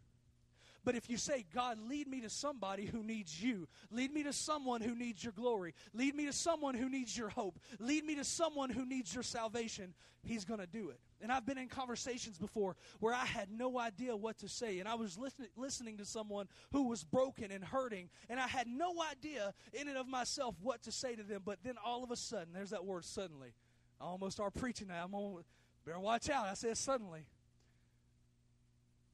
But 0.88 0.96
if 0.96 1.10
you 1.10 1.18
say, 1.18 1.46
God, 1.54 1.80
lead 1.90 2.08
me 2.08 2.22
to 2.22 2.30
somebody 2.30 2.86
who 2.86 3.04
needs 3.04 3.44
you, 3.44 3.68
lead 3.92 4.14
me 4.14 4.24
to 4.24 4.32
someone 4.32 4.80
who 4.80 4.96
needs 4.96 5.22
your 5.22 5.34
glory, 5.34 5.74
lead 5.94 6.16
me 6.16 6.28
to 6.28 6.34
someone 6.34 6.76
who 6.76 6.90
needs 6.90 7.18
your 7.18 7.28
hope, 7.28 7.60
lead 7.80 8.06
me 8.06 8.16
to 8.16 8.24
someone 8.24 8.70
who 8.70 8.86
needs 8.86 9.14
your 9.14 9.24
salvation, 9.24 9.94
He's 10.24 10.46
going 10.46 10.62
to 10.62 10.66
do 10.66 10.90
it. 10.90 11.00
And 11.22 11.32
I've 11.32 11.46
been 11.46 11.58
in 11.58 11.68
conversations 11.68 12.38
before 12.38 12.76
where 13.00 13.14
I 13.14 13.26
had 13.26 13.50
no 13.50 13.80
idea 13.80 14.16
what 14.16 14.38
to 14.40 14.50
say. 14.50 14.80
And 14.80 14.88
I 14.88 14.96
was 14.96 15.18
listen- 15.18 15.48
listening 15.56 15.98
to 15.98 16.06
someone 16.06 16.48
who 16.72 16.84
was 16.84 17.04
broken 17.04 17.52
and 17.52 17.64
hurting. 17.64 18.10
And 18.30 18.40
I 18.40 18.48
had 18.48 18.68
no 18.68 19.02
idea 19.12 19.54
in 19.74 19.88
and 19.88 19.98
of 19.98 20.08
myself 20.08 20.56
what 20.62 20.84
to 20.84 20.92
say 20.92 21.16
to 21.16 21.24
them. 21.24 21.42
But 21.44 21.60
then 21.64 21.76
all 21.84 22.04
of 22.04 22.12
a 22.12 22.16
sudden, 22.16 22.54
there's 22.54 22.70
that 22.70 22.86
word 22.86 23.06
suddenly. 23.06 23.54
I 24.00 24.06
almost 24.06 24.38
start 24.38 24.54
preaching 24.54 24.90
now. 24.90 25.06
I'm 25.06 25.16
on, 25.16 25.44
better 25.86 26.00
watch 26.00 26.30
out. 26.30 26.46
I 26.46 26.54
said 26.54 26.78
suddenly. 26.78 27.26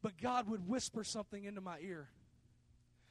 But 0.02 0.18
God 0.22 0.50
would 0.50 0.68
whisper 0.68 1.06
something 1.06 1.46
into 1.46 1.62
my 1.62 1.80
ear. 1.80 2.10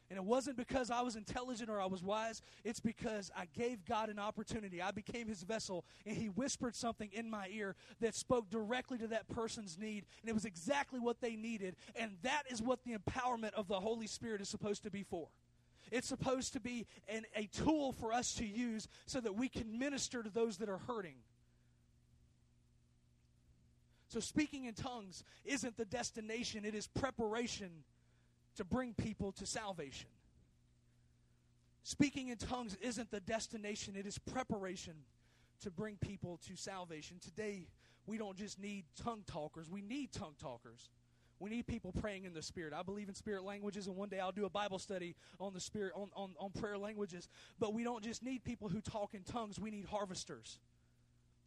And 0.09 0.17
it 0.17 0.23
wasn't 0.23 0.57
because 0.57 0.91
I 0.91 1.01
was 1.01 1.15
intelligent 1.15 1.69
or 1.69 1.81
I 1.81 1.85
was 1.85 2.03
wise. 2.03 2.41
It's 2.63 2.79
because 2.79 3.31
I 3.35 3.45
gave 3.57 3.85
God 3.85 4.09
an 4.09 4.19
opportunity. 4.19 4.81
I 4.81 4.91
became 4.91 5.27
his 5.27 5.43
vessel, 5.43 5.85
and 6.05 6.15
he 6.15 6.27
whispered 6.27 6.75
something 6.75 7.09
in 7.13 7.29
my 7.29 7.47
ear 7.51 7.75
that 8.01 8.15
spoke 8.15 8.49
directly 8.49 8.97
to 8.99 9.07
that 9.07 9.27
person's 9.29 9.77
need. 9.77 10.05
And 10.21 10.29
it 10.29 10.33
was 10.33 10.45
exactly 10.45 10.99
what 10.99 11.21
they 11.21 11.35
needed. 11.35 11.75
And 11.95 12.17
that 12.21 12.43
is 12.49 12.61
what 12.61 12.83
the 12.83 12.95
empowerment 12.95 13.53
of 13.53 13.67
the 13.67 13.79
Holy 13.79 14.07
Spirit 14.07 14.41
is 14.41 14.49
supposed 14.49 14.83
to 14.83 14.91
be 14.91 15.03
for. 15.03 15.29
It's 15.91 16.07
supposed 16.07 16.53
to 16.53 16.59
be 16.59 16.87
an, 17.07 17.23
a 17.35 17.47
tool 17.47 17.91
for 17.93 18.13
us 18.13 18.33
to 18.35 18.45
use 18.45 18.87
so 19.05 19.19
that 19.19 19.35
we 19.35 19.49
can 19.49 19.77
minister 19.77 20.23
to 20.23 20.29
those 20.29 20.57
that 20.57 20.69
are 20.69 20.79
hurting. 20.79 21.15
So, 24.09 24.19
speaking 24.19 24.65
in 24.65 24.75
tongues 24.75 25.23
isn't 25.43 25.75
the 25.75 25.85
destination, 25.85 26.65
it 26.65 26.75
is 26.75 26.85
preparation 26.85 27.83
to 28.55 28.63
bring 28.63 28.93
people 28.93 29.31
to 29.33 29.45
salvation. 29.45 30.09
Speaking 31.83 32.29
in 32.29 32.37
tongues 32.37 32.77
isn't 32.81 33.11
the 33.11 33.19
destination, 33.19 33.95
it 33.95 34.05
is 34.05 34.17
preparation 34.17 34.93
to 35.61 35.71
bring 35.71 35.97
people 35.97 36.39
to 36.47 36.55
salvation. 36.55 37.17
Today, 37.19 37.67
we 38.05 38.17
don't 38.17 38.37
just 38.37 38.59
need 38.59 38.85
tongue 39.01 39.23
talkers, 39.27 39.69
we 39.69 39.81
need 39.81 40.11
tongue 40.11 40.35
talkers. 40.39 40.89
We 41.39 41.49
need 41.49 41.67
people 41.67 41.91
praying 41.91 42.23
in 42.23 42.33
the 42.33 42.41
Spirit. 42.41 42.73
I 42.73 42.83
believe 42.83 43.09
in 43.09 43.15
spirit 43.15 43.43
languages, 43.43 43.87
and 43.87 43.97
one 43.97 44.07
day 44.07 44.19
I'll 44.19 44.31
do 44.31 44.45
a 44.45 44.49
Bible 44.49 44.79
study 44.79 45.13
on 45.41 45.53
the 45.53 45.59
Spirit, 45.59 45.91
on, 45.93 46.09
on, 46.15 46.35
on 46.39 46.51
prayer 46.51 46.77
languages. 46.77 47.27
But 47.59 47.73
we 47.73 47.83
don't 47.83 48.01
just 48.01 48.23
need 48.23 48.45
people 48.45 48.69
who 48.69 48.79
talk 48.79 49.13
in 49.13 49.23
tongues, 49.23 49.59
we 49.59 49.69
need 49.69 49.85
harvesters. 49.85 50.59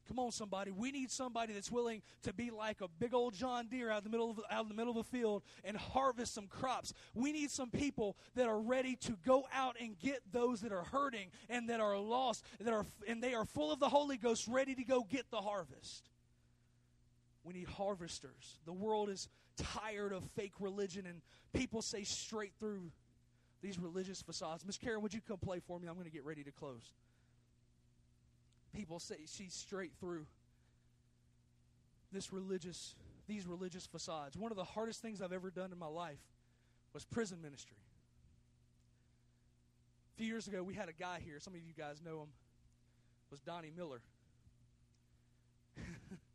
Come 0.09 0.19
on, 0.19 0.31
somebody. 0.31 0.71
We 0.71 0.93
need 0.93 1.11
somebody 1.11 1.53
that's 1.53 1.71
willing 1.71 2.03
to 2.23 2.33
be 2.33 2.51
like 2.51 2.81
a 2.81 2.89
big 2.89 3.15
old 3.15 3.35
John 3.35 3.67
Deere 3.69 3.91
out 3.91 3.99
in 3.99 4.05
the 4.05 4.11
middle 4.11 4.31
of, 4.31 4.41
out 4.51 4.63
in 4.63 4.69
the 4.69 4.75
middle 4.75 4.99
of 4.99 5.05
the 5.05 5.17
field 5.19 5.43
and 5.65 5.77
harvest 5.77 6.35
some 6.35 6.47
crops. 6.47 6.93
We 7.15 7.33
need 7.33 7.51
some 7.51 7.71
people 7.71 8.17
that 8.35 8.47
are 8.47 8.61
ready 8.61 8.97
to 8.97 9.17
go 9.25 9.47
out 9.53 9.77
and 9.81 9.99
get 9.99 10.21
those 10.31 10.61
that 10.61 10.73
are 10.73 10.85
hurting 10.85 11.31
and 11.49 11.69
that 11.71 11.81
are 11.81 11.99
lost, 11.99 12.45
that 12.61 12.73
are 12.73 12.87
and 13.09 13.23
they 13.23 13.35
are 13.35 13.45
full 13.45 13.73
of 13.73 13.81
the 13.81 13.89
Holy 13.89 14.17
Ghost, 14.17 14.47
ready 14.49 14.75
to 14.75 14.85
go 14.85 15.03
get 15.03 15.31
the 15.31 15.41
harvest. 15.41 16.09
We 17.43 17.55
need 17.55 17.69
harvesters. 17.69 18.59
The 18.65 18.73
world 18.73 19.09
is 19.09 19.29
tired 19.57 20.13
of 20.13 20.25
fake 20.37 20.55
religion 20.61 21.07
and 21.07 21.21
people 21.53 21.83
say 21.83 22.05
straight 22.05 22.53
through 22.59 22.91
these 23.63 23.79
religious 23.79 24.23
facades. 24.23 24.65
Miss 24.65 24.79
Karen, 24.79 25.01
would 25.03 25.15
you 25.15 25.21
come 25.27 25.39
play 25.39 25.61
for 25.61 25.79
me? 25.81 25.89
I'm 25.89 25.95
going 25.95 26.07
to 26.07 26.13
get 26.13 26.25
ready 26.25 26.45
to 26.45 26.53
close 26.53 26.93
people 28.77 29.01
say 29.01 29.17
she's 29.27 29.55
straight 29.55 29.93
through 29.99 30.27
this 32.13 32.33
religious 32.33 32.95
these 33.27 33.47
religious 33.47 33.87
facades. 33.87 34.37
One 34.37 34.53
of 34.53 34.57
the 34.57 34.65
hardest 34.65 35.03
things 35.03 35.21
I've 35.21 35.33
ever 35.33 35.51
done 35.51 35.73
in 35.73 35.79
my 35.79 35.89
life 35.89 36.21
was 36.93 37.05
prison 37.05 37.43
ministry. 37.43 37.77
A 40.15 40.17
few 40.17 40.27
years 40.29 40.47
ago, 40.47 40.63
we 40.63 40.75
had 40.75 40.89
a 40.89 40.93
guy 40.93 41.19
here. 41.25 41.41
Some 41.41 41.55
of 41.55 41.59
you 41.59 41.73
guys 41.77 42.01
know 42.05 42.23
him. 42.23 42.29
Was 43.33 43.41
Donnie 43.41 43.73
Miller. 43.77 44.01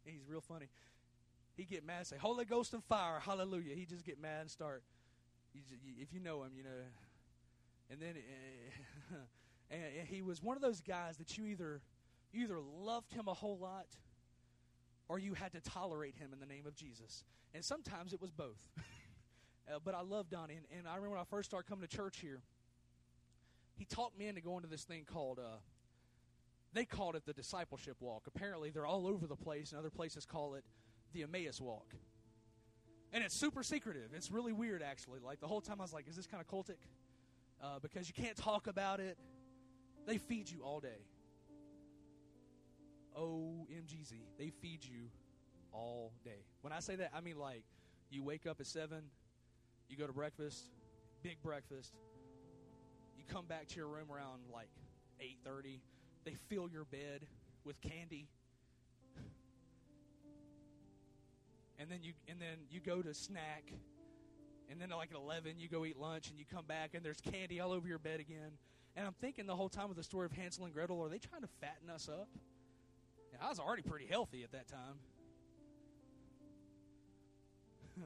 He's 0.06 0.28
real 0.28 0.42
funny. 0.42 0.68
He 1.56 1.64
get 1.64 1.86
mad, 1.86 2.08
say 2.08 2.18
Holy 2.18 2.44
Ghost 2.44 2.74
and 2.74 2.84
fire, 2.84 3.22
Hallelujah. 3.22 3.74
He 3.74 3.86
just 3.86 4.06
get 4.06 4.22
mad 4.22 4.42
and 4.42 4.52
start. 4.52 4.84
Just, 5.56 5.82
if 5.98 6.14
you 6.14 6.20
know 6.20 6.44
him, 6.44 6.52
you 6.58 6.64
know. 6.64 6.70
And 7.90 8.02
then, 8.02 8.16
uh, 9.14 9.76
and 9.76 10.08
he 10.08 10.22
was 10.22 10.44
one 10.44 10.58
of 10.58 10.62
those 10.62 10.82
guys 10.82 11.18
that 11.18 11.38
you 11.38 11.46
either 11.46 11.82
you 12.34 12.44
either 12.44 12.60
loved 12.60 13.12
him 13.12 13.28
a 13.28 13.34
whole 13.34 13.58
lot 13.58 13.88
or 15.08 15.20
you 15.20 15.34
had 15.34 15.52
to 15.54 15.62
tolerate 15.62 16.16
him 16.16 16.32
in 16.34 16.40
the 16.40 16.46
name 16.46 16.66
of 16.66 16.76
Jesus. 16.76 17.24
And 17.54 17.64
sometimes 17.66 18.14
it 18.14 18.22
was 18.22 18.32
both. 18.32 18.60
uh, 18.78 19.80
but 19.84 19.94
I 19.94 20.02
love 20.02 20.30
Donnie. 20.30 20.56
And, 20.56 20.66
and 20.78 20.88
I 20.88 20.96
remember 20.96 21.12
when 21.12 21.20
I 21.20 21.26
first 21.30 21.50
started 21.50 21.68
coming 21.68 21.88
to 21.88 21.94
church 21.96 22.20
here, 22.20 22.42
he 23.76 23.86
talked 23.86 24.18
me 24.18 24.28
into 24.28 24.42
going 24.42 24.62
to 24.62 24.70
this 24.70 24.84
thing 24.84 25.06
called 25.06 25.40
uh, 25.40 25.58
they 26.74 26.86
called 26.86 27.16
it 27.16 27.26
the 27.26 27.34
discipleship 27.34 27.98
walk. 28.00 28.28
Apparently, 28.28 28.70
they're 28.70 28.86
all 28.86 29.06
over 29.06 29.28
the 29.28 29.36
place, 29.36 29.72
and 29.72 29.80
other 29.80 29.90
places 29.90 30.26
call 30.26 30.56
it 30.56 30.64
the 31.14 31.24
Emmaus 31.24 31.60
walk. 31.60 31.94
And 33.12 33.24
it's 33.24 33.38
super 33.38 33.62
secretive. 33.62 34.12
It's 34.14 34.32
really 34.32 34.54
weird, 34.54 34.82
actually. 34.82 35.20
Like 35.20 35.42
the 35.42 35.48
whole 35.48 35.60
time, 35.60 35.82
I 35.82 35.84
was 35.84 35.92
like, 35.92 36.08
"Is 36.08 36.16
this 36.16 36.28
kind 36.28 36.42
of 36.42 36.48
cultic?" 36.48 36.78
Uh, 37.62 37.80
because 37.82 38.08
you 38.08 38.14
can't 38.14 38.38
talk 38.38 38.68
about 38.68 39.00
it. 39.00 39.18
They 40.08 40.18
feed 40.18 40.50
you 40.50 40.62
all 40.64 40.80
day. 40.80 41.06
OMGZ. 43.18 44.14
They 44.38 44.52
feed 44.62 44.84
you 44.84 45.10
all 45.72 46.12
day. 46.24 46.46
When 46.62 46.74
I 46.74 46.80
say 46.80 46.96
that, 46.98 47.12
I 47.16 47.22
mean 47.22 47.38
like 47.38 47.64
you 48.10 48.24
wake 48.24 48.46
up 48.46 48.60
at 48.60 48.68
7, 48.68 49.02
you 49.90 49.98
go 49.98 50.08
to 50.08 50.14
breakfast, 50.14 50.70
big 51.24 51.42
breakfast. 51.42 51.94
You 53.18 53.24
come 53.28 53.46
back 53.46 53.68
to 53.70 53.76
your 53.76 53.88
room 53.88 54.12
around 54.12 54.42
like 54.52 54.70
8:30. 55.20 55.80
They 56.24 56.36
fill 56.50 56.70
your 56.70 56.86
bed 56.86 57.26
with 57.64 57.80
candy. 57.82 58.28
And 61.80 61.90
then 61.90 62.04
you 62.04 62.14
and 62.28 62.40
then 62.40 62.58
you 62.70 62.80
go 62.80 63.02
to 63.02 63.14
snack. 63.14 63.72
And 64.70 64.80
then 64.80 64.90
like 64.90 65.10
at 65.12 65.18
11 65.18 65.60
you 65.60 65.68
go 65.68 65.86
eat 65.86 65.98
lunch 65.98 66.30
and 66.30 66.40
you 66.40 66.46
come 66.46 66.66
back 66.66 66.94
and 66.94 67.04
there's 67.04 67.20
candy 67.20 67.60
all 67.60 67.72
over 67.72 67.88
your 67.88 68.00
bed 68.00 68.20
again. 68.20 68.58
And 68.96 69.06
I'm 69.06 69.16
thinking 69.22 69.46
the 69.46 69.56
whole 69.56 69.70
time 69.70 69.90
of 69.90 69.96
the 69.96 70.04
story 70.04 70.26
of 70.26 70.32
Hansel 70.32 70.66
and 70.66 70.74
Gretel, 70.74 71.02
are 71.02 71.10
they 71.10 71.18
trying 71.18 71.42
to 71.42 71.50
fatten 71.60 71.90
us 71.90 72.10
up? 72.10 72.28
I 73.42 73.50
was 73.50 73.60
already 73.60 73.82
pretty 73.82 74.06
healthy 74.06 74.44
at 74.44 74.52
that 74.52 74.68
time. 74.68 75.00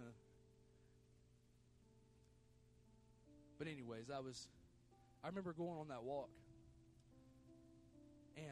but 3.59 3.67
anyways, 3.67 4.09
I 4.09 4.21
was 4.21 4.47
I 5.23 5.27
remember 5.27 5.53
going 5.53 5.77
on 5.77 5.89
that 5.89 6.03
walk 6.03 6.29
and 8.38 8.45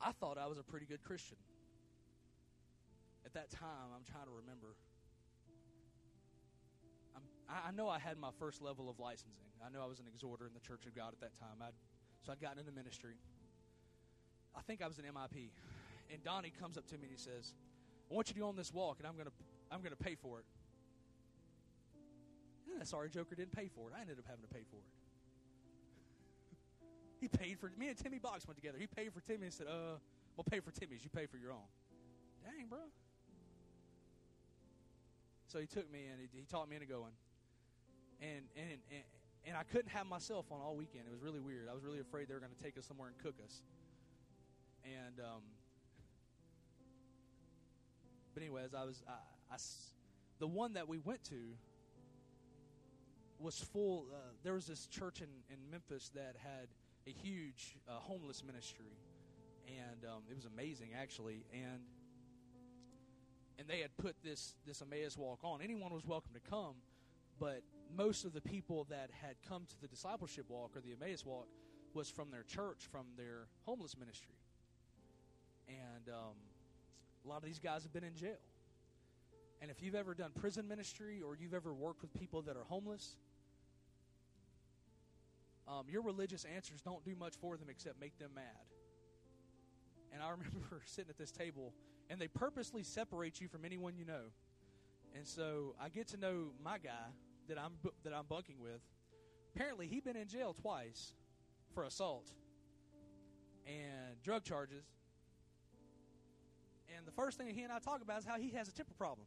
I 0.00 0.12
thought 0.12 0.38
I 0.38 0.46
was 0.46 0.58
a 0.58 0.62
pretty 0.62 0.86
good 0.86 1.02
Christian. 1.02 1.36
At 3.24 3.34
that 3.34 3.50
time, 3.50 3.94
I'm 3.94 4.04
trying 4.10 4.24
to 4.24 4.32
remember. 4.42 4.74
I'm, 7.14 7.22
I 7.48 7.70
know 7.70 7.88
I 7.88 7.98
had 7.98 8.18
my 8.18 8.30
first 8.38 8.60
level 8.60 8.90
of 8.90 8.98
licensing. 8.98 9.52
I 9.64 9.70
know 9.70 9.82
I 9.82 9.86
was 9.86 10.00
an 10.00 10.06
exhorter 10.12 10.46
in 10.46 10.54
the 10.54 10.60
Church 10.60 10.86
of 10.86 10.94
God 10.94 11.12
at 11.12 11.20
that 11.20 11.38
time. 11.38 11.62
I'd, 11.62 11.74
so 12.26 12.32
I'd 12.32 12.40
gotten 12.40 12.58
into 12.58 12.72
ministry. 12.72 13.14
I 14.56 14.62
think 14.62 14.82
I 14.82 14.86
was 14.86 14.98
an 14.98 15.04
MIP. 15.04 15.50
And 16.12 16.22
Donnie 16.24 16.52
comes 16.60 16.76
up 16.76 16.86
to 16.88 16.94
me 16.94 17.04
and 17.04 17.12
he 17.12 17.16
says, 17.16 17.54
I 18.10 18.14
want 18.14 18.28
you 18.28 18.34
to 18.34 18.40
go 18.40 18.48
on 18.48 18.56
this 18.56 18.72
walk 18.72 18.98
and 18.98 19.06
I'm 19.06 19.14
going 19.14 19.26
to 19.26 19.32
I'm 19.72 19.82
to 19.82 19.96
pay 19.96 20.14
for 20.14 20.38
it. 20.38 20.44
And 22.70 22.80
that 22.80 22.86
sorry 22.86 23.08
joker 23.08 23.34
didn't 23.34 23.56
pay 23.56 23.68
for 23.74 23.88
it. 23.88 23.94
I 23.96 24.02
ended 24.02 24.18
up 24.18 24.24
having 24.28 24.42
to 24.42 24.52
pay 24.52 24.64
for 24.70 24.76
it. 24.76 24.92
he 27.20 27.28
paid 27.28 27.58
for 27.58 27.72
me 27.78 27.88
and 27.88 27.96
Timmy 27.96 28.18
Box 28.18 28.46
went 28.46 28.56
together. 28.56 28.76
He 28.78 28.86
paid 28.86 29.12
for 29.14 29.20
Timmy 29.20 29.46
and 29.46 29.54
said, 29.54 29.66
uh, 29.66 29.96
well, 30.36 30.44
pay 30.48 30.60
for 30.60 30.70
Timmy's. 30.70 31.02
You 31.02 31.10
pay 31.10 31.26
for 31.26 31.38
your 31.38 31.52
own. 31.52 31.68
Dang, 32.44 32.66
bro. 32.68 32.80
So 35.48 35.58
he 35.58 35.66
took 35.66 35.90
me 35.92 36.08
and 36.10 36.20
he, 36.20 36.28
he 36.32 36.44
taught 36.44 36.68
me 36.68 36.76
into 36.76 36.88
going. 36.88 37.12
And, 38.20 38.44
and, 38.56 38.80
and, 38.90 39.04
and 39.46 39.56
I 39.56 39.64
couldn't 39.64 39.90
have 39.90 40.06
my 40.06 40.18
cell 40.18 40.42
phone 40.42 40.60
all 40.60 40.76
weekend. 40.76 41.04
It 41.06 41.12
was 41.12 41.20
really 41.20 41.40
weird. 41.40 41.68
I 41.68 41.74
was 41.74 41.84
really 41.84 42.00
afraid 42.00 42.28
they 42.28 42.34
were 42.34 42.40
going 42.40 42.54
to 42.56 42.62
take 42.62 42.78
us 42.78 42.86
somewhere 42.86 43.08
and 43.08 43.18
cook 43.18 43.34
us. 43.44 43.62
And 45.06 45.20
um, 45.20 45.42
but 48.34 48.42
anyways, 48.42 48.74
I 48.74 48.84
was 48.84 49.02
I, 49.08 49.54
I, 49.54 49.56
the 50.38 50.46
one 50.46 50.74
that 50.74 50.88
we 50.88 50.98
went 50.98 51.24
to 51.24 51.56
was 53.38 53.58
full. 53.58 54.06
Uh, 54.12 54.16
there 54.42 54.54
was 54.54 54.66
this 54.66 54.86
church 54.86 55.20
in, 55.20 55.28
in 55.50 55.58
Memphis 55.70 56.10
that 56.14 56.36
had 56.38 56.68
a 57.06 57.10
huge 57.10 57.76
uh, 57.88 57.92
homeless 57.94 58.44
ministry, 58.44 58.96
and 59.66 60.04
um, 60.04 60.22
it 60.30 60.36
was 60.36 60.44
amazing 60.44 60.90
actually. 61.00 61.44
And 61.52 61.80
and 63.58 63.68
they 63.68 63.80
had 63.80 63.96
put 63.96 64.16
this 64.22 64.54
this 64.66 64.82
Emmaus 64.82 65.16
walk 65.16 65.40
on. 65.42 65.60
Anyone 65.62 65.92
was 65.92 66.06
welcome 66.06 66.32
to 66.34 66.50
come, 66.50 66.74
but 67.40 67.62
most 67.96 68.24
of 68.24 68.32
the 68.32 68.40
people 68.40 68.86
that 68.90 69.10
had 69.20 69.36
come 69.48 69.64
to 69.66 69.80
the 69.80 69.88
discipleship 69.88 70.46
walk 70.48 70.76
or 70.76 70.80
the 70.80 70.92
Emmaus 70.92 71.26
walk 71.26 71.48
was 71.94 72.08
from 72.08 72.30
their 72.30 72.44
church, 72.44 72.88
from 72.90 73.06
their 73.16 73.48
homeless 73.66 73.96
ministry. 73.98 74.34
And 75.72 76.08
um, 76.08 76.34
a 77.24 77.28
lot 77.28 77.38
of 77.38 77.44
these 77.44 77.58
guys 77.58 77.82
have 77.82 77.92
been 77.92 78.04
in 78.04 78.14
jail. 78.14 78.38
And 79.60 79.70
if 79.70 79.82
you've 79.82 79.94
ever 79.94 80.14
done 80.14 80.30
prison 80.34 80.66
ministry 80.66 81.22
or 81.24 81.36
you've 81.36 81.54
ever 81.54 81.72
worked 81.72 82.02
with 82.02 82.12
people 82.14 82.42
that 82.42 82.56
are 82.56 82.64
homeless, 82.64 83.16
um, 85.68 85.84
your 85.88 86.02
religious 86.02 86.44
answers 86.44 86.80
don't 86.80 87.04
do 87.04 87.14
much 87.14 87.34
for 87.40 87.56
them 87.56 87.68
except 87.70 88.00
make 88.00 88.18
them 88.18 88.30
mad. 88.34 88.44
And 90.12 90.22
I 90.22 90.30
remember 90.30 90.82
sitting 90.84 91.10
at 91.10 91.18
this 91.18 91.30
table, 91.30 91.72
and 92.10 92.20
they 92.20 92.28
purposely 92.28 92.82
separate 92.82 93.40
you 93.40 93.48
from 93.48 93.64
anyone 93.64 93.94
you 93.96 94.04
know. 94.04 94.32
And 95.14 95.26
so 95.26 95.74
I 95.80 95.88
get 95.88 96.08
to 96.08 96.16
know 96.16 96.46
my 96.62 96.78
guy 96.78 96.90
that 97.48 97.58
I'm 97.58 97.72
that 98.02 98.12
I'm 98.12 98.24
bunking 98.28 98.56
with. 98.60 98.80
Apparently, 99.54 99.86
he'd 99.86 100.04
been 100.04 100.16
in 100.16 100.28
jail 100.28 100.54
twice 100.60 101.12
for 101.74 101.84
assault 101.84 102.30
and 103.66 104.20
drug 104.22 104.42
charges 104.42 104.84
and 106.96 107.06
the 107.06 107.12
first 107.12 107.38
thing 107.38 107.54
he 107.54 107.62
and 107.62 107.72
I 107.72 107.78
talk 107.78 108.02
about 108.02 108.18
is 108.18 108.24
how 108.26 108.38
he 108.38 108.50
has 108.50 108.68
a 108.68 108.72
temper 108.72 108.94
problem. 108.94 109.26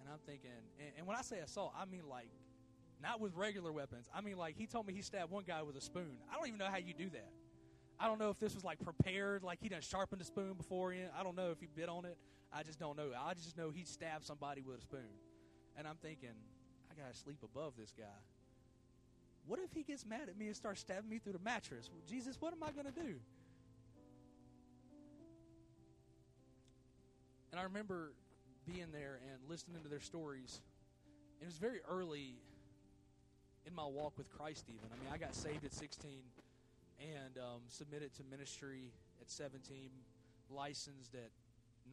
And 0.00 0.08
I'm 0.12 0.18
thinking, 0.26 0.50
and, 0.78 0.90
and 0.98 1.06
when 1.06 1.16
I 1.16 1.22
say 1.22 1.38
assault, 1.38 1.72
I 1.78 1.84
mean 1.86 2.08
like 2.08 2.30
not 3.02 3.20
with 3.20 3.34
regular 3.34 3.72
weapons. 3.72 4.08
I 4.14 4.20
mean 4.20 4.36
like 4.36 4.56
he 4.56 4.66
told 4.66 4.86
me 4.86 4.94
he 4.94 5.02
stabbed 5.02 5.30
one 5.30 5.44
guy 5.46 5.62
with 5.62 5.76
a 5.76 5.80
spoon. 5.80 6.16
I 6.30 6.36
don't 6.36 6.46
even 6.46 6.58
know 6.58 6.70
how 6.70 6.78
you 6.78 6.94
do 6.94 7.10
that. 7.10 7.30
I 7.98 8.06
don't 8.06 8.18
know 8.18 8.30
if 8.30 8.38
this 8.38 8.54
was 8.54 8.64
like 8.64 8.80
prepared, 8.80 9.42
like 9.42 9.60
he 9.60 9.68
done 9.68 9.80
sharpened 9.80 10.20
a 10.20 10.24
spoon 10.24 10.54
before. 10.54 10.92
I 10.92 11.22
don't 11.22 11.36
know 11.36 11.50
if 11.50 11.60
he 11.60 11.66
bit 11.66 11.88
on 11.88 12.04
it. 12.04 12.18
I 12.52 12.62
just 12.62 12.78
don't 12.78 12.96
know. 12.96 13.10
I 13.18 13.34
just 13.34 13.56
know 13.56 13.70
he 13.70 13.84
stabbed 13.84 14.24
somebody 14.24 14.62
with 14.62 14.78
a 14.78 14.80
spoon. 14.80 15.18
And 15.76 15.86
I'm 15.86 15.96
thinking, 15.96 16.34
I 16.90 17.00
gotta 17.00 17.16
sleep 17.16 17.38
above 17.42 17.74
this 17.78 17.92
guy. 17.96 18.04
What 19.46 19.58
if 19.58 19.72
he 19.72 19.82
gets 19.82 20.06
mad 20.06 20.28
at 20.28 20.38
me 20.38 20.46
and 20.46 20.56
starts 20.56 20.80
stabbing 20.80 21.10
me 21.10 21.18
through 21.18 21.34
the 21.34 21.38
mattress? 21.40 21.90
Well, 21.92 22.02
Jesus, 22.08 22.36
what 22.40 22.52
am 22.52 22.62
I 22.62 22.72
gonna 22.72 22.92
do? 22.92 23.16
And 27.54 27.60
I 27.60 27.62
remember 27.62 28.10
being 28.66 28.90
there 28.90 29.20
and 29.30 29.38
listening 29.48 29.80
to 29.84 29.88
their 29.88 30.00
stories. 30.00 30.60
And 31.38 31.42
it 31.42 31.46
was 31.46 31.56
very 31.56 31.78
early 31.88 32.34
in 33.64 33.72
my 33.72 33.86
walk 33.86 34.18
with 34.18 34.28
Christ, 34.28 34.64
even. 34.66 34.90
I 34.92 34.98
mean, 34.98 35.08
I 35.14 35.18
got 35.18 35.36
saved 35.36 35.64
at 35.64 35.72
16 35.72 36.10
and 36.98 37.38
um, 37.38 37.60
submitted 37.68 38.12
to 38.16 38.24
ministry 38.28 38.90
at 39.20 39.30
17, 39.30 39.88
licensed 40.50 41.14
at 41.14 41.30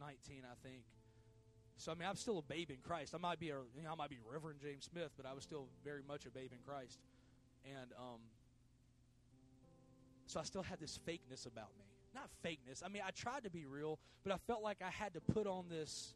19, 0.00 0.42
I 0.42 0.68
think. 0.68 0.82
So 1.76 1.92
I 1.92 1.94
mean, 1.94 2.08
I'm 2.08 2.16
still 2.16 2.38
a 2.38 2.42
babe 2.42 2.72
in 2.72 2.78
Christ. 2.82 3.14
I 3.14 3.18
might 3.18 3.38
be 3.38 3.50
a, 3.50 3.58
you 3.76 3.84
know, 3.84 3.92
I 3.92 3.94
might 3.94 4.10
be 4.10 4.18
Reverend 4.28 4.58
James 4.60 4.88
Smith, 4.92 5.12
but 5.16 5.26
I 5.26 5.32
was 5.32 5.44
still 5.44 5.68
very 5.84 6.02
much 6.08 6.26
a 6.26 6.30
babe 6.30 6.50
in 6.50 6.58
Christ, 6.66 6.98
and 7.64 7.92
um, 7.96 8.18
so 10.26 10.40
I 10.40 10.42
still 10.42 10.64
had 10.64 10.80
this 10.80 10.98
fakeness 11.06 11.46
about 11.46 11.70
me 11.78 11.91
not 12.14 12.30
fakeness. 12.44 12.82
I 12.84 12.88
mean, 12.88 13.02
I 13.06 13.10
tried 13.10 13.44
to 13.44 13.50
be 13.50 13.66
real, 13.66 13.98
but 14.24 14.32
I 14.32 14.36
felt 14.46 14.62
like 14.62 14.78
I 14.84 14.90
had 14.90 15.14
to 15.14 15.20
put 15.20 15.46
on 15.46 15.68
this 15.68 16.14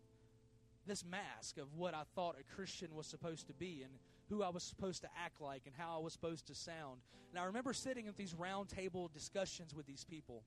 this 0.87 1.05
mask 1.05 1.59
of 1.59 1.75
what 1.75 1.95
I 1.95 2.03
thought 2.15 2.37
a 2.39 2.55
Christian 2.55 2.95
was 2.95 3.09
supposed 3.09 3.49
to 3.49 3.53
be 3.53 3.83
and 3.83 3.93
who 4.29 4.45
I 4.45 4.51
was 4.51 4.63
supposed 4.63 5.03
to 5.03 5.09
act 5.21 5.41
like 5.41 5.63
and 5.67 5.75
how 5.77 5.99
I 5.99 6.01
was 6.01 6.13
supposed 6.13 6.47
to 6.47 6.55
sound. 6.55 7.01
And 7.31 7.41
I 7.41 7.45
remember 7.47 7.73
sitting 7.73 8.07
at 8.07 8.17
these 8.17 8.35
round 8.35 8.69
table 8.69 9.11
discussions 9.13 9.75
with 9.75 9.85
these 9.87 10.05
people 10.05 10.45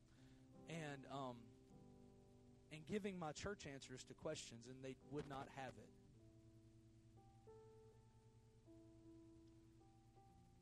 and 0.69 1.05
um, 1.11 1.35
and 2.71 2.85
giving 2.85 3.17
my 3.17 3.31
church 3.31 3.65
answers 3.71 4.03
to 4.05 4.13
questions, 4.13 4.67
and 4.67 4.75
they 4.83 4.95
would 5.11 5.27
not 5.27 5.47
have 5.55 5.73
it. 5.77 5.89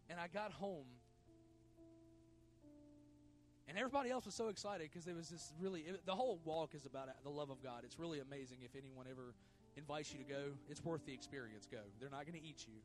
And 0.09 0.19
I 0.19 0.27
got 0.27 0.51
home 0.53 0.85
and 3.67 3.77
everybody 3.77 4.09
else 4.09 4.25
was 4.25 4.35
so 4.35 4.47
excited 4.47 4.89
because 4.91 5.07
it 5.07 5.15
was 5.15 5.29
this 5.29 5.53
really, 5.59 5.81
it, 5.81 6.05
the 6.05 6.15
whole 6.15 6.39
walk 6.45 6.73
is 6.73 6.85
about 6.85 7.09
the 7.23 7.29
love 7.29 7.49
of 7.49 7.61
God. 7.61 7.81
It's 7.83 7.99
really 7.99 8.19
amazing 8.19 8.59
if 8.63 8.75
anyone 8.75 9.05
ever 9.09 9.35
invites 9.75 10.13
you 10.13 10.19
to 10.19 10.25
go. 10.25 10.53
It's 10.69 10.83
worth 10.83 11.05
the 11.05 11.13
experience. 11.13 11.67
Go. 11.69 11.79
They're 11.99 12.09
not 12.09 12.25
going 12.25 12.39
to 12.39 12.45
eat 12.45 12.65
you. 12.67 12.79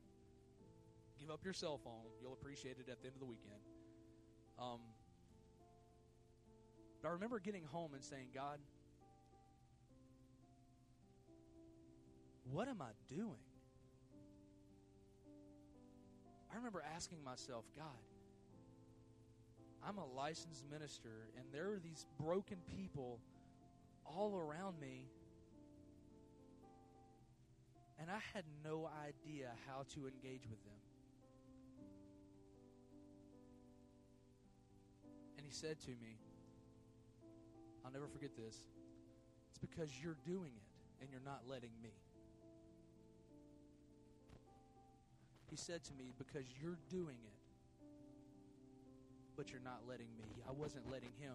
Give 1.21 1.31
up 1.31 1.45
your 1.45 1.55
cell 1.55 1.79
phone. 1.83 2.03
You'll 2.21 2.33
appreciate 2.33 2.79
it 2.79 2.91
at 2.91 3.01
the 3.01 3.07
end 3.07 3.15
of 3.15 3.21
the 3.21 3.27
weekend. 3.27 3.63
Um, 4.59 4.81
but 7.01 7.09
I 7.09 7.13
remember 7.13 7.39
getting 7.39 7.65
home 7.65 7.95
and 7.95 8.03
saying, 8.03 8.29
God, 8.35 8.59
what 12.51 12.69
am 12.69 12.83
I 12.83 12.91
doing? 13.09 13.39
I 16.53 16.57
remember 16.57 16.83
asking 16.95 17.25
myself, 17.25 17.65
God, 17.77 17.87
I'm 19.87 19.99
a 19.99 20.07
licensed 20.07 20.65
minister, 20.71 21.29
and 21.37 21.45
there 21.53 21.73
are 21.73 21.81
these 21.83 22.07
broken 22.21 22.59
people 22.77 23.19
all 24.05 24.37
around 24.37 24.79
me. 24.81 25.09
And 27.99 28.11
I 28.11 28.19
had 28.35 28.45
no 28.65 28.89
idea 29.05 29.51
how 29.67 29.85
to 29.95 30.07
engage 30.07 30.49
with 30.49 30.63
them. 30.65 30.79
And 35.37 35.47
he 35.47 35.53
said 35.53 35.81
to 35.81 35.91
me, 35.91 36.19
I'll 37.85 37.93
never 37.93 38.07
forget 38.07 38.31
this. 38.37 38.63
It's 39.51 39.59
because 39.59 39.91
you're 40.03 40.19
doing 40.25 40.53
it 40.57 41.01
and 41.01 41.11
you're 41.11 41.21
not 41.25 41.43
letting 41.49 41.73
me. 41.83 41.91
He 45.51 45.57
said 45.57 45.85
to 45.85 45.93
me, 45.95 46.15
Because 46.17 46.45
you're 46.61 46.79
doing 46.89 47.19
it 47.25 47.42
but 49.37 49.51
you're 49.51 49.65
not 49.65 49.81
letting 49.89 50.09
me. 50.17 50.25
I 50.49 50.53
wasn't 50.53 50.91
letting 50.91 51.13
him 51.19 51.35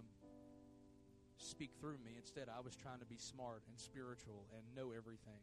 speak 1.37 1.71
through 1.79 1.97
me. 2.03 2.11
Instead, 2.17 2.47
I 2.49 2.61
was 2.61 2.75
trying 2.75 2.99
to 2.99 3.05
be 3.05 3.17
smart 3.17 3.63
and 3.67 3.79
spiritual 3.79 4.45
and 4.55 4.63
know 4.75 4.91
everything. 4.95 5.41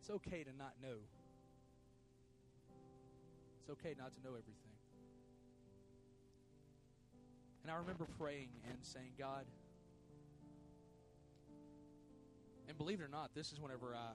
It's 0.00 0.10
okay 0.10 0.44
to 0.44 0.56
not 0.56 0.74
know. 0.82 0.98
It's 3.60 3.70
okay 3.70 3.94
not 3.98 4.12
to 4.14 4.20
know 4.22 4.30
everything. 4.30 4.76
And 7.62 7.72
I 7.72 7.78
remember 7.78 8.06
praying 8.16 8.50
and 8.70 8.78
saying, 8.82 9.14
God, 9.18 9.44
and 12.68 12.78
believe 12.78 13.00
it 13.00 13.04
or 13.04 13.08
not, 13.08 13.34
this 13.34 13.50
is 13.52 13.60
whenever 13.60 13.94
I, 13.94 14.12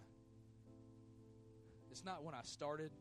it's 1.91 2.05
not 2.05 2.23
when 2.23 2.33
I 2.33 2.41
started, 2.43 2.91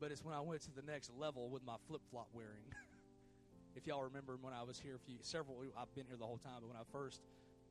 but 0.00 0.10
it's 0.10 0.24
when 0.24 0.34
I 0.34 0.40
went 0.40 0.62
to 0.62 0.70
the 0.74 0.82
next 0.82 1.10
level 1.18 1.50
with 1.50 1.64
my 1.64 1.76
flip 1.86 2.00
flop 2.10 2.28
wearing. 2.32 2.64
if 3.76 3.86
y'all 3.86 4.02
remember 4.02 4.36
when 4.40 4.54
I 4.54 4.62
was 4.62 4.80
here, 4.80 4.96
a 4.96 4.98
few, 4.98 5.16
several, 5.20 5.62
I've 5.78 5.94
been 5.94 6.06
here 6.06 6.16
the 6.16 6.24
whole 6.24 6.38
time, 6.38 6.56
but 6.60 6.68
when 6.68 6.76
I 6.76 6.82
first, 6.90 7.20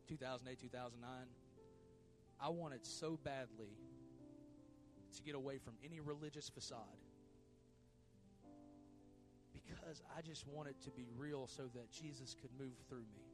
2008, 0.07 0.59
2009, 0.61 1.09
I 2.39 2.49
wanted 2.49 2.85
so 2.85 3.17
badly 3.23 3.73
to 5.15 5.23
get 5.23 5.33
away 5.33 5.57
from 5.57 5.73
any 5.83 5.99
religious 5.99 6.49
facade 6.49 6.83
because 9.53 10.01
I 10.15 10.21
just 10.21 10.47
wanted 10.47 10.79
to 10.83 10.91
be 10.91 11.07
real 11.17 11.47
so 11.47 11.63
that 11.73 11.91
Jesus 11.91 12.35
could 12.39 12.51
move 12.59 12.73
through 12.87 12.99
me. 12.99 13.25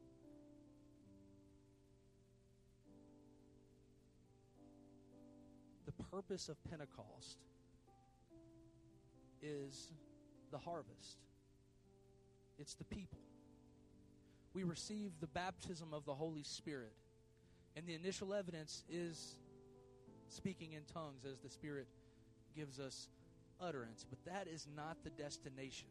The 5.84 5.92
purpose 6.10 6.48
of 6.48 6.56
Pentecost 6.68 7.38
is 9.42 9.92
the 10.50 10.58
harvest, 10.58 11.18
it's 12.58 12.74
the 12.74 12.84
people. 12.84 13.18
We 14.54 14.64
receive 14.64 15.12
the 15.20 15.26
baptism 15.26 15.92
of 15.92 16.04
the 16.04 16.14
Holy 16.14 16.42
Spirit, 16.42 16.94
and 17.76 17.86
the 17.86 17.94
initial 17.94 18.32
evidence 18.32 18.84
is 18.88 19.36
speaking 20.28 20.72
in 20.72 20.82
tongues 20.92 21.24
as 21.30 21.38
the 21.40 21.50
Spirit 21.50 21.86
gives 22.54 22.80
us 22.80 23.08
utterance, 23.60 24.04
but 24.08 24.18
that 24.24 24.48
is 24.48 24.66
not 24.74 24.96
the 25.04 25.10
destination. 25.10 25.88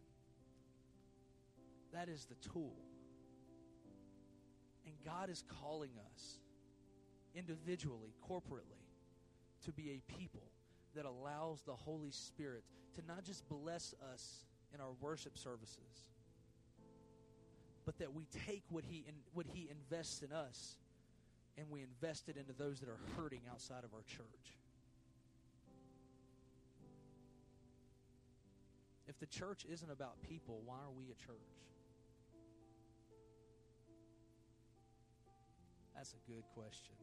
That 1.94 2.10
is 2.10 2.26
the 2.26 2.36
tool. 2.50 2.76
And 4.86 4.96
God 5.06 5.30
is 5.30 5.44
calling 5.62 5.92
us 6.14 6.40
individually, 7.34 8.14
corporately, 8.30 8.84
to 9.66 9.72
be 9.72 9.92
a 9.92 10.18
people 10.18 10.44
that 10.96 11.06
allows 11.06 11.62
the 11.66 11.74
Holy 11.74 12.12
Spirit 12.12 12.64
to 12.96 13.02
not 13.08 13.24
just 13.24 13.48
bless 13.50 13.94
us 14.14 14.46
in 14.74 14.82
our 14.82 14.92
worship 15.02 15.38
services, 15.38 16.10
but 17.86 17.98
that 18.00 18.14
we 18.14 18.26
take 18.48 18.64
what 18.70 18.84
he 18.84 19.06
in, 19.08 19.14
what 19.34 19.46
he 19.54 19.70
invests 19.70 20.22
in 20.22 20.32
us 20.32 20.78
and 21.58 21.70
we 21.70 21.82
invest 21.82 22.28
it 22.30 22.38
into 22.38 22.54
those 22.54 22.80
that 22.80 22.90
are 22.90 23.00
hurting 23.16 23.42
outside 23.50 23.84
of 23.84 23.94
our 23.94 24.04
church. 24.08 24.58
If 29.08 29.20
the 29.20 29.28
church 29.28 29.66
isn't 29.70 29.90
about 29.90 30.22
people, 30.28 30.62
why 30.66 30.76
are 30.76 30.92
we 30.96 31.06
a 31.06 31.16
church? 31.16 31.38
That's 35.96 36.14
a 36.14 36.32
good 36.32 36.44
question. 36.54 36.96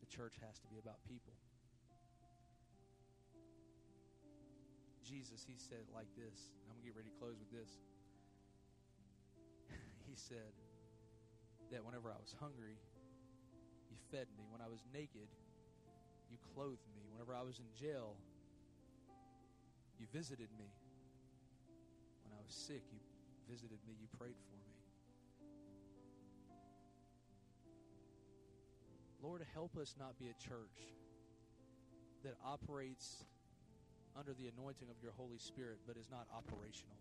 The 0.00 0.06
church 0.14 0.34
has 0.46 0.58
to 0.58 0.66
be 0.68 0.78
about 0.78 0.96
people. 1.08 1.32
Jesus, 5.12 5.44
he 5.44 5.60
said 5.60 5.84
like 5.92 6.08
this. 6.16 6.56
I'm 6.64 6.72
going 6.72 6.80
to 6.80 6.88
get 6.88 6.96
ready 6.96 7.12
to 7.12 7.18
close 7.20 7.36
with 7.36 7.52
this. 7.52 7.68
he 10.08 10.16
said 10.16 10.56
that 11.68 11.84
whenever 11.84 12.08
I 12.08 12.16
was 12.16 12.32
hungry, 12.40 12.80
you 13.92 13.96
fed 14.08 14.24
me. 14.40 14.48
When 14.48 14.64
I 14.64 14.72
was 14.72 14.80
naked, 14.88 15.28
you 16.32 16.40
clothed 16.56 16.88
me. 16.96 17.04
Whenever 17.12 17.36
I 17.36 17.44
was 17.44 17.60
in 17.60 17.68
jail, 17.76 18.16
you 20.00 20.08
visited 20.16 20.48
me. 20.56 20.72
When 22.24 22.32
I 22.32 22.40
was 22.40 22.56
sick, 22.56 22.80
you 22.88 23.00
visited 23.52 23.84
me. 23.84 23.92
You 24.00 24.08
prayed 24.16 24.40
for 24.48 24.56
me. 24.56 24.72
Lord, 29.20 29.44
help 29.52 29.76
us 29.76 29.92
not 30.00 30.16
be 30.18 30.32
a 30.32 30.36
church 30.40 30.80
that 32.24 32.32
operates 32.40 33.28
under 34.18 34.32
the 34.34 34.48
anointing 34.48 34.88
of 34.90 34.96
your 35.02 35.12
Holy 35.12 35.38
Spirit 35.38 35.78
but 35.86 35.96
is 35.96 36.10
not 36.10 36.26
operational. 36.34 36.96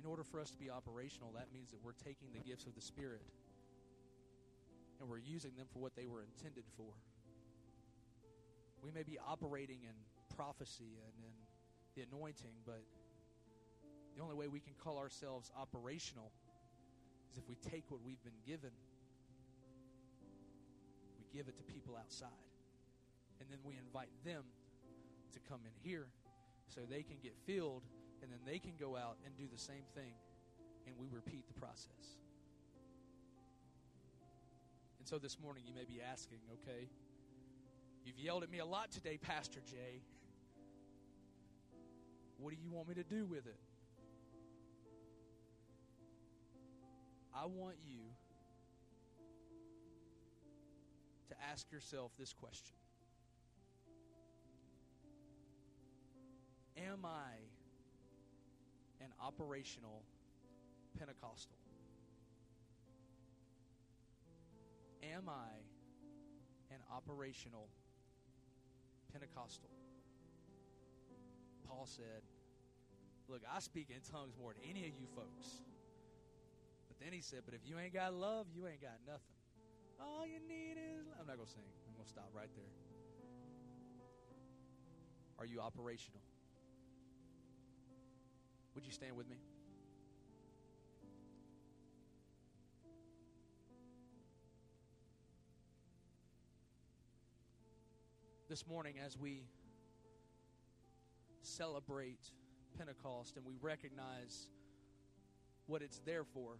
In 0.00 0.10
order 0.10 0.24
for 0.24 0.40
us 0.40 0.50
to 0.50 0.58
be 0.58 0.68
operational, 0.68 1.32
that 1.32 1.48
means 1.52 1.70
that 1.70 1.82
we're 1.82 1.96
taking 2.04 2.28
the 2.34 2.40
gifts 2.40 2.66
of 2.66 2.74
the 2.74 2.82
Spirit 2.82 3.22
and 5.00 5.08
we're 5.08 5.18
using 5.18 5.52
them 5.56 5.66
for 5.72 5.78
what 5.78 5.96
they 5.96 6.06
were 6.06 6.22
intended 6.22 6.64
for. 6.76 6.92
We 8.82 8.90
may 8.90 9.02
be 9.02 9.18
operating 9.18 9.78
in 9.82 9.94
prophecy 10.36 11.00
and 11.00 11.14
in 11.24 11.32
the 11.96 12.02
anointing, 12.02 12.52
but 12.66 12.82
the 14.16 14.22
only 14.22 14.34
way 14.34 14.46
we 14.46 14.60
can 14.60 14.74
call 14.82 14.98
ourselves 14.98 15.50
operational 15.58 16.30
is 17.32 17.38
if 17.38 17.48
we 17.48 17.56
take 17.56 17.90
what 17.90 18.00
we've 18.04 18.22
been 18.22 18.38
given, 18.46 18.70
give 21.34 21.48
it 21.48 21.56
to 21.58 21.64
people 21.64 21.96
outside. 21.98 22.28
And 23.40 23.50
then 23.50 23.58
we 23.64 23.74
invite 23.76 24.10
them 24.24 24.44
to 25.32 25.40
come 25.48 25.60
in 25.66 25.74
here 25.82 26.06
so 26.68 26.82
they 26.88 27.02
can 27.02 27.16
get 27.22 27.34
filled, 27.44 27.82
and 28.22 28.30
then 28.30 28.38
they 28.46 28.58
can 28.58 28.72
go 28.78 28.96
out 28.96 29.16
and 29.26 29.36
do 29.36 29.44
the 29.52 29.58
same 29.58 29.82
thing, 29.94 30.14
and 30.86 30.94
we 30.98 31.08
repeat 31.10 31.46
the 31.46 31.60
process. 31.60 32.16
And 35.00 35.08
so 35.08 35.18
this 35.18 35.38
morning 35.40 35.64
you 35.66 35.74
may 35.74 35.84
be 35.84 36.00
asking, 36.00 36.38
okay, 36.54 36.88
you've 38.04 38.18
yelled 38.18 38.44
at 38.44 38.50
me 38.50 38.60
a 38.60 38.64
lot 38.64 38.92
today, 38.92 39.18
Pastor 39.18 39.60
Jay. 39.66 40.00
What 42.38 42.50
do 42.50 42.56
you 42.62 42.70
want 42.70 42.88
me 42.88 42.94
to 42.94 43.04
do 43.04 43.26
with 43.26 43.46
it? 43.46 43.60
I 47.34 47.46
want 47.46 47.76
you 47.84 48.00
to 51.34 51.46
ask 51.50 51.70
yourself 51.72 52.12
this 52.18 52.32
question 52.32 52.76
Am 56.76 57.04
I 57.04 57.38
an 59.00 59.10
operational 59.20 60.02
Pentecostal? 60.98 61.58
Am 65.14 65.28
I 65.28 66.74
an 66.74 66.80
operational 66.92 67.68
Pentecostal? 69.12 69.70
Paul 71.68 71.86
said, 71.86 72.22
Look, 73.28 73.42
I 73.50 73.60
speak 73.60 73.88
in 73.88 74.00
tongues 74.12 74.34
more 74.38 74.52
than 74.52 74.68
any 74.68 74.80
of 74.80 74.94
you 75.00 75.06
folks. 75.14 75.62
But 76.88 76.98
then 77.02 77.12
he 77.12 77.22
said, 77.22 77.40
But 77.44 77.54
if 77.54 77.60
you 77.64 77.78
ain't 77.78 77.94
got 77.94 78.12
love, 78.12 78.46
you 78.54 78.66
ain't 78.66 78.82
got 78.82 78.98
nothing. 79.06 79.33
All 80.04 80.26
you 80.26 80.38
need 80.46 80.76
is. 80.76 81.06
I'm 81.18 81.26
not 81.26 81.36
going 81.36 81.46
to 81.46 81.52
sing. 81.52 81.62
I'm 81.88 81.94
going 81.94 82.04
to 82.04 82.10
stop 82.10 82.28
right 82.34 82.50
there. 82.54 82.64
Are 85.38 85.46
you 85.46 85.60
operational? 85.60 86.20
Would 88.74 88.84
you 88.84 88.92
stand 88.92 89.16
with 89.16 89.28
me? 89.28 89.36
This 98.48 98.66
morning, 98.66 98.96
as 99.04 99.16
we 99.18 99.44
celebrate 101.42 102.30
Pentecost 102.76 103.36
and 103.36 103.44
we 103.44 103.54
recognize 103.60 104.48
what 105.66 105.82
it's 105.82 106.00
there 106.04 106.24
for. 106.24 106.58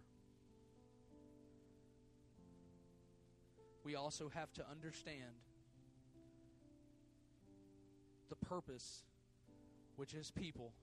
We 3.85 3.93
also 3.95 4.29
have 4.29 4.51
to 4.53 4.65
understand 4.69 5.39
the 8.29 8.35
purpose, 8.35 9.03
which 9.95 10.15
is 10.15 10.31
people, 10.31 10.73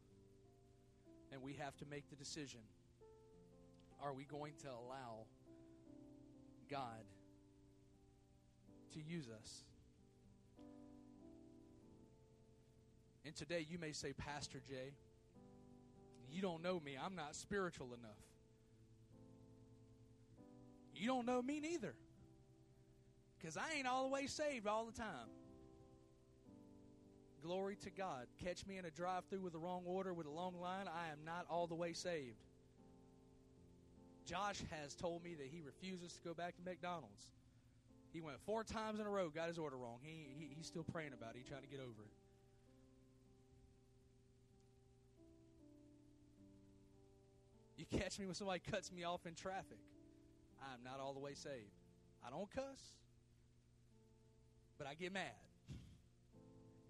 and 1.32 1.42
we 1.42 1.54
have 1.54 1.76
to 1.78 1.84
make 1.90 2.08
the 2.08 2.16
decision 2.16 2.60
are 4.02 4.12
we 4.12 4.24
going 4.24 4.52
to 4.62 4.68
allow 4.68 5.26
God 6.68 7.04
to 8.94 9.00
use 9.00 9.28
us? 9.28 9.62
And 13.24 13.34
today 13.36 13.64
you 13.68 13.78
may 13.78 13.92
say, 13.92 14.12
Pastor 14.12 14.60
Jay, 14.68 14.94
you 16.32 16.42
don't 16.42 16.62
know 16.62 16.80
me. 16.80 16.96
I'm 17.00 17.14
not 17.14 17.36
spiritual 17.36 17.88
enough. 17.88 18.18
You 20.96 21.06
don't 21.06 21.26
know 21.26 21.40
me 21.40 21.60
neither. 21.60 21.94
Because 23.42 23.56
I 23.56 23.76
ain't 23.76 23.88
all 23.88 24.04
the 24.04 24.14
way 24.14 24.28
saved 24.28 24.68
all 24.68 24.86
the 24.86 24.92
time. 24.92 25.28
Glory 27.42 27.74
to 27.82 27.90
God. 27.90 28.26
Catch 28.44 28.64
me 28.66 28.78
in 28.78 28.84
a 28.84 28.90
drive 28.90 29.24
through 29.28 29.40
with 29.40 29.52
the 29.52 29.58
wrong 29.58 29.82
order 29.84 30.14
with 30.14 30.26
a 30.26 30.30
long 30.30 30.60
line. 30.60 30.86
I 30.86 31.10
am 31.10 31.24
not 31.26 31.46
all 31.50 31.66
the 31.66 31.74
way 31.74 31.92
saved. 31.92 32.38
Josh 34.24 34.62
has 34.70 34.94
told 34.94 35.24
me 35.24 35.34
that 35.34 35.48
he 35.48 35.60
refuses 35.60 36.12
to 36.12 36.20
go 36.22 36.34
back 36.34 36.54
to 36.54 36.62
McDonald's. 36.62 37.32
He 38.12 38.20
went 38.20 38.38
four 38.46 38.62
times 38.62 39.00
in 39.00 39.06
a 39.06 39.10
row, 39.10 39.28
got 39.28 39.48
his 39.48 39.58
order 39.58 39.76
wrong. 39.76 39.98
He, 40.02 40.28
he 40.38 40.54
he's 40.56 40.68
still 40.68 40.84
praying 40.84 41.12
about 41.12 41.30
it. 41.30 41.38
He's 41.38 41.48
trying 41.48 41.62
to 41.62 41.68
get 41.68 41.80
over 41.80 42.04
it. 42.04 42.12
You 47.76 47.98
catch 47.98 48.20
me 48.20 48.26
when 48.26 48.36
somebody 48.36 48.60
cuts 48.70 48.92
me 48.92 49.02
off 49.02 49.26
in 49.26 49.34
traffic. 49.34 49.78
I'm 50.62 50.84
not 50.84 51.00
all 51.00 51.12
the 51.12 51.18
way 51.18 51.34
saved. 51.34 51.72
I 52.24 52.30
don't 52.30 52.48
cuss, 52.54 52.92
but 54.82 54.90
I 54.90 54.94
get 54.94 55.12
mad. 55.12 55.30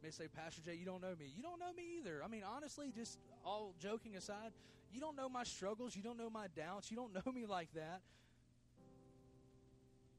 May 0.02 0.10
say, 0.10 0.24
Pastor 0.26 0.62
Jay, 0.62 0.74
you 0.74 0.86
don't 0.86 1.02
know 1.02 1.14
me. 1.18 1.26
You 1.36 1.42
don't 1.42 1.60
know 1.60 1.72
me 1.76 1.98
either. 1.98 2.22
I 2.24 2.28
mean, 2.28 2.42
honestly, 2.42 2.90
just 2.96 3.18
all 3.44 3.74
joking 3.78 4.16
aside, 4.16 4.52
you 4.90 4.98
don't 4.98 5.14
know 5.14 5.28
my 5.28 5.44
struggles. 5.44 5.94
You 5.94 6.02
don't 6.02 6.16
know 6.16 6.30
my 6.30 6.46
doubts. 6.56 6.90
You 6.90 6.96
don't 6.96 7.12
know 7.26 7.30
me 7.30 7.44
like 7.44 7.68
that. 7.74 8.00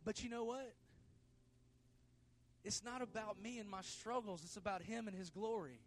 But 0.05 0.23
you 0.23 0.29
know 0.29 0.43
what? 0.43 0.71
It's 2.63 2.83
not 2.83 3.01
about 3.01 3.41
me 3.41 3.57
and 3.57 3.67
my 3.67 3.81
struggles, 3.81 4.41
it's 4.43 4.55
about 4.55 4.83
Him 4.83 5.07
and 5.07 5.17
His 5.17 5.31
glory. 5.31 5.79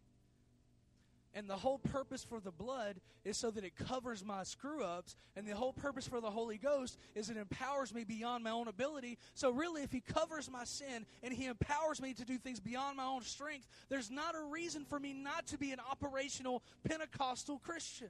And 1.36 1.50
the 1.50 1.56
whole 1.56 1.76
purpose 1.76 2.24
for 2.24 2.40
the 2.40 2.50
blood 2.50 2.96
is 3.22 3.36
so 3.36 3.50
that 3.50 3.62
it 3.62 3.76
covers 3.76 4.24
my 4.24 4.42
screw 4.42 4.82
ups. 4.82 5.16
And 5.36 5.46
the 5.46 5.54
whole 5.54 5.74
purpose 5.74 6.08
for 6.08 6.18
the 6.22 6.30
Holy 6.30 6.56
Ghost 6.56 6.98
is 7.14 7.28
it 7.28 7.36
empowers 7.36 7.92
me 7.92 8.04
beyond 8.04 8.42
my 8.42 8.50
own 8.50 8.68
ability. 8.68 9.18
So, 9.34 9.50
really, 9.50 9.82
if 9.82 9.92
He 9.92 10.00
covers 10.00 10.50
my 10.50 10.64
sin 10.64 11.04
and 11.22 11.34
He 11.34 11.44
empowers 11.44 12.00
me 12.00 12.14
to 12.14 12.24
do 12.24 12.38
things 12.38 12.58
beyond 12.58 12.96
my 12.96 13.04
own 13.04 13.20
strength, 13.20 13.68
there's 13.90 14.10
not 14.10 14.34
a 14.34 14.40
reason 14.50 14.86
for 14.86 14.98
me 14.98 15.12
not 15.12 15.46
to 15.48 15.58
be 15.58 15.72
an 15.72 15.78
operational 15.90 16.62
Pentecostal 16.88 17.58
Christian. 17.58 18.08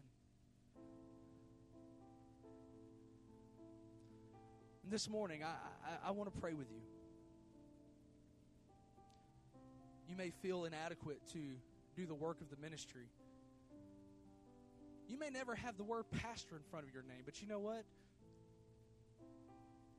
And 4.84 4.92
this 4.92 5.10
morning, 5.10 5.42
I, 5.42 5.48
I, 5.48 6.08
I 6.08 6.10
want 6.12 6.32
to 6.32 6.40
pray 6.40 6.54
with 6.54 6.70
you. 6.70 6.80
You 10.08 10.14
may 10.14 10.30
feel 10.30 10.64
inadequate 10.64 11.20
to 11.32 11.40
do 11.96 12.06
the 12.06 12.14
work 12.14 12.40
of 12.40 12.50
the 12.50 12.56
ministry. 12.56 13.08
You 15.08 15.18
may 15.18 15.30
never 15.30 15.54
have 15.54 15.76
the 15.76 15.84
word 15.84 16.04
pastor 16.10 16.56
in 16.56 16.62
front 16.70 16.86
of 16.86 16.92
your 16.92 17.02
name, 17.02 17.22
but 17.24 17.40
you 17.40 17.48
know 17.48 17.58
what? 17.58 17.84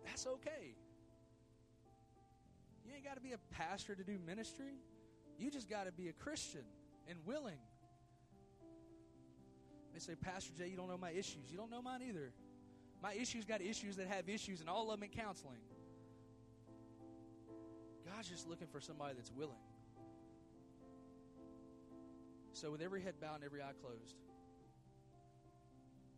That's 0.05 0.27
okay. 0.27 0.75
You 2.85 2.93
ain't 2.95 3.03
got 3.03 3.15
to 3.15 3.21
be 3.21 3.33
a 3.33 3.37
pastor 3.51 3.95
to 3.95 4.03
do 4.03 4.17
ministry. 4.25 4.75
You 5.37 5.51
just 5.51 5.69
got 5.69 5.85
to 5.85 5.91
be 5.91 6.07
a 6.07 6.13
Christian 6.13 6.63
and 7.09 7.17
willing. 7.25 7.59
They 9.93 9.99
say, 9.99 10.15
Pastor 10.15 10.51
Jay, 10.57 10.67
you 10.67 10.77
don't 10.77 10.87
know 10.87 10.97
my 10.97 11.11
issues. 11.11 11.49
You 11.49 11.57
don't 11.57 11.71
know 11.71 11.81
mine 11.81 12.01
either. 12.07 12.31
My 13.01 13.13
issues 13.13 13.45
got 13.45 13.61
issues 13.61 13.95
that 13.97 14.07
have 14.07 14.29
issues, 14.29 14.59
and 14.59 14.69
all 14.69 14.91
of 14.91 14.99
them 14.99 15.09
in 15.09 15.17
counseling. 15.17 15.59
God's 18.05 18.29
just 18.29 18.47
looking 18.47 18.67
for 18.67 18.79
somebody 18.79 19.15
that's 19.15 19.31
willing. 19.31 19.57
So, 22.59 22.71
with 22.71 22.81
every 22.81 23.03
head 23.03 23.13
bowed 23.21 23.35
and 23.35 23.43
every 23.43 23.61
eye 23.61 23.77
closed, 23.79 24.15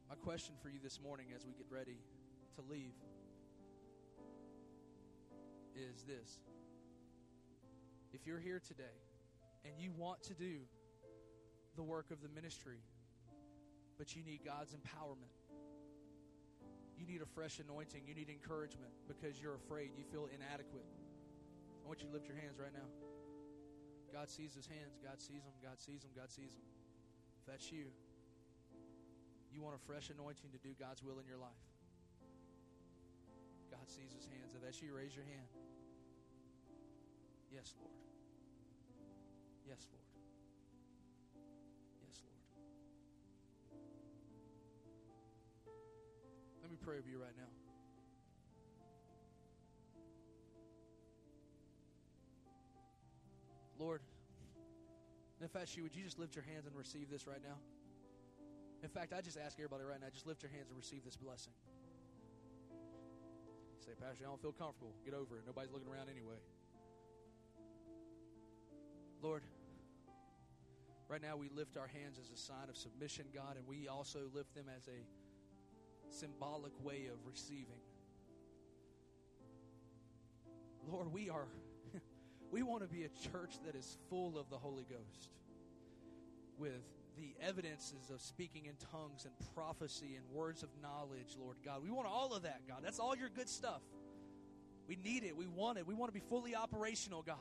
my 0.08 0.16
question 0.16 0.56
for 0.64 0.70
you 0.70 0.80
this 0.82 0.98
morning 1.04 1.26
as 1.36 1.46
we 1.46 1.52
get 1.52 1.66
ready 1.70 1.98
to 2.56 2.62
leave 2.72 2.96
is 5.76 6.06
this. 6.08 6.40
If 8.14 8.26
you're 8.26 8.40
here 8.40 8.62
today 8.66 8.96
and 9.66 9.74
you 9.82 9.92
want 9.92 10.24
to 10.24 10.34
do 10.34 10.60
the 11.76 11.84
work 11.84 12.10
of 12.10 12.22
the 12.22 12.30
ministry, 12.30 12.80
but 13.98 14.16
you 14.16 14.24
need 14.24 14.40
God's 14.46 14.72
empowerment, 14.72 15.36
you 16.98 17.06
need 17.06 17.22
a 17.22 17.28
fresh 17.36 17.60
anointing, 17.60 18.04
you 18.08 18.16
need 18.16 18.30
encouragement 18.30 18.94
because 19.10 19.42
you're 19.42 19.56
afraid, 19.56 19.90
you 19.98 20.06
feel 20.10 20.30
inadequate. 20.34 20.88
I 21.84 21.86
want 21.86 22.00
you 22.00 22.08
to 22.08 22.14
lift 22.14 22.28
your 22.28 22.38
hands 22.38 22.58
right 22.58 22.72
now. 22.72 23.09
God 24.14 24.30
sees 24.30 24.54
his 24.54 24.66
hands. 24.66 24.98
God 25.04 25.22
sees 25.22 25.44
them. 25.46 25.54
God 25.62 25.80
sees 25.80 26.02
them. 26.02 26.12
God 26.16 26.32
sees 26.32 26.54
them. 26.54 26.66
If 27.42 27.46
that's 27.46 27.72
you, 27.72 27.86
you 29.54 29.62
want 29.62 29.76
a 29.76 29.82
fresh 29.86 30.10
anointing 30.10 30.52
to 30.52 30.60
do 30.60 30.74
God's 30.80 31.04
will 31.04 31.20
in 31.20 31.26
your 31.26 31.38
life. 31.38 31.66
God 33.72 33.86
sees 33.88 34.14
his 34.14 34.26
hands. 34.26 34.54
If 34.56 34.62
that's 34.62 34.82
you, 34.82 34.94
raise 34.94 35.16
your 35.16 35.26
hand. 35.26 35.48
Yes, 37.54 37.74
Lord. 37.78 37.98
Yes, 39.68 39.88
Lord. 39.94 40.06
Yes, 42.06 42.22
Lord. 42.26 42.44
Let 46.62 46.72
me 46.72 46.78
pray 46.82 46.98
over 46.98 47.10
you 47.10 47.22
right 47.22 47.38
now. 47.38 47.69
Lord, 53.80 54.02
if 55.42 55.54
that's 55.54 55.76
you, 55.78 55.84
would 55.84 55.96
you 55.96 56.04
just 56.04 56.20
lift 56.20 56.36
your 56.36 56.44
hands 56.44 56.68
and 56.68 56.76
receive 56.76 57.10
this 57.10 57.26
right 57.26 57.42
now? 57.42 57.56
In 58.84 58.90
fact, 58.90 59.14
I 59.14 59.22
just 59.22 59.38
ask 59.38 59.58
everybody 59.58 59.84
right 59.84 60.00
now, 60.00 60.08
just 60.12 60.28
lift 60.28 60.44
your 60.44 60.52
hands 60.52 60.70
and 60.70 60.78
receive 60.78 61.04
this 61.06 61.16
blessing. 61.16 61.54
say, 63.80 63.92
Pastor, 64.00 64.26
I 64.26 64.28
don't 64.28 64.42
feel 64.42 64.52
comfortable. 64.52 64.94
Get 65.06 65.14
over 65.14 65.38
it. 65.38 65.44
Nobody's 65.48 65.72
looking 65.72 65.88
around 65.88 66.10
anyway. 66.10 66.40
Lord, 69.22 69.44
right 71.08 71.22
now 71.22 71.38
we 71.38 71.50
lift 71.50 71.78
our 71.78 71.88
hands 71.88 72.20
as 72.20 72.30
a 72.32 72.38
sign 72.38 72.70
of 72.70 72.76
submission, 72.76 73.26
God, 73.34 73.56
and 73.58 73.66
we 73.68 73.88
also 73.88 74.28
lift 74.34 74.56
them 74.56 74.66
as 74.76 74.88
a 74.88 76.14
symbolic 76.14 76.74
way 76.84 77.08
of 77.12 77.20
receiving. 77.26 77.80
Lord, 80.88 81.12
we 81.14 81.30
are 81.30 81.48
we 82.52 82.64
want 82.64 82.82
to 82.82 82.88
be 82.88 83.04
a 83.04 83.30
church 83.32 83.56
that 83.66 83.76
is 83.76 83.98
full 84.10 84.38
of 84.38 84.50
the 84.50 84.58
Holy 84.58 84.86
Ghost 84.90 85.30
with 86.58 86.82
the 87.18 87.36
evidences 87.46 88.10
of 88.14 88.22
speaking 88.22 88.66
in 88.66 88.74
tongues 88.92 89.26
and 89.26 89.34
prophecy 89.54 90.16
and 90.16 90.26
words 90.32 90.64
of 90.64 90.70
knowledge, 90.82 91.36
Lord 91.40 91.58
God. 91.64 91.84
We 91.84 91.92
want 91.92 92.08
all 92.08 92.34
of 92.34 92.44
that, 92.44 92.62
God. 92.68 92.80
That's 92.84 93.00
all 93.00 93.16
your 93.16 93.30
good 93.30 93.50
stuff. 93.50 93.82
We 94.88 94.96
need 94.96 95.24
it. 95.24 95.36
We 95.36 95.46
want 95.46 95.78
it. 95.78 95.86
We 95.86 95.94
want 95.94 96.14
to 96.14 96.20
be 96.20 96.26
fully 96.30 96.56
operational, 96.56 97.22
God. 97.22 97.38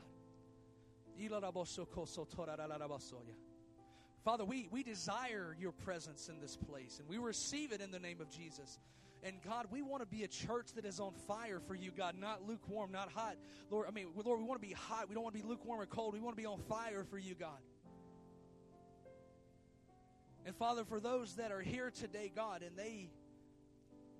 Father, 4.23 4.45
we, 4.45 4.67
we 4.71 4.83
desire 4.83 5.55
your 5.59 5.71
presence 5.71 6.29
in 6.29 6.39
this 6.39 6.55
place, 6.55 6.99
and 6.99 7.09
we 7.09 7.17
receive 7.17 7.71
it 7.71 7.81
in 7.81 7.91
the 7.91 7.99
name 7.99 8.21
of 8.21 8.29
Jesus. 8.29 8.77
And 9.23 9.35
God, 9.43 9.67
we 9.69 9.81
want 9.81 10.01
to 10.01 10.07
be 10.07 10.23
a 10.23 10.27
church 10.27 10.67
that 10.75 10.85
is 10.85 10.99
on 10.99 11.11
fire 11.27 11.59
for 11.59 11.75
you, 11.75 11.91
God, 11.91 12.15
not 12.17 12.47
lukewarm, 12.47 12.91
not 12.91 13.11
hot. 13.11 13.35
Lord, 13.69 13.87
I 13.87 13.91
mean, 13.91 14.07
Lord, 14.15 14.39
we 14.39 14.45
want 14.45 14.61
to 14.61 14.67
be 14.67 14.73
hot. 14.73 15.09
We 15.09 15.15
don't 15.15 15.23
want 15.23 15.35
to 15.35 15.41
be 15.41 15.47
lukewarm 15.47 15.81
or 15.81 15.85
cold. 15.85 16.13
We 16.13 16.21
want 16.21 16.37
to 16.37 16.41
be 16.41 16.45
on 16.45 16.59
fire 16.69 17.03
for 17.03 17.17
you, 17.17 17.35
God. 17.35 17.59
And 20.45 20.55
Father, 20.55 20.85
for 20.85 20.99
those 20.99 21.35
that 21.35 21.51
are 21.51 21.61
here 21.61 21.91
today, 21.91 22.31
God, 22.33 22.63
and 22.63 22.77
they 22.77 23.09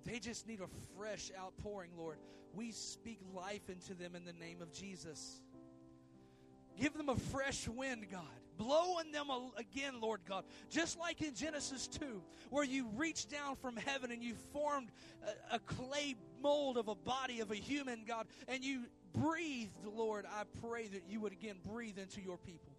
they 0.04 0.18
just 0.18 0.46
need 0.46 0.60
a 0.60 0.68
fresh 0.96 1.30
outpouring, 1.38 1.90
Lord. 1.96 2.18
We 2.54 2.72
speak 2.72 3.20
life 3.34 3.68
into 3.68 3.94
them 3.94 4.14
in 4.14 4.24
the 4.24 4.32
name 4.32 4.60
of 4.62 4.72
Jesus. 4.72 5.40
Give 6.78 6.92
them 6.96 7.08
a 7.08 7.16
fresh 7.16 7.68
wind, 7.68 8.06
God. 8.10 8.39
Blow 8.60 8.98
on 8.98 9.10
them 9.10 9.28
again, 9.56 10.02
Lord 10.02 10.20
God. 10.28 10.44
Just 10.68 10.98
like 10.98 11.22
in 11.22 11.34
Genesis 11.34 11.88
2, 11.88 12.22
where 12.50 12.62
you 12.62 12.88
reached 12.94 13.30
down 13.30 13.56
from 13.56 13.74
heaven 13.74 14.10
and 14.10 14.22
you 14.22 14.34
formed 14.52 14.90
a, 15.50 15.56
a 15.56 15.58
clay 15.60 16.14
mold 16.42 16.76
of 16.76 16.88
a 16.88 16.94
body 16.94 17.40
of 17.40 17.50
a 17.50 17.54
human, 17.54 18.04
God, 18.06 18.26
and 18.48 18.62
you 18.62 18.82
breathed, 19.14 19.86
Lord. 19.86 20.26
I 20.26 20.42
pray 20.60 20.88
that 20.88 21.04
you 21.08 21.20
would 21.20 21.32
again 21.32 21.56
breathe 21.64 21.96
into 21.96 22.20
your 22.20 22.36
people. 22.36 22.74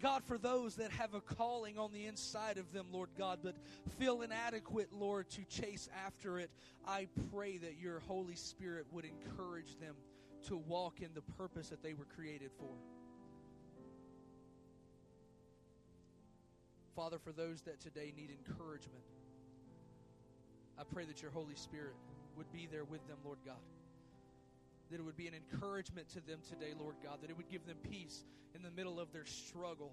God, 0.00 0.24
for 0.24 0.38
those 0.38 0.76
that 0.76 0.90
have 0.92 1.12
a 1.12 1.20
calling 1.20 1.76
on 1.76 1.92
the 1.92 2.06
inside 2.06 2.56
of 2.56 2.72
them, 2.72 2.86
Lord 2.90 3.10
God, 3.18 3.40
but 3.42 3.54
feel 3.98 4.22
inadequate, 4.22 4.94
Lord, 4.94 5.28
to 5.30 5.44
chase 5.44 5.90
after 6.06 6.38
it, 6.38 6.50
I 6.86 7.08
pray 7.30 7.58
that 7.58 7.76
your 7.78 8.00
Holy 8.00 8.34
Spirit 8.34 8.86
would 8.92 9.04
encourage 9.04 9.78
them 9.78 9.96
to 10.48 10.56
walk 10.56 11.00
in 11.02 11.10
the 11.14 11.22
purpose 11.22 11.68
that 11.70 11.82
they 11.82 11.94
were 11.94 12.06
created 12.16 12.50
for. 12.58 12.74
Father, 16.96 17.18
for 17.18 17.32
those 17.32 17.62
that 17.62 17.80
today 17.80 18.12
need 18.16 18.30
encouragement, 18.30 19.04
I 20.78 20.84
pray 20.84 21.04
that 21.06 21.22
your 21.22 21.30
Holy 21.30 21.56
Spirit 21.56 21.94
would 22.36 22.52
be 22.52 22.68
there 22.70 22.84
with 22.84 23.06
them, 23.08 23.18
Lord 23.24 23.38
God. 23.46 23.56
that 24.90 25.00
it 25.00 25.04
would 25.04 25.16
be 25.16 25.26
an 25.28 25.34
encouragement 25.34 26.08
to 26.10 26.20
them 26.20 26.40
today, 26.48 26.72
Lord 26.78 26.96
God, 27.02 27.18
that 27.22 27.30
it 27.30 27.36
would 27.36 27.48
give 27.50 27.66
them 27.66 27.78
peace 27.90 28.24
in 28.54 28.62
the 28.62 28.70
middle 28.70 29.00
of 29.00 29.12
their 29.12 29.26
struggle. 29.26 29.92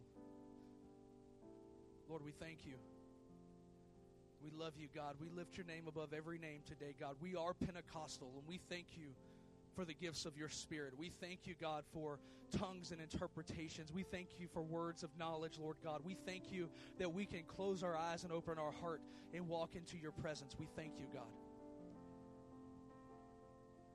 Lord, 2.09 2.23
we 2.23 2.31
thank 2.31 2.59
you. 2.65 2.75
We 4.43 4.51
love 4.57 4.73
you, 4.77 4.87
God. 4.93 5.15
We 5.21 5.29
lift 5.29 5.57
your 5.57 5.65
name 5.65 5.85
above 5.87 6.13
every 6.13 6.37
name 6.37 6.61
today, 6.67 6.93
God. 6.99 7.15
We 7.21 7.35
are 7.35 7.53
Pentecostal, 7.53 8.31
and 8.37 8.47
we 8.47 8.59
thank 8.69 8.87
you 8.97 9.07
for 9.75 9.85
the 9.85 9.93
gifts 9.93 10.25
of 10.25 10.37
your 10.37 10.49
Spirit. 10.49 10.93
We 10.97 11.09
thank 11.09 11.45
you, 11.45 11.55
God, 11.59 11.83
for 11.93 12.19
tongues 12.57 12.91
and 12.91 13.01
interpretations. 13.01 13.91
We 13.91 14.03
thank 14.03 14.39
you 14.39 14.47
for 14.47 14.61
words 14.61 15.03
of 15.03 15.09
knowledge, 15.17 15.57
Lord 15.59 15.77
God. 15.83 16.01
We 16.03 16.15
thank 16.25 16.51
you 16.51 16.69
that 16.99 17.11
we 17.11 17.25
can 17.25 17.43
close 17.43 17.83
our 17.83 17.97
eyes 17.97 18.23
and 18.23 18.31
open 18.31 18.57
our 18.57 18.71
heart 18.71 19.01
and 19.33 19.47
walk 19.47 19.75
into 19.75 19.97
your 19.97 20.11
presence. 20.11 20.55
We 20.57 20.67
thank 20.75 20.99
you, 20.99 21.07
God. 21.13 21.23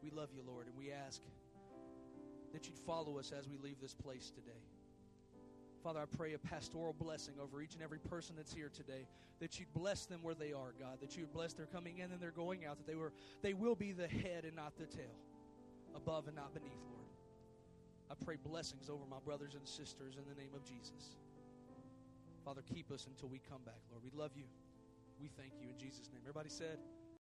We 0.02 0.10
love 0.10 0.30
you, 0.34 0.42
Lord, 0.46 0.66
and 0.66 0.76
we 0.76 0.92
ask 0.92 1.22
that 2.52 2.66
you'd 2.66 2.78
follow 2.78 3.18
us 3.18 3.32
as 3.36 3.48
we 3.48 3.58
leave 3.58 3.80
this 3.80 3.94
place 3.94 4.30
today. 4.30 4.60
Father, 5.82 6.00
I 6.00 6.16
pray 6.16 6.34
a 6.34 6.38
pastoral 6.38 6.92
blessing 6.92 7.34
over 7.40 7.62
each 7.62 7.74
and 7.74 7.82
every 7.82 7.98
person 7.98 8.34
that's 8.36 8.52
here 8.52 8.70
today. 8.74 9.06
That 9.40 9.60
you'd 9.60 9.72
bless 9.72 10.06
them 10.06 10.20
where 10.22 10.34
they 10.34 10.52
are, 10.52 10.74
God. 10.78 10.98
That 11.00 11.16
you 11.16 11.22
would 11.22 11.32
bless 11.32 11.52
their 11.52 11.66
coming 11.66 11.98
in 11.98 12.10
and 12.10 12.20
their 12.20 12.32
going 12.32 12.66
out. 12.66 12.78
That 12.78 12.86
they 12.86 12.96
were 12.96 13.12
they 13.42 13.54
will 13.54 13.76
be 13.76 13.92
the 13.92 14.08
head 14.08 14.44
and 14.44 14.56
not 14.56 14.76
the 14.76 14.86
tail. 14.86 15.14
Above 15.99 16.28
and 16.28 16.36
not 16.36 16.55
beneath, 16.55 16.86
Lord. 16.94 17.11
I 18.09 18.14
pray 18.24 18.36
blessings 18.36 18.88
over 18.88 19.03
my 19.11 19.18
brothers 19.24 19.55
and 19.59 19.66
sisters 19.66 20.14
in 20.16 20.22
the 20.30 20.40
name 20.40 20.55
of 20.55 20.62
Jesus. 20.62 21.18
Father, 22.44 22.62
keep 22.72 22.90
us 22.92 23.07
until 23.11 23.28
we 23.28 23.40
come 23.51 23.61
back, 23.66 23.82
Lord. 23.90 24.03
We 24.05 24.11
love 24.14 24.30
you. 24.36 24.44
We 25.20 25.28
thank 25.28 25.53
you 25.61 25.68
in 25.68 25.76
Jesus' 25.76 26.09
name. 26.12 26.22
Everybody 26.22 26.49
said, 26.49 26.78